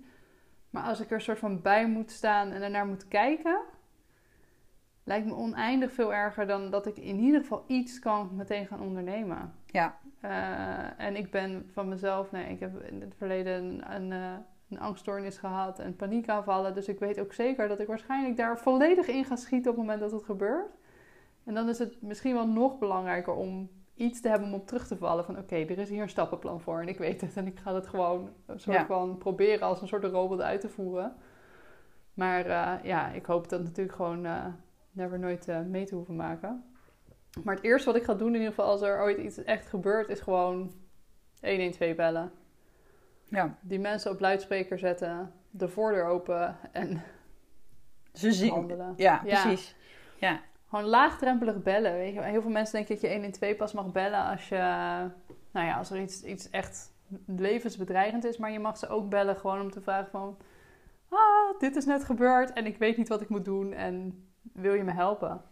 Maar 0.70 0.82
als 0.82 1.00
ik 1.00 1.10
er 1.10 1.20
soort 1.20 1.38
van 1.38 1.62
bij 1.62 1.88
moet 1.88 2.10
staan 2.10 2.50
en 2.50 2.62
ernaar 2.62 2.86
moet 2.86 3.08
kijken, 3.08 3.60
lijkt 5.04 5.26
me 5.26 5.34
oneindig 5.34 5.92
veel 5.92 6.14
erger 6.14 6.46
dan 6.46 6.70
dat 6.70 6.86
ik 6.86 6.96
in 6.96 7.18
ieder 7.18 7.40
geval 7.40 7.64
iets 7.66 7.98
kan 7.98 8.30
meteen 8.32 8.66
gaan 8.66 8.80
ondernemen. 8.80 9.54
Ja. 9.66 9.98
Eh, 10.20 11.06
en 11.06 11.16
ik 11.16 11.30
ben 11.30 11.70
van 11.72 11.88
mezelf, 11.88 12.30
nee, 12.32 12.52
ik 12.52 12.60
heb 12.60 12.82
in 12.82 13.00
het 13.00 13.14
verleden 13.16 13.52
een, 13.64 13.94
een, 13.94 14.12
eh, 14.12 14.32
een 14.70 14.80
angststoornis 14.80 15.38
gehad 15.38 15.78
en 15.78 15.96
paniekaanvallen. 15.96 16.74
Dus 16.74 16.88
ik 16.88 16.98
weet 16.98 17.20
ook 17.20 17.32
zeker 17.32 17.68
dat 17.68 17.80
ik 17.80 17.86
waarschijnlijk 17.86 18.36
daar 18.36 18.58
volledig 18.58 19.06
in 19.06 19.24
ga 19.24 19.36
schieten 19.36 19.70
op 19.70 19.76
het 19.76 19.86
moment 19.86 20.00
dat 20.00 20.12
het 20.12 20.24
gebeurt. 20.24 20.76
En 21.44 21.54
dan 21.54 21.68
is 21.68 21.78
het 21.78 22.02
misschien 22.02 22.34
wel 22.34 22.48
nog 22.48 22.78
belangrijker 22.78 23.34
om 23.34 23.70
iets 23.98 24.20
te 24.20 24.28
hebben 24.28 24.48
om 24.48 24.54
op 24.54 24.66
terug 24.66 24.86
te 24.86 24.96
vallen. 24.96 25.24
Van 25.24 25.38
oké, 25.38 25.54
er 25.56 25.78
is 25.78 25.88
hier 25.88 26.02
een 26.02 26.08
stappenplan 26.08 26.60
voor 26.60 26.80
en 26.80 26.88
ik 26.88 26.98
weet 26.98 27.20
het. 27.20 27.36
En 27.36 27.46
ik 27.46 27.58
ga 27.58 27.74
het 27.74 27.86
gewoon 27.86 28.30
een 28.46 28.60
soort 28.60 28.76
Ja. 28.76 28.86
van 28.86 29.18
proberen 29.18 29.66
als 29.66 29.80
een 29.80 29.88
soort 29.88 30.04
robot 30.04 30.40
uit 30.40 30.60
te 30.60 30.68
voeren. 30.68 31.16
Maar 32.14 32.46
eh, 32.46 32.72
ja, 32.84 33.10
ik 33.10 33.26
hoop 33.26 33.48
dat 33.48 33.62
natuurlijk 33.62 33.96
gewoon 33.96 34.26
eh, 34.26 34.46
never 34.92 35.18
nooit 35.18 35.48
eh, 35.48 35.60
mee 35.60 35.84
te 35.86 35.94
hoeven 35.94 36.16
maken. 36.16 36.64
Maar 37.44 37.54
het 37.54 37.64
eerste 37.64 37.86
wat 37.86 37.96
ik 37.96 38.04
ga 38.04 38.14
doen 38.14 38.28
in 38.28 38.34
ieder 38.34 38.48
geval 38.48 38.70
als 38.70 38.82
er 38.82 39.00
ooit 39.00 39.18
iets 39.18 39.44
echt 39.44 39.66
gebeurt, 39.66 40.08
is 40.08 40.20
gewoon 40.20 40.72
112 41.40 41.94
bellen. 41.96 42.32
Ja. 43.24 43.58
Die 43.60 43.78
mensen 43.78 44.10
op 44.10 44.20
luidspreker 44.20 44.78
zetten, 44.78 45.32
de 45.50 45.68
voordeur 45.68 46.04
open 46.06 46.56
en 46.72 47.02
Ze 48.12 48.32
zien. 48.32 48.50
handelen. 48.50 48.94
Ja, 48.96 49.22
Ja. 49.24 49.42
precies. 49.42 49.76
Ja. 50.18 50.40
Gewoon 50.68 50.84
laagdrempelig 50.84 51.62
bellen. 51.62 51.92
Weet 51.92 52.14
je. 52.14 52.22
Heel 52.22 52.42
veel 52.42 52.50
mensen 52.50 52.74
denken 52.74 52.94
dat 52.94 53.04
je 53.04 53.10
112 53.10 53.56
pas 53.56 53.72
mag 53.72 53.92
bellen 53.92 54.24
als 54.24 54.48
je, 54.48 54.56
nou 55.50 55.66
ja, 55.66 55.76
als 55.76 55.90
er 55.90 56.00
iets, 56.00 56.22
iets 56.22 56.50
echt 56.50 56.92
levensbedreigend 57.26 58.24
is. 58.24 58.36
Maar 58.36 58.50
je 58.50 58.58
mag 58.58 58.78
ze 58.78 58.88
ook 58.88 59.08
bellen 59.08 59.36
gewoon 59.36 59.60
om 59.60 59.70
te 59.70 59.80
vragen 59.80 60.10
van, 60.10 60.36
ah, 61.08 61.58
dit 61.58 61.76
is 61.76 61.84
net 61.84 62.04
gebeurd 62.04 62.52
en 62.52 62.66
ik 62.66 62.78
weet 62.78 62.96
niet 62.96 63.08
wat 63.08 63.20
ik 63.20 63.28
moet 63.28 63.44
doen 63.44 63.72
en 63.72 64.26
wil 64.52 64.74
je 64.74 64.84
me 64.84 64.92
helpen? 64.92 65.42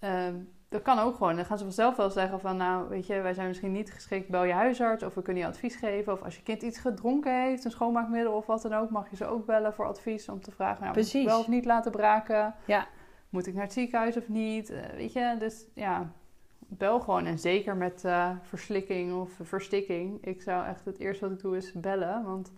Ehm, 0.00 0.36
dat 0.68 0.82
kan 0.82 0.98
ook 0.98 1.16
gewoon. 1.16 1.36
Dan 1.36 1.44
gaan 1.44 1.58
ze 1.58 1.64
vanzelf 1.64 1.96
wel 1.96 2.10
zeggen 2.10 2.40
van, 2.40 2.56
nou, 2.56 2.88
weet 2.88 3.06
je, 3.06 3.20
wij 3.20 3.34
zijn 3.34 3.48
misschien 3.48 3.72
niet 3.72 3.92
geschikt, 3.92 4.28
bel 4.28 4.44
je 4.44 4.52
huisarts 4.52 5.02
of 5.02 5.14
we 5.14 5.22
kunnen 5.22 5.42
je 5.42 5.48
advies 5.48 5.76
geven. 5.76 6.12
Of 6.12 6.22
als 6.22 6.36
je 6.36 6.42
kind 6.42 6.62
iets 6.62 6.78
gedronken 6.78 7.42
heeft, 7.42 7.64
een 7.64 7.70
schoonmaakmiddel 7.70 8.32
of 8.32 8.46
wat 8.46 8.62
dan 8.62 8.74
ook, 8.74 8.90
mag 8.90 9.10
je 9.10 9.16
ze 9.16 9.26
ook 9.26 9.46
bellen 9.46 9.74
voor 9.74 9.86
advies 9.86 10.28
om 10.28 10.40
te 10.40 10.50
vragen, 10.50 10.80
nou, 10.80 10.92
Precies. 10.92 11.24
wel 11.24 11.38
of 11.38 11.48
niet 11.48 11.64
laten 11.64 11.92
braken? 11.92 12.54
Ja. 12.64 12.86
Moet 13.32 13.46
ik 13.46 13.54
naar 13.54 13.62
het 13.62 13.72
ziekenhuis 13.72 14.16
of 14.16 14.28
niet? 14.28 14.70
Eh, 14.70 14.82
weet 14.96 15.12
je, 15.12 15.36
dus 15.38 15.64
ja, 15.74 16.12
bel 16.58 17.00
gewoon. 17.00 17.26
En 17.26 17.38
zeker 17.38 17.76
met 17.76 18.04
eh, 18.04 18.30
verslikking 18.42 19.12
of 19.14 19.30
verstikking. 19.42 20.24
Ik 20.24 20.42
zou 20.42 20.66
echt, 20.66 20.84
het 20.84 20.98
eerste 20.98 21.24
wat 21.28 21.34
ik 21.36 21.42
doe 21.42 21.56
is 21.56 21.72
bellen. 21.72 22.24
Want 22.24 22.52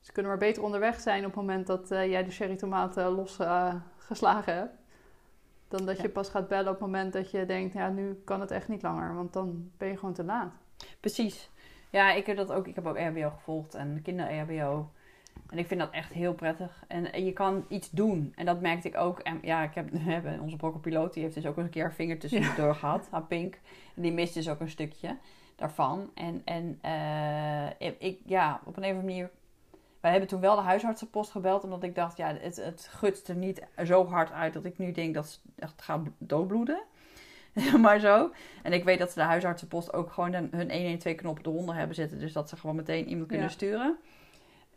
ze 0.00 0.12
kunnen 0.12 0.30
maar 0.30 0.40
beter 0.40 0.62
onderweg 0.62 1.00
zijn 1.00 1.20
op 1.20 1.26
het 1.26 1.34
moment 1.34 1.66
dat 1.66 1.90
eh, 1.90 2.10
jij 2.10 2.24
de 2.24 2.30
cherry 2.30 2.56
tomaten 2.56 3.08
losgeslagen 3.10 3.82
geslagen 3.96 4.54
hebt. 4.54 4.74
Dan 5.68 5.86
dat 5.86 5.96
Ja. 5.96 6.02
je 6.02 6.08
pas 6.08 6.28
gaat 6.28 6.48
bellen 6.48 6.66
op 6.72 6.78
het 6.78 6.86
moment 6.86 7.12
dat 7.12 7.30
je 7.30 7.46
denkt, 7.46 7.72
ja, 7.74 7.88
nu 7.88 8.14
kan 8.24 8.40
het 8.40 8.50
echt 8.50 8.68
niet 8.68 8.82
langer. 8.82 9.14
Want 9.14 9.32
dan 9.32 9.70
ben 9.76 9.88
je 9.88 9.96
gewoon 9.98 10.14
te 10.14 10.24
laat. 10.24 10.52
Precies. 11.00 11.50
Ja, 11.90 12.12
ik 12.12 12.26
heb 12.26 12.36
dat 12.36 12.52
ook. 12.52 12.66
Ik 12.66 12.74
heb 12.74 12.86
ook 12.86 12.96
EHBO 12.96 13.30
gevolgd 13.30 13.74
en 13.74 14.02
kinder-EHBO. 14.02 14.90
En 15.50 15.58
ik 15.58 15.66
vind 15.66 15.80
dat 15.80 15.90
echt 15.90 16.12
heel 16.12 16.34
prettig. 16.34 16.84
En, 16.88 17.24
je 17.24 17.32
kan 17.32 17.64
iets 17.68 17.90
doen. 17.90 18.32
En 18.36 18.46
dat 18.46 18.60
merkte 18.60 18.88
ik 18.88 18.96
ook. 18.96 19.18
En 19.18 19.38
ja, 19.42 19.62
ik 19.62 19.74
heb, 19.74 19.88
onze 20.42 20.56
brokkelpiloot, 20.56 21.14
die 21.14 21.22
heeft 21.22 21.34
dus 21.34 21.46
ook 21.46 21.56
eens 21.56 21.66
een 21.66 21.72
keer 21.72 21.84
een 21.84 21.92
vinger 21.92 22.18
tussendoor 22.18 22.74
gehad. 22.74 23.08
Haar 23.10 23.24
pink. 23.24 23.58
En 23.96 24.02
die 24.02 24.12
mist 24.12 24.34
dus 24.34 24.48
ook 24.48 24.60
een 24.60 24.68
stukje 24.68 25.16
daarvan. 25.56 26.10
En, 26.14 26.42
en 26.44 26.78
eh, 26.80 27.90
ik, 27.98 28.18
ja, 28.26 28.60
op 28.64 28.76
een 28.76 28.82
of 28.82 28.88
andere 28.88 29.06
manier... 29.06 29.30
Wij 30.00 30.10
hebben 30.10 30.28
toen 30.28 30.40
wel 30.40 30.56
de 30.56 30.62
huisartsenpost 30.62 31.30
gebeld. 31.30 31.64
Omdat 31.64 31.82
ik 31.82 31.94
dacht, 31.94 32.16
ja, 32.16 32.34
het, 32.34 32.56
het 32.56 32.88
gutst 32.92 33.28
er 33.28 33.34
niet 33.34 33.62
zo 33.84 34.06
hard 34.06 34.32
uit 34.32 34.52
dat 34.52 34.64
ik 34.64 34.78
nu 34.78 34.92
denk 34.92 35.14
dat 35.14 35.28
ze 35.28 35.38
echt 35.56 35.82
gaat 35.82 36.00
doodbloeden. 36.18 36.82
maar 37.80 37.98
zo. 37.98 38.30
En 38.62 38.72
ik 38.72 38.84
weet 38.84 38.98
dat 38.98 39.10
ze 39.12 39.18
de 39.18 39.24
huisartsenpost 39.24 39.92
ook 39.92 40.12
gewoon 40.12 40.32
hun 40.34 40.70
112 40.70 41.16
knop 41.16 41.46
eronder 41.46 41.74
hebben 41.74 41.94
zitten. 41.96 42.18
Dus 42.18 42.32
dat 42.32 42.48
ze 42.48 42.56
gewoon 42.56 42.76
meteen 42.76 43.08
iemand 43.08 43.28
kunnen 43.28 43.46
Ja. 43.46 43.52
sturen. 43.52 43.98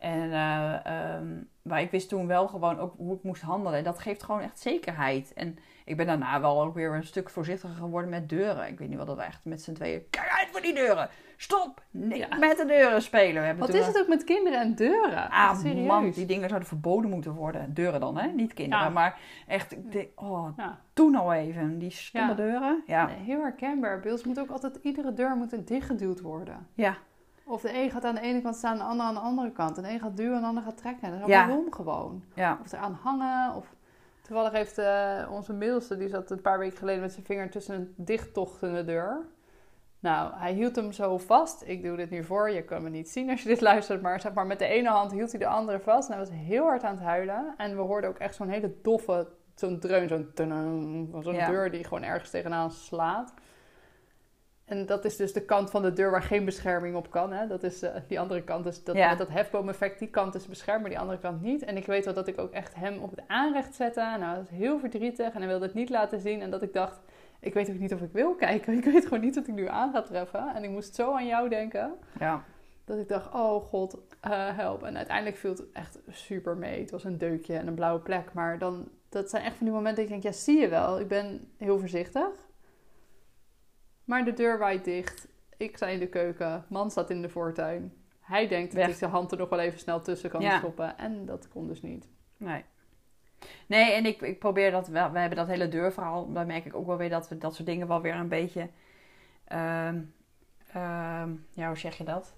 En, 0.04 0.32
eh, 0.32 0.86
ehm, 0.86 1.26
maar 1.62 1.80
ik 1.80 1.90
wist 1.90 2.08
toen 2.08 2.26
wel 2.26 2.48
gewoon 2.48 2.78
ook 2.78 2.94
hoe 2.96 3.16
ik 3.16 3.22
moest 3.22 3.42
handelen. 3.42 3.78
En 3.78 3.84
dat 3.84 3.98
geeft 3.98 4.22
gewoon 4.22 4.40
echt 4.40 4.60
zekerheid. 4.60 5.32
En 5.32 5.58
ik 5.84 5.96
ben 5.96 6.06
daarna 6.06 6.40
wel 6.40 6.62
ook 6.62 6.74
weer 6.74 6.94
een 6.94 7.04
stuk 7.04 7.30
voorzichtiger 7.30 7.76
geworden 7.76 8.10
met 8.10 8.28
deuren. 8.28 8.68
Ik 8.68 8.78
weet 8.78 8.88
niet 8.88 8.98
wat 8.98 9.06
dat 9.06 9.16
we 9.16 9.22
echt 9.22 9.44
met 9.44 9.62
z'n 9.62 9.72
tweeën... 9.72 10.02
Kijk 10.10 10.28
uit 10.38 10.48
voor 10.50 10.60
die 10.60 10.74
deuren! 10.74 11.08
Stop! 11.36 11.82
Nee, 11.90 12.18
Ja. 12.18 12.36
met 12.36 12.56
de 12.56 12.64
deuren 12.66 13.02
spelen. 13.02 13.34
We 13.40 13.46
hebben 13.46 13.58
Wat 13.66 13.70
toen 13.70 13.80
is 13.80 13.86
het 13.86 14.00
ook 14.00 14.08
met 14.08 14.24
kinderen 14.24 14.60
en 14.60 14.74
deuren? 14.74 15.30
Ah, 15.30 15.58
Serieus. 15.58 15.86
man, 15.86 16.10
die 16.10 16.26
dingen 16.26 16.48
zouden 16.48 16.68
verboden 16.68 17.10
moeten 17.10 17.32
worden. 17.32 17.74
Deuren 17.74 18.00
dan, 18.00 18.16
hè? 18.18 18.26
Niet 18.28 18.54
kinderen. 18.54 18.84
Ja. 18.84 18.90
Maar 18.90 19.18
echt, 19.46 19.72
ik 19.72 19.92
denk, 19.92 20.08
oh, 20.14 20.48
Ja. 20.56 20.78
doe 20.92 21.10
nou 21.10 21.32
even. 21.34 21.78
Die 21.78 21.90
stomme 21.90 22.28
Ja. 22.28 22.34
deuren. 22.34 22.82
Ja. 22.86 23.06
Nee, 23.06 23.16
heel 23.16 23.40
herkenbaar. 23.40 24.00
Bij 24.00 24.10
ons 24.12 24.24
moet 24.24 24.40
ook 24.40 24.50
altijd, 24.50 24.78
iedere 24.82 25.12
deur 25.12 25.36
moet 25.36 25.66
dichtgeduwd 25.66 26.20
worden. 26.20 26.66
Ja. 26.74 26.96
Of 27.46 27.60
de 27.62 27.74
een 27.74 27.90
gaat 27.90 28.04
aan 28.04 28.14
de 28.14 28.20
ene 28.20 28.42
kant 28.42 28.56
staan, 28.56 28.76
de 28.76 28.82
ander 28.82 29.06
aan 29.06 29.14
de 29.14 29.20
andere 29.20 29.52
kant. 29.52 29.76
En 29.76 29.82
de 29.82 29.88
een 29.90 30.00
gaat 30.00 30.16
duwen 30.16 30.34
en 30.34 30.40
de 30.40 30.46
ander 30.46 30.62
gaat 30.62 30.76
trekken. 30.76 31.10
Dat 31.10 31.20
is 31.20 31.26
Ja. 31.26 31.46
waarom 31.46 31.72
gewoon. 31.72 32.24
Ja. 32.34 32.58
Of 32.64 32.72
eraan 32.72 32.98
hangen. 33.02 33.54
Of 33.54 33.74
toevallig 34.22 34.52
heeft 34.52 34.78
eh, 34.78 35.28
onze 35.30 35.52
middelste, 35.52 35.96
die 35.96 36.08
zat 36.08 36.30
een 36.30 36.40
paar 36.40 36.58
weken 36.58 36.78
geleden 36.78 37.00
met 37.00 37.12
zijn 37.12 37.24
vinger 37.24 37.50
tussen 37.50 37.74
een 37.74 37.94
dichttochtende 37.96 38.84
deur. 38.84 39.26
Nou, 39.98 40.32
hij 40.34 40.52
hield 40.52 40.76
hem 40.76 40.92
zo 40.92 41.18
vast. 41.18 41.62
Ik 41.66 41.82
doe 41.82 41.96
dit 41.96 42.10
nu 42.10 42.24
voor. 42.24 42.50
Je 42.50 42.62
kan 42.62 42.82
me 42.82 42.88
niet 42.88 43.10
zien 43.10 43.30
als 43.30 43.42
je 43.42 43.48
dit 43.48 43.60
luistert. 43.60 44.02
Maar 44.02 44.20
zeg 44.20 44.32
maar, 44.32 44.46
met 44.46 44.58
de 44.58 44.66
ene 44.66 44.88
hand 44.88 45.12
hield 45.12 45.30
hij 45.30 45.40
de 45.40 45.46
andere 45.46 45.80
vast. 45.80 46.08
En 46.08 46.16
hij 46.16 46.24
was 46.26 46.34
heel 46.36 46.64
hard 46.64 46.82
aan 46.84 46.94
het 46.94 47.04
huilen. 47.04 47.54
En 47.56 47.76
we 47.76 47.82
hoorden 47.82 48.10
ook 48.10 48.18
echt 48.18 48.34
zo'n 48.34 48.48
hele 48.48 48.74
doffe, 48.82 49.28
zo'n 49.54 49.78
dreun, 49.80 50.08
zo'n 50.08 50.30
zo'n 51.22 51.34
Ja. 51.34 51.46
deur 51.50 51.70
die 51.70 51.84
gewoon 51.84 52.02
ergens 52.02 52.30
tegenaan 52.30 52.70
slaat. 52.70 53.32
En 54.74 54.86
dat 54.86 55.04
is 55.04 55.16
dus 55.16 55.32
de 55.32 55.44
kant 55.44 55.70
van 55.70 55.82
de 55.82 55.92
deur 55.92 56.10
waar 56.10 56.22
geen 56.22 56.44
bescherming 56.44 56.96
op 56.96 57.10
kan. 57.10 57.32
Hè? 57.32 57.46
Dat 57.46 57.62
is 57.62 57.82
eh, 57.82 57.94
die 58.08 58.20
andere 58.20 58.42
kant. 58.42 58.64
Dus 58.64 58.84
dat, 58.84 58.96
Ja. 58.96 59.08
met 59.08 59.18
dat 59.18 59.28
hefboom-effect, 59.28 59.98
die 59.98 60.08
kant 60.08 60.34
is 60.34 60.46
beschermd, 60.46 60.80
maar 60.80 60.90
die 60.90 60.98
andere 60.98 61.18
kant 61.18 61.42
niet. 61.42 61.64
En 61.64 61.76
ik 61.76 61.86
weet 61.86 62.04
wel 62.04 62.14
dat 62.14 62.28
ik 62.28 62.38
ook 62.38 62.52
echt 62.52 62.74
hem 62.74 62.98
op 62.98 63.10
het 63.10 63.20
aanrecht 63.26 63.74
zette. 63.74 64.00
Nou, 64.20 64.34
dat 64.36 64.44
is 64.50 64.56
heel 64.56 64.78
verdrietig. 64.78 65.32
En 65.32 65.38
hij 65.38 65.46
wilde 65.46 65.64
het 65.64 65.74
niet 65.74 65.90
laten 65.90 66.20
zien. 66.20 66.40
En 66.40 66.50
dat 66.50 66.62
ik 66.62 66.72
dacht, 66.72 67.00
ik 67.40 67.54
weet 67.54 67.70
ook 67.70 67.78
niet 67.78 67.94
of 67.94 68.00
ik 68.00 68.12
wil 68.12 68.34
kijken. 68.34 68.72
Ik 68.78 68.84
weet 68.84 69.04
gewoon 69.04 69.20
niet 69.20 69.34
wat 69.34 69.46
ik 69.48 69.54
nu 69.54 69.68
aan 69.68 69.92
ga 69.92 70.02
treffen. 70.02 70.54
En 70.54 70.64
ik 70.64 70.70
moest 70.70 70.94
zo 70.94 71.12
aan 71.12 71.26
jou 71.26 71.48
denken. 71.48 71.92
Ja. 72.18 72.44
Dat 72.84 72.98
ik 72.98 73.08
dacht, 73.08 73.34
oh 73.34 73.64
god, 73.64 73.98
eh, 74.20 74.56
help. 74.56 74.82
En 74.82 74.96
uiteindelijk 74.96 75.36
viel 75.36 75.50
het 75.50 75.72
echt 75.72 75.98
super 76.10 76.56
mee. 76.56 76.80
Het 76.80 76.90
was 76.90 77.04
een 77.04 77.18
deukje 77.18 77.56
en 77.56 77.66
een 77.66 77.74
blauwe 77.74 78.00
plek. 78.00 78.32
Maar 78.32 78.58
dan, 78.58 78.88
dat 79.08 79.30
zijn 79.30 79.42
echt 79.44 79.56
van 79.56 79.66
die 79.66 79.74
momenten 79.74 80.04
dat 80.04 80.14
ik 80.14 80.22
denk, 80.22 80.34
ja, 80.34 80.40
zie 80.40 80.60
je 80.60 80.68
wel. 80.68 81.00
Ik 81.00 81.08
ben 81.08 81.48
heel 81.58 81.78
voorzichtig. 81.78 82.28
Maar 84.04 84.24
de 84.24 84.32
deur 84.32 84.58
waait 84.58 84.84
dicht. 84.84 85.28
Ik 85.56 85.76
sta 85.76 85.86
in 85.86 85.98
de 85.98 86.08
keuken. 86.08 86.64
Man 86.68 86.90
staat 86.90 87.10
in 87.10 87.22
de 87.22 87.28
voortuin. 87.28 87.92
Hij 88.20 88.48
denkt 88.48 88.72
Weg. 88.72 88.82
dat 88.82 88.92
ik 88.92 88.98
zijn 88.98 89.10
hand 89.10 89.32
er 89.32 89.38
nog 89.38 89.48
wel 89.48 89.58
even 89.58 89.78
snel 89.78 90.00
tussen 90.00 90.30
kan 90.30 90.40
Ja. 90.40 90.58
stoppen. 90.58 90.98
En 90.98 91.26
dat 91.26 91.48
kon 91.48 91.66
dus 91.66 91.82
niet. 91.82 92.08
Nee. 92.36 92.64
Nee, 93.66 93.92
en 93.92 94.06
ik, 94.06 94.20
ik 94.20 94.38
probeer 94.38 94.70
dat 94.70 94.88
wel. 94.88 95.10
We 95.10 95.18
hebben 95.18 95.38
dat 95.38 95.46
hele 95.46 95.68
deurverhaal. 95.68 96.32
Daar 96.32 96.46
merk 96.46 96.64
ik 96.64 96.74
ook 96.76 96.86
wel 96.86 96.96
weer 96.96 97.08
dat 97.10 97.28
we 97.28 97.38
dat 97.38 97.54
soort 97.54 97.66
dingen 97.68 97.88
wel 97.88 98.00
weer 98.00 98.14
een 98.14 98.28
beetje. 98.28 98.68
ehm, 99.44 100.00
ehm, 100.72 101.30
ja, 101.50 101.66
hoe 101.66 101.78
zeg 101.78 101.96
je 101.98 102.04
dat? 102.04 102.34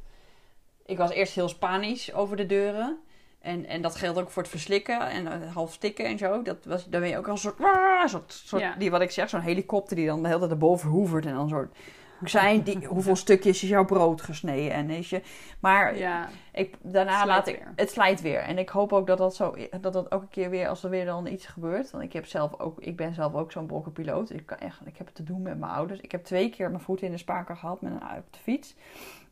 Ik 0.86 0.98
was 0.98 1.10
eerst 1.10 1.34
heel 1.34 1.48
Spanisch 1.48 2.12
over 2.14 2.36
de 2.36 2.46
deuren. 2.46 2.98
En, 3.46 3.66
en 3.66 3.82
dat 3.82 3.96
geldt 3.96 4.18
ook 4.18 4.30
voor 4.30 4.42
het 4.42 4.50
verslikken 4.50 5.00
en 5.00 5.26
eh, 5.26 5.54
half 5.54 5.72
stikken 5.72 6.04
en 6.04 6.18
zo. 6.18 6.42
Dat 6.42 6.64
was, 6.64 6.84
dan 6.88 7.00
ben 7.00 7.08
je 7.10 7.18
ook 7.18 7.26
al 7.26 7.32
een 7.32 7.38
soort, 7.38 7.58
"Waaah", 7.58 8.06
soort, 8.08 8.32
soort 8.32 8.62
Ja. 8.62 8.74
die 8.78 8.90
wat 8.90 9.00
ik 9.00 9.10
zeg, 9.10 9.28
zo'n 9.28 9.40
helikopter 9.40 9.96
die 9.96 10.06
dan 10.06 10.22
de 10.22 10.26
hele 10.28 10.38
tijd 10.40 10.50
erboven 10.50 10.88
hoevert 10.88 11.26
en 11.26 11.34
dan 11.34 11.48
soort. 11.48 11.76
Zijn 12.24 12.62
die, 12.62 12.86
hoeveel 12.94 13.16
stukjes 13.16 13.62
is 13.62 13.68
jouw 13.68 13.84
brood 13.84 14.22
gesneden 14.22 14.72
en 14.72 14.90
is 14.90 15.10
je. 15.10 15.22
Maar 15.60 15.96
Ja, 15.96 16.28
ik, 16.52 16.74
daarna 16.82 17.12
Slijt 17.12 17.26
laat 17.26 17.46
ik 17.48 17.56
weer. 17.56 17.72
het 17.76 17.90
slijt 17.90 18.20
weer. 18.20 18.38
En 18.40 18.58
ik 18.58 18.68
hoop 18.68 18.92
ook 18.92 19.06
dat 19.06 19.18
dat 19.18 19.34
zo 19.34 19.54
dat 19.80 19.92
dat 19.92 20.12
ook 20.12 20.22
een 20.22 20.28
keer 20.28 20.50
weer 20.50 20.68
als 20.68 20.84
er 20.84 20.90
weer 20.90 21.04
dan 21.04 21.26
iets 21.26 21.46
gebeurt. 21.46 21.90
Want 21.90 22.04
ik 22.04 22.12
heb 22.12 22.26
zelf 22.26 22.60
ook 22.60 22.80
ik 22.80 22.96
ben 22.96 23.14
zelf 23.14 23.34
ook 23.34 23.52
zo'n 23.52 23.66
bolkenpiloot. 23.66 24.30
Ik 24.30 24.46
kan 24.46 24.58
echt 24.58 24.80
ik 24.86 24.96
heb 24.96 25.06
het 25.06 25.16
te 25.16 25.22
doen 25.22 25.42
met 25.42 25.58
mijn 25.58 25.72
ouders. 25.72 26.00
Ik 26.00 26.12
heb 26.12 26.24
twee 26.24 26.50
keer 26.50 26.70
mijn 26.70 26.82
voeten 26.82 27.06
in 27.06 27.12
de 27.12 27.18
spaken 27.18 27.56
gehad 27.56 27.80
met 27.80 27.92
een 27.92 28.02
op 28.18 28.32
de 28.32 28.38
fiets. 28.42 28.74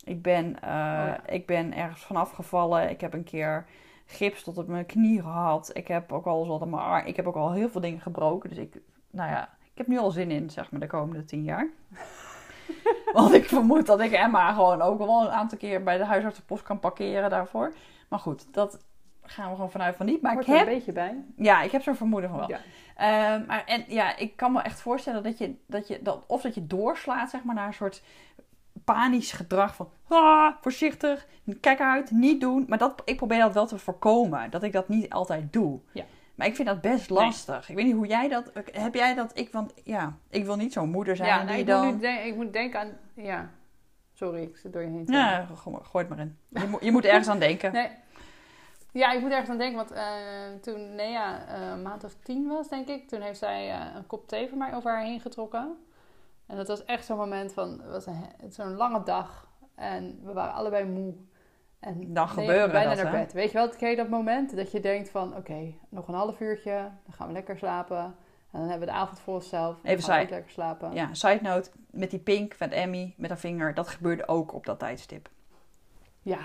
Ik 0.03 0.21
ben 0.21 0.55
eh, 0.61 0.69
ja. 0.69 1.27
ik 1.27 1.45
ben 1.45 1.73
ergens 1.73 2.05
vanaf 2.05 2.31
gevallen. 2.31 2.89
Ik 2.89 3.01
heb 3.01 3.13
een 3.13 3.23
keer 3.23 3.65
gips 4.05 4.43
tot 4.43 4.57
op 4.57 4.67
mijn 4.67 4.85
knie 4.85 5.21
gehad. 5.21 5.69
Ik 5.73 5.87
heb 5.87 6.11
ook 6.11 6.25
al 6.25 6.47
wat 6.47 6.61
aan 6.61 6.69
mijn 6.69 6.81
arm. 6.81 7.05
Ik 7.05 7.15
heb 7.15 7.27
ook 7.27 7.35
al 7.35 7.51
heel 7.51 7.69
veel 7.69 7.81
dingen 7.81 8.01
gebroken. 8.01 8.49
Dus 8.49 8.57
ik 8.57 8.81
nou 9.11 9.29
ja, 9.29 9.49
ik 9.71 9.77
heb 9.77 9.87
nu 9.87 9.97
al 9.97 10.11
zin 10.11 10.31
in 10.31 10.49
zeg 10.49 10.71
maar 10.71 10.79
de 10.79 10.87
komende 10.87 11.25
tien 11.25 11.43
jaar. 11.43 11.69
Want 13.13 13.33
ik 13.33 13.45
vermoed 13.45 13.85
dat 13.85 13.99
ik 13.99 14.11
Emma 14.11 14.53
gewoon 14.53 14.81
ook 14.81 14.97
wel 14.97 15.21
een 15.21 15.29
aantal 15.29 15.57
keer 15.57 15.83
bij 15.83 15.97
de 15.97 16.05
huisartsenpost 16.05 16.63
kan 16.63 16.79
parkeren 16.79 17.29
daarvoor. 17.29 17.73
Maar 18.09 18.19
goed, 18.19 18.53
dat 18.53 18.85
gaan 19.21 19.49
we 19.49 19.55
gewoon 19.55 19.71
vanuit 19.71 19.95
van 19.95 20.05
niet. 20.05 20.21
Maar 20.21 20.33
hoort 20.33 20.47
ik 20.47 20.51
er 20.53 20.59
heb, 20.59 20.67
een 20.67 20.73
beetje 20.73 20.91
bij. 20.91 21.23
ja, 21.35 21.61
ik 21.61 21.71
heb 21.71 21.81
zo'n 21.81 21.95
vermoeden 21.95 22.29
van 22.29 22.39
wel. 22.39 22.49
Ja. 22.49 22.59
Ehm, 22.95 23.45
maar 23.45 23.63
en 23.65 23.83
ja, 23.87 24.17
ik 24.17 24.35
kan 24.35 24.51
me 24.51 24.61
echt 24.61 24.81
voorstellen 24.81 25.23
dat 25.23 25.37
je, 25.37 25.55
dat 25.67 25.87
je 25.87 26.01
dat, 26.01 26.23
of 26.27 26.41
dat 26.41 26.55
je 26.55 26.67
doorslaat, 26.67 27.29
zeg 27.29 27.43
maar, 27.43 27.55
naar 27.55 27.67
een 27.67 27.73
soort 27.73 28.03
panisch 28.85 29.31
gedrag 29.31 29.75
van 29.75 29.89
ah, 30.07 30.51
voorzichtig, 30.61 31.27
kijk 31.61 31.79
uit, 31.81 32.11
niet 32.11 32.41
doen. 32.41 32.65
Maar 32.67 32.77
dat, 32.77 33.01
ik 33.05 33.17
probeer 33.17 33.39
dat 33.39 33.53
wel 33.53 33.65
te 33.65 33.77
voorkomen, 33.77 34.51
dat 34.51 34.63
ik 34.63 34.71
dat 34.73 34.87
niet 34.89 35.09
altijd 35.09 35.53
doe. 35.53 35.79
Ja. 35.91 36.03
Maar 36.35 36.47
ik 36.47 36.55
vind 36.55 36.67
dat 36.67 36.81
best 36.81 37.09
lastig. 37.09 37.69
Ik 37.69 37.75
weet 37.75 37.85
niet 37.85 37.95
hoe 37.95 38.07
jij 38.07 38.27
dat. 38.29 38.51
Heb 38.71 38.93
jij 38.93 39.13
dat? 39.13 39.37
Ik, 39.37 39.51
want 39.51 39.73
ja, 39.83 40.17
ik 40.29 40.45
wil 40.45 40.55
niet 40.55 40.73
zo'n 40.73 40.89
moeder 40.89 41.15
zijn 41.15 41.29
Ja, 41.29 41.37
die 41.37 41.45
nou, 41.47 41.59
ik, 41.59 41.67
dan. 41.67 41.85
moet 41.85 41.93
nu 41.95 42.01
denk- 42.01 42.23
ik 42.25 42.35
moet 42.35 42.53
denken 42.53 42.79
aan... 42.79 42.89
Ja, 43.15 43.49
sorry, 44.13 44.41
ik 44.41 44.57
zit 44.57 44.73
door 44.73 44.81
je 44.81 44.87
heen. 44.87 45.05
te 45.05 45.11
Ja, 45.11 45.45
go- 45.55 45.81
gooi 45.83 46.05
het 46.05 46.09
maar 46.15 46.25
in. 46.25 46.37
Je, 46.49 46.67
moet- 46.67 46.83
je 46.83 46.91
moet 46.91 47.05
ergens 47.05 47.27
aan 47.27 47.39
denken. 47.39 47.71
Nee. 47.73 47.89
Ja, 48.91 49.11
ik 49.11 49.21
moet 49.21 49.31
ergens 49.31 49.49
aan 49.49 49.57
denken, 49.57 49.77
want 49.77 49.91
eh, 49.91 50.03
toen 50.61 50.95
Nea 50.95 51.47
eh, 51.47 51.67
een 51.69 51.81
maand 51.81 52.03
of 52.03 52.15
tien 52.23 52.47
was, 52.47 52.69
denk 52.69 52.87
ik, 52.87 53.07
toen 53.07 53.21
heeft 53.21 53.39
zij 53.39 53.69
eh, 53.71 53.95
een 53.95 54.07
kop 54.07 54.27
thee 54.27 54.47
voor 54.49 54.57
mij 54.57 54.73
over 54.73 54.91
haar 54.91 55.01
heen 55.03 55.19
getrokken. 55.19 55.75
En 56.47 56.55
dat 56.57 56.67
was 56.67 56.85
echt 56.85 57.05
zo'n 57.05 57.17
moment 57.17 57.53
van, 57.53 57.81
het 57.81 58.05
was 58.05 58.15
zo'n 58.55 58.75
lange 58.75 59.03
dag 59.03 59.47
en 59.75 60.19
we 60.23 60.33
waren 60.33 60.53
allebei 60.53 60.85
moe. 60.85 61.13
En 61.79 62.13
Dan 62.13 62.27
gebeuren 62.29 62.71
bijna 62.71 62.95
dat, 62.95 63.03
naar 63.03 63.11
bed. 63.11 63.33
Weet 63.33 63.51
je 63.51 63.57
wel, 63.57 63.69
ken 63.69 63.89
je 63.89 63.95
dat 63.95 64.09
moment 64.09 64.55
dat 64.55 64.71
je 64.71 64.79
denkt 64.79 65.09
van, 65.09 65.35
oké, 65.35 65.73
nog 65.89 66.07
een 66.07 66.13
half 66.13 66.39
uurtje, 66.39 66.71
dan 67.05 67.13
gaan 67.13 67.27
we 67.27 67.33
lekker 67.33 67.57
slapen. 67.57 67.97
En 68.51 68.61
dan 68.61 68.69
hebben 68.69 68.87
we 68.87 68.93
de 68.93 68.99
avond 68.99 69.19
voor 69.19 69.33
onszelf. 69.33 69.77
en 69.83 69.91
Even 69.91 70.21
ook 70.21 70.29
lekker 70.29 70.49
slapen. 70.51 70.93
Ja, 70.93 71.13
side 71.13 71.39
note, 71.41 71.69
met 71.91 72.09
die 72.09 72.19
pink 72.19 72.53
van 72.55 72.69
Emmy, 72.69 73.13
met 73.17 73.29
haar 73.29 73.39
vinger, 73.39 73.73
dat 73.73 73.87
gebeurde 73.87 74.27
ook 74.27 74.53
op 74.53 74.65
dat 74.65 74.79
tijdstip. 74.79 75.29
Ja, 76.21 76.39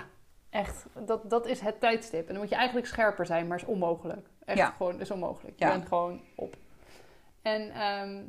echt. 0.49 0.85
Dat, 1.05 1.29
dat 1.29 1.45
is 1.45 1.59
het 1.59 1.79
tijdstip. 1.79 2.21
En 2.27 2.31
dan 2.33 2.41
moet 2.41 2.49
je 2.49 2.55
eigenlijk 2.55 2.87
scherper 2.87 3.25
zijn, 3.25 3.47
maar 3.47 3.57
is 3.57 3.65
onmogelijk. 3.65 4.27
Echt 4.45 4.57
Ja. 4.57 4.69
gewoon, 4.69 4.99
is 4.99 5.11
onmogelijk. 5.11 5.59
Je 5.59 5.65
Ja. 5.65 5.71
bent 5.71 5.87
gewoon 5.87 6.21
op. 6.35 6.55
En 7.41 7.71
ehm, 7.71 8.23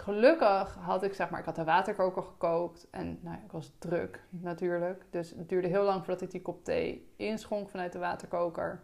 gelukkig 0.00 0.74
had 0.74 1.02
ik, 1.02 1.14
zeg 1.14 1.30
maar, 1.30 1.40
ik 1.40 1.46
had 1.46 1.58
een 1.58 1.64
waterkoker 1.64 2.22
gekookt. 2.22 2.86
En 2.90 3.18
nou, 3.22 3.36
ja, 3.36 3.42
ik 3.44 3.52
was 3.52 3.72
druk 3.78 4.22
natuurlijk. 4.30 5.04
Dus 5.10 5.30
het 5.30 5.48
duurde 5.48 5.68
heel 5.68 5.84
lang 5.84 6.04
voordat 6.04 6.22
ik 6.22 6.30
die 6.30 6.42
kop 6.42 6.64
thee 6.64 7.12
inschonk 7.16 7.68
vanuit 7.68 7.92
de 7.92 7.98
waterkoker. 7.98 8.82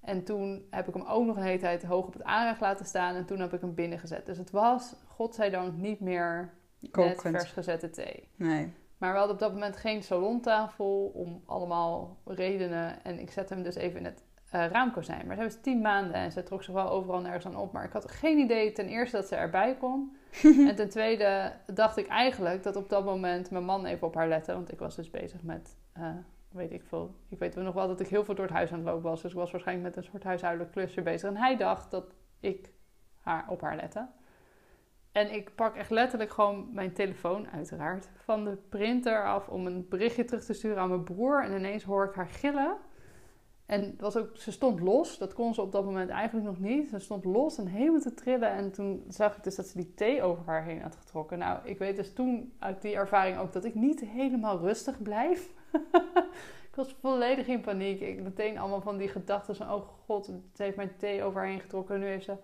En 0.00 0.24
toen 0.24 0.66
heb 0.70 0.88
ik 0.88 0.94
hem 0.94 1.04
ook 1.06 1.26
nog 1.26 1.36
een 1.36 1.42
hele 1.42 1.58
tijd 1.58 1.84
hoog 1.84 2.06
op 2.06 2.12
het 2.12 2.22
aanrecht 2.22 2.60
laten 2.60 2.86
staan. 2.86 3.14
En 3.14 3.24
toen 3.24 3.40
heb 3.40 3.52
ik 3.52 3.60
hem 3.60 3.74
binnen 3.74 3.98
gezet. 3.98 4.26
Dus 4.26 4.38
het 4.38 4.50
was, 4.50 4.94
godzijdank, 5.06 5.76
niet 5.76 6.00
meer 6.00 6.52
net 6.92 7.20
vers 7.20 7.50
gezette 7.50 7.90
thee. 7.90 8.28
Nee. 8.36 8.72
Maar 8.98 9.12
we 9.12 9.18
hadden 9.18 9.34
op 9.34 9.42
dat 9.42 9.52
moment 9.52 9.76
geen 9.76 10.02
salontafel 10.02 11.10
om 11.14 11.42
allemaal 11.46 12.16
redenen. 12.24 13.04
En 13.04 13.18
ik 13.18 13.30
zette 13.30 13.54
hem 13.54 13.62
dus 13.62 13.74
even 13.74 13.98
in 13.98 14.04
het 14.04 14.22
eh, 14.52 14.66
raamkozijn. 14.66 15.26
Maar 15.26 15.36
ze 15.36 15.42
hebben 15.42 15.62
tien 15.62 15.80
maanden 15.80 16.14
en 16.14 16.32
ze 16.32 16.42
trok 16.42 16.62
zich 16.62 16.74
wel 16.74 16.90
overal 16.90 17.20
nergens 17.20 17.46
aan 17.46 17.56
op. 17.56 17.72
Maar 17.72 17.84
ik 17.84 17.92
had 17.92 18.10
geen 18.10 18.38
idee 18.38 18.72
ten 18.72 18.86
eerste 18.86 19.16
dat 19.16 19.26
ze 19.28 19.36
erbij 19.36 19.76
kon. 19.76 20.16
en 20.68 20.74
ten 20.74 20.88
tweede 20.88 21.52
dacht 21.66 21.96
ik 21.96 22.06
eigenlijk 22.06 22.62
dat 22.62 22.76
op 22.76 22.88
dat 22.88 23.04
moment 23.04 23.50
mijn 23.50 23.64
man 23.64 23.84
even 23.84 24.06
op 24.06 24.14
haar 24.14 24.28
lette. 24.28 24.52
Want 24.52 24.72
ik 24.72 24.78
was 24.78 24.96
dus 24.96 25.10
bezig 25.10 25.42
met, 25.42 25.76
eh, 25.92 26.10
weet 26.48 26.72
ik 26.72 26.82
veel. 26.84 27.14
Ik 27.28 27.38
weet 27.38 27.54
wel 27.54 27.64
nog 27.64 27.74
wel 27.74 27.88
dat 27.88 28.00
ik 28.00 28.08
heel 28.08 28.24
veel 28.24 28.34
door 28.34 28.44
het 28.44 28.54
huis 28.54 28.70
aan 28.70 28.78
het 28.78 28.86
lopen 28.86 29.02
was. 29.02 29.22
Dus 29.22 29.30
ik 29.30 29.36
was 29.36 29.50
waarschijnlijk 29.50 29.94
met 29.94 30.04
een 30.04 30.10
soort 30.10 30.24
huishoudelijk 30.24 30.72
klusje 30.72 31.02
bezig. 31.02 31.28
En 31.28 31.36
hij 31.36 31.56
dacht 31.56 31.90
dat 31.90 32.14
ik 32.40 32.72
haar 33.20 33.44
op 33.48 33.60
haar 33.60 33.76
lette. 33.76 34.06
En 35.12 35.34
ik 35.34 35.54
pak 35.54 35.76
echt 35.76 35.90
letterlijk 35.90 36.30
gewoon 36.30 36.68
mijn 36.72 36.92
telefoon, 36.92 37.50
uiteraard, 37.50 38.10
van 38.16 38.44
de 38.44 38.56
printer 38.68 39.24
af 39.24 39.48
om 39.48 39.66
een 39.66 39.86
berichtje 39.88 40.24
terug 40.24 40.44
te 40.44 40.52
sturen 40.52 40.78
aan 40.78 40.88
mijn 40.88 41.04
broer. 41.04 41.44
En 41.44 41.56
ineens 41.56 41.84
hoor 41.84 42.04
ik 42.04 42.14
haar 42.14 42.28
gillen. 42.28 42.76
En 43.66 43.80
het 43.80 44.00
was 44.00 44.16
ook, 44.16 44.36
ze 44.36 44.52
stond 44.52 44.80
los. 44.80 45.18
Dat 45.18 45.34
kon 45.34 45.54
ze 45.54 45.62
op 45.62 45.72
dat 45.72 45.84
moment 45.84 46.10
eigenlijk 46.10 46.46
nog 46.46 46.58
niet. 46.58 46.88
Ze 46.88 46.98
stond 46.98 47.24
los 47.24 47.58
en 47.58 47.66
helemaal 47.66 48.00
te 48.00 48.14
trillen. 48.14 48.50
En 48.50 48.72
toen 48.72 49.04
zag 49.08 49.36
ik 49.36 49.44
dus 49.44 49.54
dat 49.54 49.66
ze 49.66 49.76
die 49.76 49.94
thee 49.94 50.22
over 50.22 50.44
haar 50.46 50.64
heen 50.64 50.82
had 50.82 50.96
getrokken. 50.96 51.38
Nou, 51.38 51.58
ik 51.64 51.78
weet 51.78 51.96
dus 51.96 52.12
toen 52.12 52.52
uit 52.58 52.82
die 52.82 52.94
ervaring 52.94 53.38
ook 53.38 53.52
dat 53.52 53.64
ik 53.64 53.74
niet 53.74 54.00
helemaal 54.00 54.58
rustig 54.58 55.02
blijf. 55.02 55.50
ik 56.70 56.74
was 56.74 56.96
volledig 57.00 57.46
in 57.46 57.60
paniek. 57.60 58.00
Ik 58.00 58.22
meteen 58.22 58.58
allemaal 58.58 58.80
van 58.80 58.96
die 58.96 59.08
gedachten 59.08 59.56
van... 59.56 59.72
Oh 59.72 59.88
god, 60.06 60.24
ze 60.26 60.62
heeft 60.62 60.76
mijn 60.76 60.96
thee 60.96 61.22
over 61.22 61.40
haar 61.40 61.50
heen 61.50 61.60
getrokken. 61.60 62.00
Nu 62.00 62.06
heeft 62.06 62.24
ze 62.24 62.36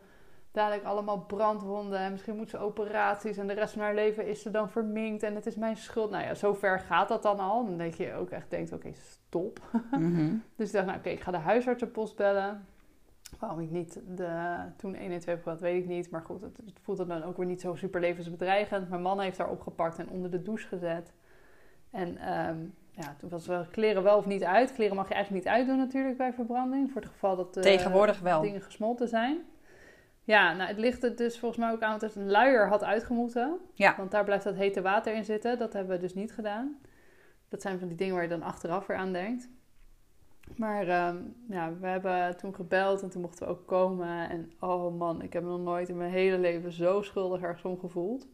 dadelijk 0.53 0.85
allemaal 0.85 1.21
brandwonden. 1.21 1.99
En 1.99 2.13
misschien 2.13 2.37
moet 2.37 2.51
ze 2.51 2.59
operaties. 2.59 3.37
En 3.37 3.47
de 3.47 3.53
rest 3.53 3.73
van 3.73 3.83
haar 3.83 3.95
leven 3.95 4.27
is 4.27 4.43
ze 4.43 4.51
dan 4.51 4.71
verminkt. 4.71 5.23
En 5.23 5.35
het 5.35 5.47
is 5.47 5.57
mijn 5.57 5.77
schuld. 5.77 6.11
Nou 6.11 6.25
ja, 6.25 6.35
zover 6.35 6.81
gaat 6.81 7.09
dat 7.09 7.23
dan 7.23 7.39
al. 7.39 7.65
Dan 7.65 7.77
denk 7.77 7.95
je 7.95 8.15
ook 8.15 8.31
echt, 8.31 8.51
denkt, 8.51 8.73
oké, 8.73 8.93
stop. 8.93 9.61
Mhm. 9.91 10.35
Dus 10.57 10.67
ik 10.67 10.73
dacht, 10.73 10.87
nou 10.87 10.99
oké, 10.99 11.09
ik 11.09 11.21
ga 11.21 11.31
de 11.31 11.37
huisartsenpost 11.37 12.17
bellen. 12.17 12.67
Waarom 13.39 13.61
ik 13.61 13.71
niet 13.71 14.01
de, 14.17 14.57
toen 14.77 14.95
1 14.95 15.13
en 15.13 15.19
2 15.21 15.35
heb 15.35 15.45
gehad, 15.45 15.61
weet 15.61 15.83
ik 15.83 15.89
niet. 15.89 16.11
Maar 16.11 16.23
goed, 16.23 16.41
het, 16.41 16.57
het 16.57 16.79
voelt 16.83 17.09
dan 17.09 17.23
ook 17.23 17.37
weer 17.37 17.47
niet 17.47 17.61
zo 17.61 17.75
super 17.75 18.01
levensbedreigend. 18.01 18.89
Mijn 18.89 19.03
man 19.03 19.21
heeft 19.21 19.39
haar 19.39 19.51
opgepakt 19.51 19.99
en 19.99 20.09
onder 20.09 20.31
de 20.31 20.43
douche 20.43 20.67
gezet. 20.67 21.13
En 21.91 22.17
ehm, 22.17 22.59
ja, 22.91 23.15
toen 23.19 23.31
was 23.31 23.47
wel 23.47 23.65
kleren 23.71 24.03
wel 24.03 24.17
of 24.17 24.27
niet 24.27 24.45
uit. 24.45 24.73
Kleren 24.73 24.97
mag 24.97 25.09
je 25.09 25.15
eigenlijk 25.15 25.45
niet 25.45 25.55
uitdoen 25.55 25.77
natuurlijk 25.77 26.17
bij 26.17 26.33
verbranding. 26.33 26.91
Voor 26.91 27.01
het 27.01 27.11
geval 27.11 27.37
dat 27.37 27.55
de 27.55 27.61
Tegenwoordig 27.61 28.21
wel. 28.21 28.41
dingen 28.41 28.63
gesmolten 28.63 29.09
zijn. 29.09 29.39
Ja, 30.29 30.53
nou 30.53 30.69
het 30.69 30.79
ligt 30.79 31.03
er 31.03 31.17
dus 31.17 31.39
volgens 31.39 31.61
mij 31.61 31.71
ook 31.73 31.83
aan 31.83 31.99
dat 31.99 32.15
een 32.15 32.31
luier 32.31 32.69
had 32.69 32.85
uitgemoeten. 32.85 33.59
Ja. 33.75 33.95
Want 33.97 34.11
daar 34.11 34.25
blijft 34.25 34.45
dat 34.45 34.55
hete 34.55 34.83
water 34.83 35.15
in 35.15 35.25
zitten. 35.25 35.59
Dat 35.59 35.73
hebben 35.73 35.97
we 35.97 36.03
dus 36.03 36.15
niet 36.15 36.33
gedaan. 36.33 36.79
dat 37.49 37.63
zijn 37.63 37.79
van 37.79 37.89
die 37.89 37.97
dingen 37.97 38.15
waar 38.15 38.23
je 38.23 38.29
dan 38.29 38.43
achteraf 38.43 38.87
weer 38.87 38.97
aan 38.97 39.13
denkt. 39.13 39.49
Maar 40.57 40.89
ehm, 40.89 41.17
ja, 41.49 41.73
we 41.81 41.87
hebben 41.87 42.37
toen 42.37 42.55
gebeld 42.55 43.03
en 43.03 43.11
toen 43.11 43.21
mochten 43.21 43.47
we 43.47 43.53
ook 43.53 43.67
komen. 43.67 44.31
En 44.31 44.53
oh 44.61 44.99
man, 44.99 45.23
ik 45.23 45.33
heb 45.33 45.43
me 45.43 45.49
nog 45.49 45.61
nooit 45.61 45.89
in 45.89 45.97
mijn 45.97 46.11
hele 46.11 46.39
leven 46.39 46.73
zo 46.73 47.03
schuldig 47.03 47.43
ergens 47.43 47.65
om 47.65 47.79
gevoeld. 47.79 48.27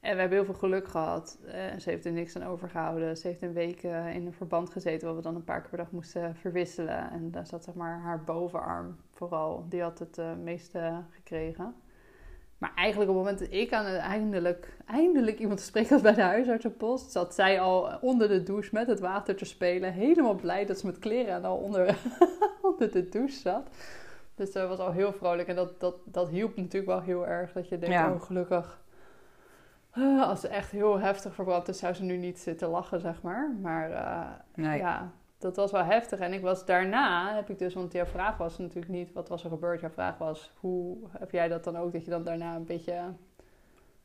En 0.00 0.14
we 0.14 0.20
hebben 0.20 0.38
heel 0.38 0.46
veel 0.46 0.54
geluk 0.54 0.88
gehad. 0.88 1.38
Uh, 1.44 1.52
ze 1.78 1.90
heeft 1.90 2.04
er 2.04 2.12
niks 2.12 2.36
aan 2.36 2.46
overgehouden. 2.46 3.16
Ze 3.16 3.26
heeft 3.26 3.42
een 3.42 3.52
week 3.52 3.82
uh, 3.82 4.14
in 4.14 4.26
een 4.26 4.32
verband 4.32 4.70
gezeten 4.70 5.06
waar 5.06 5.16
we 5.16 5.22
dan 5.22 5.34
een 5.34 5.44
paar 5.44 5.60
keer 5.60 5.68
per 5.68 5.78
dag 5.78 5.90
moesten 5.90 6.36
verwisselen. 6.36 7.10
En 7.10 7.30
daar 7.30 7.46
zat 7.46 7.64
zeg 7.64 7.74
maar 7.74 8.00
haar 8.00 8.24
bovenarm 8.24 8.96
vooral. 9.10 9.64
Die 9.68 9.82
had 9.82 9.98
het 9.98 10.18
uh, 10.18 10.32
meeste 10.42 11.02
gekregen. 11.10 11.74
Maar 12.58 12.72
eigenlijk 12.74 13.10
op 13.10 13.16
het 13.16 13.24
moment 13.24 13.50
dat 13.50 13.58
ik 13.60 13.72
aan 13.72 13.84
het 13.84 14.00
eindelijk, 14.00 14.76
eindelijk 14.86 15.38
iemand 15.38 15.58
te 15.58 15.64
spreken 15.64 15.90
had 15.90 16.02
bij 16.02 16.14
de 16.14 16.22
huisartsenpost, 16.22 17.10
zat 17.10 17.34
zij 17.34 17.60
al 17.60 17.98
onder 18.00 18.28
de 18.28 18.42
douche 18.42 18.70
met 18.72 18.86
het 18.86 19.00
water 19.00 19.36
te 19.36 19.44
spelen. 19.44 19.92
Helemaal 19.92 20.34
blij 20.34 20.66
dat 20.66 20.78
ze 20.78 20.86
met 20.86 20.98
kleren 20.98 21.44
al 21.44 21.56
onder, 21.56 21.98
onder 22.62 22.92
de 22.92 23.08
douche 23.08 23.38
zat. 23.38 23.68
Dus 24.34 24.52
dat 24.52 24.68
was 24.68 24.78
al 24.78 24.92
heel 24.92 25.12
vrolijk. 25.12 25.48
En 25.48 25.56
dat, 25.56 25.80
dat, 25.80 25.96
dat 26.04 26.28
hielp 26.28 26.56
natuurlijk 26.56 26.86
wel 26.86 27.00
heel 27.00 27.26
erg. 27.26 27.52
Dat 27.52 27.68
je 27.68 27.78
denkt, 27.78 27.94
Ja. 27.94 28.12
oh 28.12 28.22
gelukkig. 28.22 28.82
Ah, 29.90 30.28
Als 30.28 30.40
ze 30.40 30.48
echt 30.48 30.70
heel 30.70 30.98
heftig 30.98 31.34
verbrand 31.34 31.68
is, 31.68 31.78
zou 31.78 31.94
ze 31.94 32.02
nu 32.02 32.16
niet 32.16 32.38
zitten 32.38 32.68
lachen, 32.68 33.00
zeg 33.00 33.22
maar. 33.22 33.50
Maar 33.60 33.90
eh, 33.90 34.26
Nee. 34.54 34.78
ja, 34.78 35.10
dat 35.38 35.56
was 35.56 35.70
wel 35.72 35.84
heftig. 35.84 36.18
En 36.18 36.32
ik 36.32 36.40
was 36.42 36.64
daarna, 36.64 37.34
heb 37.34 37.50
ik 37.50 37.58
dus, 37.58 37.74
want 37.74 37.92
jouw 37.92 38.04
vraag 38.06 38.36
was 38.36 38.58
natuurlijk 38.58 38.92
niet 38.92 39.12
wat 39.12 39.28
was 39.28 39.44
er 39.44 39.50
gebeurd. 39.50 39.80
Jouw 39.80 39.90
vraag 39.90 40.18
was, 40.18 40.52
hoe 40.60 40.96
heb 41.18 41.30
jij 41.30 41.48
dat 41.48 41.64
dan 41.64 41.76
ook, 41.76 41.92
dat 41.92 42.04
je 42.04 42.10
dan 42.10 42.24
daarna 42.24 42.54
een 42.54 42.64
beetje 42.64 43.02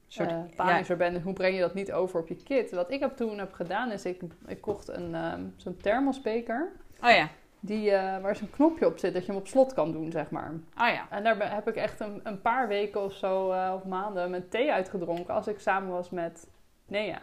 soort, 0.07 0.29
eh 0.29 0.37
panischer 0.55 0.97
bent. 0.97 1.15
En 1.15 1.21
hoe 1.21 1.33
breng 1.33 1.55
je 1.55 1.61
dat 1.61 1.73
niet 1.73 1.91
over 1.91 2.19
op 2.19 2.27
je 2.27 2.35
kit? 2.35 2.71
Wat 2.71 2.91
ik 2.91 2.99
heb 2.99 3.15
toen 3.15 3.37
heb 3.37 3.53
gedaan, 3.53 3.91
is 3.91 4.05
ik, 4.05 4.21
ik 4.47 4.61
kocht 4.61 4.87
een, 4.87 5.15
ehm, 5.15 5.43
zo'n 5.55 5.77
thermosbeker. 5.77 6.71
Oh 7.03 7.09
ja. 7.09 7.29
Die, 7.65 7.91
eh, 7.91 8.21
waar 8.21 8.35
zo'n 8.35 8.49
knopje 8.49 8.85
op 8.85 8.97
zit, 8.97 9.13
dat 9.13 9.25
je 9.25 9.31
hem 9.31 9.41
op 9.41 9.47
slot 9.47 9.73
kan 9.73 9.91
doen, 9.91 10.11
zeg 10.11 10.29
maar. 10.29 10.51
Oh 10.51 10.87
ja. 10.87 11.07
En 11.09 11.23
daar 11.23 11.53
heb 11.53 11.67
ik 11.67 11.75
echt 11.75 11.99
een, 11.99 12.19
een 12.23 12.41
paar 12.41 12.67
weken 12.67 13.03
of 13.03 13.13
zo, 13.13 13.51
eh, 13.51 13.73
of 13.75 13.83
maanden, 13.83 14.29
met 14.29 14.51
thee 14.51 14.71
uitgedronken 14.71 15.33
als 15.33 15.47
ik 15.47 15.59
samen 15.59 15.91
was 15.91 16.09
met 16.09 16.47
Nea. 16.85 17.19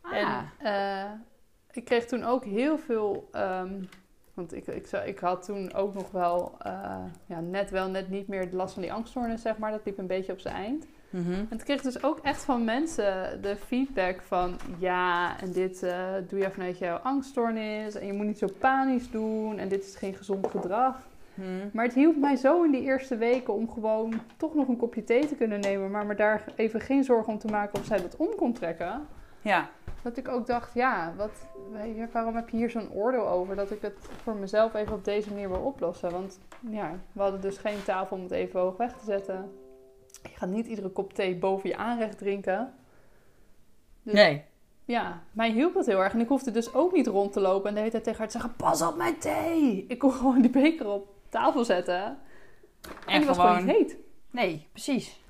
Ah. 0.00 0.12
En 0.12 0.50
eh, 0.58 1.10
ik 1.72 1.84
kreeg 1.84 2.04
toen 2.04 2.24
ook 2.24 2.44
heel 2.44 2.78
veel. 2.78 3.28
ehm, 3.32 3.82
want 4.34 4.54
ik, 4.54 4.66
ik, 4.66 4.90
ik 4.90 5.18
had 5.18 5.44
toen 5.44 5.72
ook 5.72 5.94
nog 5.94 6.10
wel. 6.10 6.56
ja, 7.26 7.40
net 7.40 7.70
wel, 7.70 7.88
net 7.88 8.08
niet 8.08 8.28
meer 8.28 8.50
de 8.50 8.56
last 8.56 8.72
van 8.72 8.82
die 8.82 8.92
angststoornis, 8.92 9.42
zeg 9.42 9.58
maar. 9.58 9.70
Dat 9.70 9.84
liep 9.84 9.98
een 9.98 10.06
beetje 10.06 10.32
op 10.32 10.40
zijn 10.40 10.54
eind. 10.54 10.86
Mhm. 11.14 11.32
En 11.32 11.48
toen 11.48 11.64
kreeg 11.64 11.76
ik 11.76 11.82
dus 11.82 12.02
ook 12.02 12.18
echt 12.18 12.44
van 12.44 12.64
mensen 12.64 13.42
de 13.42 13.56
feedback 13.56 14.22
van... 14.22 14.56
Ja, 14.78 15.40
en 15.40 15.52
dit 15.52 15.82
eh, 15.82 16.08
doe 16.28 16.38
je 16.38 16.50
vanuit 16.50 16.78
jouw 16.78 16.96
angststoornis. 16.96 17.94
En 17.94 18.06
je 18.06 18.12
moet 18.12 18.26
niet 18.26 18.38
zo 18.38 18.46
panisch 18.58 19.10
doen. 19.10 19.58
En 19.58 19.68
dit 19.68 19.84
is 19.84 19.96
geen 19.96 20.14
gezond 20.14 20.46
gedrag. 20.46 20.96
Mhm. 21.34 21.48
Maar 21.72 21.84
het 21.84 21.94
hielp 21.94 22.16
mij 22.16 22.36
zo 22.36 22.62
in 22.62 22.70
die 22.70 22.82
eerste 22.82 23.16
weken 23.16 23.54
om 23.54 23.70
gewoon 23.70 24.20
toch 24.36 24.54
nog 24.54 24.68
een 24.68 24.76
kopje 24.76 25.04
thee 25.04 25.26
te 25.26 25.34
kunnen 25.34 25.60
nemen. 25.60 25.90
Maar 25.90 26.06
me 26.06 26.14
daar 26.14 26.44
even 26.56 26.80
geen 26.80 27.04
zorgen 27.04 27.32
om 27.32 27.38
te 27.38 27.48
maken 27.48 27.78
of 27.78 27.86
zij 27.86 28.00
dat 28.00 28.16
om 28.16 28.28
kon 28.36 28.52
trekken. 28.52 29.06
Ja. 29.40 29.68
Dat 30.02 30.16
ik 30.16 30.28
ook 30.28 30.46
dacht, 30.46 30.74
ja, 30.74 31.12
wat, 31.16 31.46
waarom 32.12 32.34
heb 32.34 32.48
je 32.48 32.56
hier 32.56 32.70
zo'n 32.70 32.92
oordeel 32.92 33.28
over? 33.28 33.56
Dat 33.56 33.70
ik 33.70 33.82
het 33.82 33.96
voor 34.22 34.34
mezelf 34.34 34.74
even 34.74 34.94
op 34.94 35.04
deze 35.04 35.30
manier 35.30 35.48
wil 35.48 35.60
oplossen. 35.60 36.10
Want 36.10 36.40
ja, 36.70 36.90
we 37.12 37.20
hadden 37.20 37.40
dus 37.40 37.58
geen 37.58 37.82
tafel 37.84 38.16
om 38.16 38.22
het 38.22 38.32
even 38.32 38.60
hoog 38.60 38.76
weg 38.76 38.92
te 38.92 39.04
zetten. 39.04 39.52
Je 40.30 40.36
gaat 40.36 40.48
niet 40.48 40.66
iedere 40.66 40.88
kop 40.88 41.12
thee 41.12 41.36
boven 41.36 41.68
je 41.68 41.76
aanrecht 41.76 42.18
drinken. 42.18 42.74
Dus 44.02 44.14
Nee. 44.14 44.44
ja, 44.84 45.22
mij 45.32 45.50
hielp 45.50 45.74
dat 45.74 45.86
heel 45.86 46.02
erg. 46.02 46.12
En 46.12 46.20
ik 46.20 46.28
hoefde 46.28 46.50
dus 46.50 46.74
ook 46.74 46.92
niet 46.92 47.06
rond 47.06 47.32
te 47.32 47.40
lopen 47.40 47.68
en 47.68 47.74
de 47.74 47.80
hele 47.80 47.90
tijd 47.92 48.04
tegen 48.04 48.18
haar 48.18 48.28
te 48.28 48.38
zeggen, 48.38 48.56
pas 48.56 48.82
op 48.82 48.96
mijn 48.96 49.18
thee! 49.18 49.84
Ik 49.88 49.98
kon 49.98 50.12
gewoon 50.22 50.40
die 50.40 50.50
beker 50.50 50.88
op 50.88 51.08
tafel 51.28 51.64
zetten. 51.64 52.02
En, 52.04 52.18
En 53.06 53.18
die 53.18 53.26
was 53.26 53.38
gewoon 53.38 53.64
niet 53.64 53.76
heet. 53.76 53.96
Nee, 54.30 54.68
precies. 54.72 55.22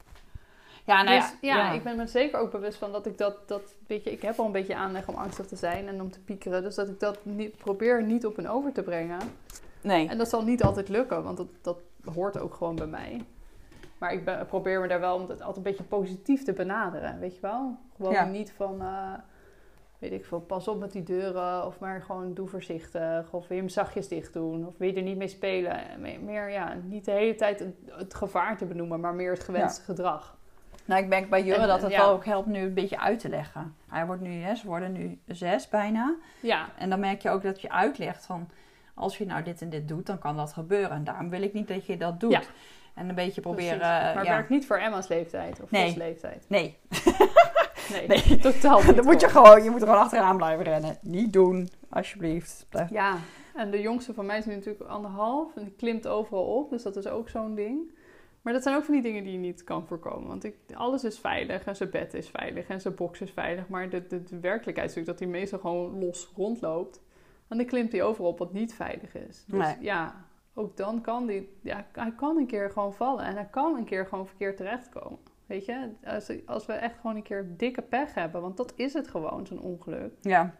Ja, 0.85 1.03
nou 1.03 1.19
dus 1.19 1.35
ja. 1.41 1.57
ja, 1.57 1.73
ik 1.73 1.83
ben 1.83 1.97
me 1.97 2.07
zeker 2.07 2.39
ook 2.39 2.51
bewust 2.51 2.79
van 2.79 2.93
dat 2.93 3.07
ik 3.07 3.19
dat, 3.19 3.49
dat 3.49 3.75
weet 3.87 4.05
je, 4.05 4.13
ik 4.13 4.23
heb 4.23 4.39
al 4.39 4.47
een 4.47 4.53
beetje 4.53 4.75
aanleg 4.75 5.09
om 5.09 5.15
angstig 5.15 5.47
te 5.47 5.57
zijn 5.57 5.89
en 5.89 6.01
om 6.01 6.11
te 6.11 6.21
piekeren. 6.21 6.63
Dus 6.63 6.75
dat 6.75 6.89
ik 6.89 7.01
dat 7.01 7.25
niet, 7.25 7.57
probeer 7.57 8.03
niet 8.03 8.27
op 8.27 8.39
een 8.39 8.49
over 8.49 8.73
te 8.73 8.83
brengen. 8.83 9.19
Nee. 9.81 10.09
En 10.09 10.19
dat 10.19 10.29
zal 10.29 10.45
niet 10.45 10.63
altijd 10.63 10.89
lukken, 10.89 11.23
want 11.23 11.37
dat, 11.37 11.47
dat 11.61 11.79
hoort 12.15 12.39
ook 12.39 12.55
gewoon 12.55 12.77
bij 12.77 12.87
mij. 12.87 13.21
Maar 13.99 14.13
ik 14.13 14.25
ben, 14.25 14.47
probeer 14.47 14.81
me 14.81 14.89
daar 14.89 15.01
wel 15.01 15.15
om 15.17 15.21
het 15.29 15.39
altijd 15.39 15.57
een 15.57 15.63
beetje 15.63 15.85
positief 15.85 16.45
te 16.45 16.53
benaderen, 16.53 17.19
weet 17.19 17.35
je 17.35 17.41
wel? 17.41 17.77
Gewoon 17.97 18.13
Ja. 18.13 18.25
niet 18.25 18.53
van, 18.53 18.81
eh, 18.83 19.13
weet 19.99 20.13
ik 20.13 20.25
veel, 20.25 20.41
pas 20.41 20.69
op 20.69 20.79
met 20.79 20.93
die 20.93 21.03
deuren. 21.03 21.67
Of 21.67 21.79
maar 21.79 22.03
gewoon 22.03 22.35
doe 22.35 22.49
voorzichtig. 22.49 23.33
Of 23.33 23.47
wil 23.49 23.57
je 23.57 23.63
hem 23.63 23.69
zachtjes 23.73 24.09
dicht 24.09 24.33
doen. 24.33 24.67
Of 24.67 24.79
wil 24.79 24.89
je 24.89 24.95
er 24.95 25.03
niet 25.03 25.17
mee 25.17 25.29
spelen. 25.29 25.81
Me- 25.99 26.19
Meer, 26.19 26.51
ja, 26.51 26.75
niet 26.85 27.05
de 27.05 27.11
hele 27.11 27.35
tijd 27.35 27.59
het, 27.59 27.75
het 27.87 28.15
gevaar 28.15 28.57
te 28.57 28.65
benoemen, 28.67 29.01
maar 29.01 29.15
meer 29.15 29.31
het 29.33 29.45
gewenste 29.45 29.83
gedrag. 29.83 30.37
Nou, 30.85 31.03
ik 31.03 31.09
merk 31.09 31.31
bij 31.31 31.43
Jurre 31.45 31.67
dat 31.67 31.83
het 31.83 31.91
ja. 31.91 31.99
wel 31.99 32.11
ook 32.11 32.25
helpt 32.25 32.47
nu 32.47 32.59
een 32.61 32.75
beetje 32.75 33.01
uit 33.01 33.19
te 33.19 33.29
leggen. 33.29 33.75
Hij 33.89 34.07
wordt 34.07 34.23
nu, 34.23 34.33
hè, 34.43 34.55
ze 34.55 34.67
worden 34.67 34.93
nu 34.93 35.19
zes 35.27 35.69
bijna. 35.69 36.15
Ja, 36.41 36.69
En 36.79 36.91
dan 36.91 37.01
merk 37.01 37.23
je 37.23 37.31
ook 37.31 37.43
dat 37.43 37.61
je 37.61 37.71
uitlegt 37.71 38.27
van... 38.27 38.49
als 38.95 39.19
je 39.19 39.27
nou 39.27 39.43
dit 39.43 39.63
en 39.63 39.71
dit 39.71 39.89
doet, 39.89 40.07
dan 40.07 40.19
kan 40.19 40.37
dat 40.37 40.53
gebeuren. 40.53 40.91
En 40.91 41.05
daarom 41.05 41.31
wil 41.31 41.43
ik 41.43 41.53
niet 41.53 41.69
dat 41.69 41.87
je 41.87 41.97
dat 41.97 42.21
doet. 42.21 42.31
Ja. 42.33 42.41
En 42.95 43.09
een 43.09 43.15
beetje 43.15 43.41
proberen... 43.41 43.79
precies. 43.79 44.15
Maar 44.15 44.25
ja. 44.25 44.31
werkt 44.31 44.49
niet 44.49 44.67
voor 44.67 44.79
Emma's 44.79 45.09
leeftijd 45.09 45.63
of 45.63 45.71
Nee. 45.71 45.97
Leeftijd. 45.97 46.45
Nee, 46.49 46.77
Nee, 47.91 48.07
Nee. 48.07 48.37
totaal 48.53 48.83
niet. 48.83 48.97
dan 48.97 49.05
moet 49.05 49.21
je 49.21 49.29
gewoon, 49.29 49.63
je 49.63 49.71
moet 49.71 49.81
er 49.81 49.87
gewoon 49.87 50.03
achteraan 50.03 50.37
blijven 50.37 50.65
rennen. 50.65 50.99
Niet 51.03 51.33
doen, 51.33 51.69
alsjeblieft. 51.89 52.67
Blijf. 52.69 52.91
Ja, 52.91 53.19
en 53.55 53.71
de 53.71 53.81
jongste 53.81 54.15
van 54.15 54.27
mij 54.27 54.39
is 54.39 54.47
nu 54.47 54.55
natuurlijk 54.55 54.91
anderhalf 54.91 55.57
en 55.57 55.65
die 55.65 55.75
klimt 55.77 56.07
overal 56.07 56.45
op, 56.45 56.71
dus 56.71 56.83
dat 56.83 56.97
is 56.97 57.07
ook 57.07 57.29
zo'n 57.29 57.55
ding. 57.55 57.93
Maar 58.43 58.53
dat 58.53 58.63
zijn 58.63 58.77
ook 58.77 58.85
van 58.85 58.95
die 58.95 59.03
dingen 59.03 59.25
die 59.25 59.33
je 59.33 59.39
niet 59.39 59.65
kan 59.65 59.87
voorkomen. 59.87 60.29
Want 60.29 60.45
ik, 60.45 60.57
alles 60.75 61.05
is 61.05 61.19
veilig 61.19 61.65
en 61.65 61.77
zijn 61.77 61.91
bed 61.91 62.15
is 62.15 62.29
veilig 62.29 62.69
en 62.69 62.81
zijn 62.81 62.95
box 62.95 63.21
is 63.21 63.31
veilig. 63.31 63.69
Maar 63.69 63.91
de, 63.91 64.07
de, 64.07 64.23
de 64.23 64.41
werkelijkheid 64.41 64.91
is 64.91 64.95
natuurlijk 64.97 65.19
dat 65.19 65.19
hij 65.19 65.39
meestal 65.39 65.59
gewoon 65.59 65.99
los 65.99 66.33
rondloopt. 66.37 67.01
En 67.49 67.57
dan 67.57 67.67
klimt 67.67 67.93
hij 67.93 68.03
overal 68.03 68.31
op 68.31 68.39
wat 68.39 68.53
niet 68.53 68.75
veilig 68.75 69.15
is. 69.15 69.45
Dus 69.47 69.59
Nee. 69.59 69.77
ja, 69.81 70.25
ook 70.55 70.77
dan 70.77 71.01
kan 71.01 71.27
die, 71.27 71.59
ja, 71.63 71.87
hij 71.93 72.13
kan 72.17 72.37
een 72.37 72.47
keer 72.47 72.71
gewoon 72.71 72.95
vallen. 72.95 73.25
En 73.25 73.35
hij 73.35 73.49
kan 73.51 73.77
een 73.77 73.85
keer 73.85 74.07
gewoon 74.07 74.27
verkeerd 74.27 74.57
terechtkomen. 74.57 75.19
Weet 75.47 75.65
je, 75.65 75.91
als, 76.05 76.33
als 76.47 76.67
we 76.67 76.73
echt 76.73 76.97
gewoon 77.01 77.17
een 77.17 77.23
keer 77.23 77.55
dikke 77.57 77.83
pech 77.83 78.15
hebben, 78.15 78.41
want 78.41 78.57
dat 78.57 78.73
is 78.77 78.93
het 78.93 79.09
gewoon, 79.09 79.47
zo'n 79.47 79.61
ongeluk 79.61 80.13
Ja, 80.21 80.55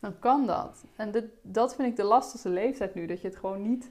dan 0.00 0.18
kan 0.18 0.46
dat. 0.46 0.84
En 0.96 1.10
dit, 1.10 1.24
dat 1.42 1.74
vind 1.74 1.88
ik 1.88 1.96
de 1.96 2.04
lastigste 2.04 2.48
leeftijd 2.48 2.94
nu. 2.94 3.06
Dat 3.06 3.20
je 3.20 3.28
het 3.28 3.36
gewoon 3.36 3.62
niet... 3.62 3.90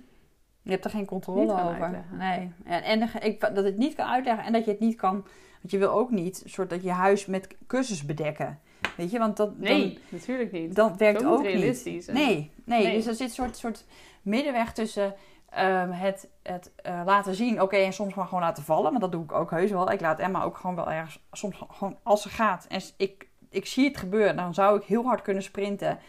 je 0.62 0.72
hebt 0.72 0.86
er 0.86 0.92
geen 0.92 1.06
controle 1.06 1.52
over. 1.52 1.82
uitleggen. 1.82 2.18
Nee. 2.18 2.52
En, 2.64 2.84
en 2.84 3.00
de- 3.00 3.20
ik, 3.20 3.40
dat 3.40 3.64
het 3.64 3.78
niet 3.78 3.96
kan 3.96 4.08
uitleggen 4.08 4.46
en 4.46 4.54
dat 4.54 4.66
je 4.66 4.72
het 4.72 4.80
niet 4.80 4.96
kan... 4.96 5.14
Want 5.60 5.72
je 5.76 5.78
wil 5.78 5.92
ook 5.92 6.12
niet 6.12 6.44
soort 6.46 6.70
dat 6.70 6.84
je 6.84 6.92
huis 6.92 7.26
met 7.26 7.56
kussens 7.68 8.06
bedekken. 8.06 8.60
Weet 8.98 9.12
je, 9.12 9.20
want 9.20 9.38
dat, 9.38 9.58
Nee, 9.58 10.00
natuurlijk 10.10 10.52
niet. 10.52 10.76
dan, 10.76 10.90
dat 10.90 10.98
werkt 10.98 11.26
ook 11.26 11.38
niet. 11.38 11.48
realistisch. 11.48 12.06
Nee, 12.08 12.52
nee, 12.66 12.84
Nee. 12.84 12.96
dus 12.96 13.06
er 13.06 13.14
zit 13.14 13.28
een 13.28 13.34
soort, 13.34 13.58
soort 13.58 13.86
middenweg 14.22 14.74
tussen 14.74 15.16
ehm, 15.50 15.90
het, 15.92 16.28
het 16.44 16.72
eh, 16.76 17.02
laten 17.06 17.36
zien, 17.36 17.62
oké, 17.62 17.76
en 17.76 17.94
soms 17.94 18.14
maar 18.14 18.26
gewoon 18.26 18.44
laten 18.44 18.64
vallen. 18.64 18.92
Maar 18.92 19.02
dat 19.02 19.12
doe 19.12 19.24
ik 19.24 19.32
ook 19.32 19.52
heus 19.52 19.72
wel. 19.72 19.92
Ik 19.92 20.02
laat 20.02 20.20
Emma 20.20 20.44
ook 20.44 20.58
gewoon 20.58 20.76
wel 20.76 20.92
ergens, 20.92 21.20
soms 21.32 21.62
gewoon 21.70 21.98
als 22.04 22.22
ze 22.22 22.30
gaat. 22.30 22.66
En 22.70 22.82
ik, 22.98 23.28
ik 23.50 23.66
zie 23.66 23.88
het 23.88 23.98
gebeuren, 23.98 24.36
dan 24.36 24.54
zou 24.54 24.78
ik 24.78 24.84
heel 24.84 25.04
hard 25.04 25.22
kunnen 25.22 25.44
sprinten. 25.44 26.00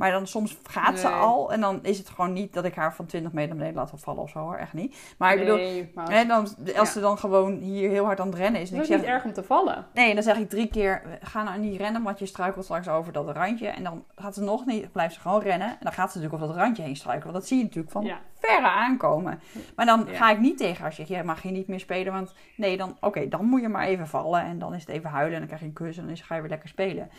Maar 0.00 0.10
dan 0.10 0.26
soms 0.26 0.58
gaat 0.62 0.98
ze 0.98 1.08
al 1.08 1.52
en 1.52 1.60
dan 1.60 1.78
is 1.82 1.98
het 1.98 2.08
gewoon 2.08 2.32
niet 2.32 2.52
dat 2.52 2.64
ik 2.64 2.74
haar 2.74 2.94
van 2.94 3.06
20 3.06 3.32
meter 3.32 3.48
naar 3.48 3.58
beneden 3.58 3.76
laat 3.90 3.92
vallen 4.02 4.22
of 4.22 4.30
zo 4.30 4.38
hoor, 4.38 4.56
echt 4.56 4.72
niet. 4.72 4.96
Maar 5.18 5.32
ik 5.32 5.38
bedoel, 5.38 5.56
Nee, 5.56 5.90
maar 5.94 6.10
hè, 6.12 6.24
dan, 6.24 6.40
als 6.40 6.54
Ja. 6.64 6.84
ze 6.84 7.00
dan 7.00 7.18
gewoon 7.18 7.52
hier 7.56 7.88
heel 7.90 8.04
hard 8.04 8.20
aan 8.20 8.26
het 8.26 8.36
rennen 8.36 8.60
is. 8.60 8.70
het 8.70 8.78
En 8.78 8.84
is 8.84 8.88
ik 8.88 8.94
ook 8.94 9.00
zeg, 9.00 9.08
niet 9.10 9.16
erg 9.16 9.24
om 9.24 9.32
te 9.32 9.42
vallen. 9.42 9.86
Nee, 9.94 10.14
dan 10.14 10.22
zeg 10.22 10.36
ik 10.36 10.48
drie 10.48 10.66
keer, 10.68 11.02
ga 11.22 11.42
nou 11.42 11.58
niet 11.58 11.80
rennen, 11.80 12.02
want 12.02 12.18
je 12.18 12.26
struikelt 12.26 12.64
straks 12.64 12.88
over 12.88 13.12
dat 13.12 13.30
randje. 13.30 13.68
En 13.68 13.84
dan 13.84 14.04
gaat 14.16 14.34
ze 14.34 14.42
nog 14.42 14.66
niet, 14.66 14.92
blijft 14.92 15.14
ze 15.14 15.20
gewoon 15.20 15.40
rennen. 15.42 15.68
En 15.68 15.76
dan 15.80 15.92
gaat 15.92 16.12
ze 16.12 16.18
natuurlijk 16.18 16.42
over 16.42 16.54
dat 16.54 16.64
randje 16.64 16.82
heen 16.82 16.96
struikelen. 16.96 17.32
Want 17.32 17.38
dat 17.38 17.48
zie 17.48 17.58
je 17.58 17.64
natuurlijk 17.64 17.92
van 17.92 18.04
Ja. 18.04 18.18
verre 18.38 18.68
aankomen. 18.68 19.40
Maar 19.76 19.86
dan 19.86 20.04
Ja. 20.08 20.16
ga 20.16 20.30
ik 20.30 20.38
niet 20.38 20.58
tegen 20.58 20.82
haar 20.82 20.92
zeggen, 20.92 21.14
jij 21.14 21.24
mag 21.24 21.42
hier 21.42 21.52
niet 21.52 21.68
meer 21.68 21.80
spelen. 21.80 22.12
Want 22.12 22.34
nee, 22.56 22.76
dan, 22.76 22.96
oké, 23.00 23.28
dan 23.28 23.44
moet 23.44 23.60
je 23.60 23.68
maar 23.68 23.86
even 23.86 24.06
vallen. 24.08 24.42
En 24.42 24.58
dan 24.58 24.74
is 24.74 24.80
het 24.80 24.90
even 24.90 25.10
huilen 25.10 25.32
en 25.32 25.38
dan 25.38 25.46
krijg 25.46 25.60
je 25.62 25.66
een 25.68 25.72
kus 25.72 25.96
en 25.96 26.02
dan 26.02 26.12
is- 26.12 26.20
ga 26.20 26.34
je 26.34 26.40
weer 26.40 26.50
lekker 26.50 26.68
spelen. 26.68 27.10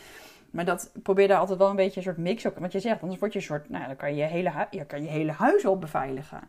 Maar 0.52 0.66
dat 0.66 0.92
probeer 1.04 1.28
daar 1.28 1.40
altijd 1.40 1.58
wel 1.60 1.70
een 1.70 1.76
beetje 1.76 1.98
een 1.98 2.04
soort 2.06 2.18
mix 2.18 2.46
op. 2.46 2.58
Want 2.58 2.72
je 2.72 2.80
zegt, 2.80 3.02
anders 3.02 3.20
word 3.20 3.34
je 3.34 3.40
een 3.40 3.46
soort, 3.46 3.70
nou 3.70 3.86
dan 3.88 3.96
kan 3.96 4.10
je 4.10 4.16
je 4.16 4.24
hele, 4.24 4.68
je 4.72 4.86
kan 4.86 5.02
je 5.04 5.10
hele 5.10 5.32
huis 5.32 5.66
al 5.66 5.78
beveiligen. 5.78 6.40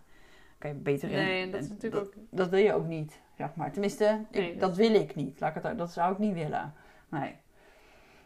kan 0.58 0.70
je 0.70 0.76
beter 0.76 1.08
in. 1.10 1.16
Nee, 1.16 1.50
dat 1.50 1.62
is 1.62 1.68
natuurlijk 1.68 2.04
ook... 2.04 2.12
dat 2.30 2.48
wil 2.48 2.58
je 2.60 2.72
ook 2.74 2.86
niet, 2.86 3.20
zeg 3.36 3.54
maar. 3.54 3.72
Tenminste, 3.72 4.20
ik- 4.30 4.38
Nee, 4.40 4.50
dat, 4.50 4.60
dat- 4.60 4.76
wil 4.76 4.94
ik 4.94 5.14
niet. 5.14 5.40
Laat 5.40 5.56
ik 5.56 5.62
het, 5.62 5.78
dat 5.78 5.92
zou 5.92 6.12
ik 6.12 6.18
niet 6.18 6.34
willen. 6.34 6.74
Nee. 7.08 7.34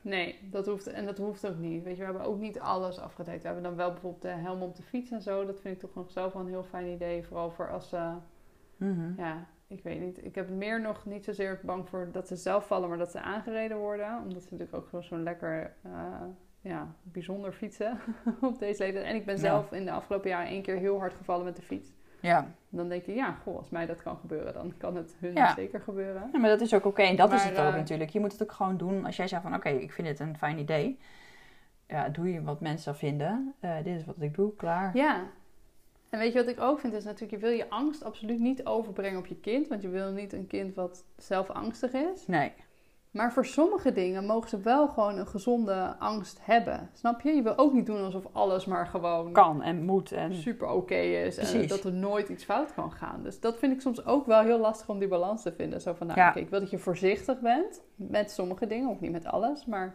Nee, 0.01 0.39
dat 0.51 0.67
hoeft, 0.67 0.87
en 0.87 1.05
dat 1.05 1.19
hoeft 1.19 1.47
ook 1.47 1.57
niet. 1.59 1.83
Weet 1.83 1.93
je, 1.97 1.99
we 1.99 2.05
hebben 2.05 2.27
ook 2.27 2.39
niet 2.41 2.61
alles 2.61 2.99
afgedekt. 2.99 3.39
We 3.41 3.47
hebben 3.47 3.63
dan 3.65 3.77
wel 3.77 3.91
bijvoorbeeld 3.93 4.23
de 4.23 4.29
helm 4.29 4.63
op 4.63 4.77
de 4.77 4.83
fiets 4.83 5.11
en 5.11 5.23
zo. 5.23 5.47
Dat 5.47 5.61
vind 5.61 5.75
ik 5.75 5.81
toch 5.81 5.95
nog 5.95 6.11
zelf 6.11 6.33
wel 6.33 6.43
een 6.43 6.49
heel 6.49 6.65
fijn 6.65 6.87
idee. 6.87 7.23
Vooral 7.25 7.51
voor 7.51 7.71
als 7.71 7.89
ze... 7.89 8.13
Mhm. 8.77 9.13
Ja, 9.17 9.47
ik 9.69 9.83
weet 9.83 10.01
niet. 10.01 10.25
Ik 10.25 10.35
heb 10.35 10.49
meer 10.49 10.81
nog 10.81 11.05
niet 11.05 11.25
zozeer 11.25 11.61
bang 11.63 11.89
voor 11.89 12.09
dat 12.13 12.29
ze 12.29 12.37
zelf 12.37 12.67
vallen, 12.67 12.89
maar 12.89 12.99
dat 12.99 13.11
ze 13.11 13.21
aangereden 13.21 13.77
worden. 13.77 14.19
Omdat 14.23 14.43
ze 14.43 14.49
natuurlijk 14.51 14.77
ook 14.77 14.89
gewoon 14.89 15.05
zo'n 15.05 15.23
lekker... 15.23 15.75
eh, 15.83 15.93
ja, 16.61 16.95
bijzonder 17.03 17.53
fietsen 17.53 17.99
op 18.41 18.59
deze 18.59 18.83
leeftijd. 18.83 19.05
En 19.07 19.15
ik 19.15 19.25
ben 19.25 19.35
Ja. 19.35 19.41
zelf 19.41 19.73
in 19.73 19.85
de 19.85 19.91
afgelopen 19.91 20.31
jaren 20.31 20.49
één 20.49 20.63
keer 20.63 20.77
heel 20.77 20.99
hard 20.99 21.15
gevallen 21.15 21.45
met 21.45 21.57
de 21.57 21.63
fiets. 21.63 21.91
Ja. 22.21 22.51
Dan 22.69 22.89
denk 22.89 23.05
je, 23.05 23.15
ja, 23.15 23.33
goh, 23.33 23.57
als 23.57 23.71
mij 23.71 23.87
dat 23.87 24.03
kan 24.03 24.17
gebeuren, 24.17 24.53
dan 24.53 24.75
kan 24.79 24.97
het 24.97 25.17
hun 25.19 25.35
Ja. 25.35 25.55
zeker 25.55 25.81
gebeuren. 25.81 26.29
Ja, 26.33 26.39
maar 26.39 26.51
dat 26.51 26.61
is 26.61 26.75
ook 26.75 26.85
oké. 26.85 27.03
En 27.03 27.17
dat 27.17 27.33
is 27.33 27.45
het 27.45 27.59
ook 27.59 27.67
eh, 27.67 27.75
natuurlijk. 27.75 28.11
Je 28.11 28.21
moet 28.21 28.33
het 28.33 28.43
ook 28.43 28.53
gewoon 28.53 28.77
doen. 28.77 29.05
Als 29.05 29.17
jij 29.17 29.29
zegt 29.29 29.43
van 29.43 29.55
oké, 29.55 29.69
ik 29.69 29.93
vind 29.93 30.07
dit 30.07 30.21
een 30.21 30.37
fijn 30.37 30.59
idee. 30.59 30.99
Ja, 31.89 32.09
doe 32.09 32.33
je 32.33 32.43
wat 32.43 32.61
mensen 32.61 32.97
vinden. 32.97 33.55
Eh, 33.61 33.77
dit 33.77 33.97
is 33.97 34.05
wat 34.05 34.21
ik 34.21 34.35
doe, 34.35 34.55
klaar. 34.57 34.97
Ja. 34.97 35.23
En 36.11 36.19
weet 36.19 36.33
je 36.33 36.39
wat 36.39 36.49
ik 36.49 36.61
ook 36.61 36.81
vind, 36.81 36.93
is 36.93 37.05
natuurlijk, 37.05 37.33
je 37.33 37.47
wil 37.49 37.57
je 37.57 37.71
angst 37.71 38.05
absoluut 38.05 38.39
niet 38.39 38.67
overbrengen 38.67 39.19
op 39.19 39.27
je 39.27 39.37
kind. 39.37 39.69
Want 39.69 39.83
je 39.83 39.89
wil 39.89 40.13
niet 40.13 40.33
een 40.33 40.47
kind 40.47 40.75
wat 40.75 41.05
zelf 41.17 41.51
angstig 41.51 41.93
is. 41.93 42.27
Nee. 42.27 42.53
Maar 43.17 43.33
voor 43.33 43.47
sommige 43.47 43.93
dingen 43.93 44.25
mogen 44.25 44.49
ze 44.49 44.61
wel 44.61 44.89
gewoon 44.89 45.19
een 45.19 45.27
gezonde 45.27 45.97
angst 45.99 46.39
hebben. 46.43 46.91
Snap 46.93 47.21
je? 47.21 47.31
Je 47.31 47.43
wil 47.43 47.59
ook 47.59 47.73
niet 47.73 47.87
doen 47.87 48.05
alsof 48.05 48.27
alles 48.33 48.65
maar 48.65 48.87
gewoon 48.87 49.33
Kan 49.33 49.63
en 49.63 49.85
moet. 49.85 50.13
En... 50.13 50.35
super 50.35 50.69
oké 50.69 50.95
is. 50.95 51.37
En 51.37 51.69
dat 51.69 51.85
er 51.85 51.93
nooit 51.93 52.29
iets 52.29 52.45
fout 52.45 52.75
kan 52.75 52.93
gaan. 52.93 53.23
Dus 53.23 53.41
dat 53.41 53.59
vind 53.59 53.73
ik 53.73 53.81
soms 53.81 54.05
ook 54.05 54.27
wel 54.27 54.41
heel 54.41 54.59
lastig 54.59 54.89
om 54.89 54.99
die 54.99 55.09
balans 55.09 55.43
te 55.43 55.53
vinden. 55.53 55.81
Zo 55.81 55.93
van, 55.93 56.07
nou 56.07 56.19
Ja. 56.19 56.35
ik 56.35 56.49
wil 56.49 56.61
dat 56.61 56.71
je 56.71 56.79
voorzichtig 56.79 57.41
bent 57.41 57.83
met 57.95 58.31
sommige 58.31 58.67
dingen. 58.67 58.89
Of 58.89 59.01
niet 59.01 59.13
met 59.13 59.27
alles. 59.27 59.67
Maar 59.67 59.95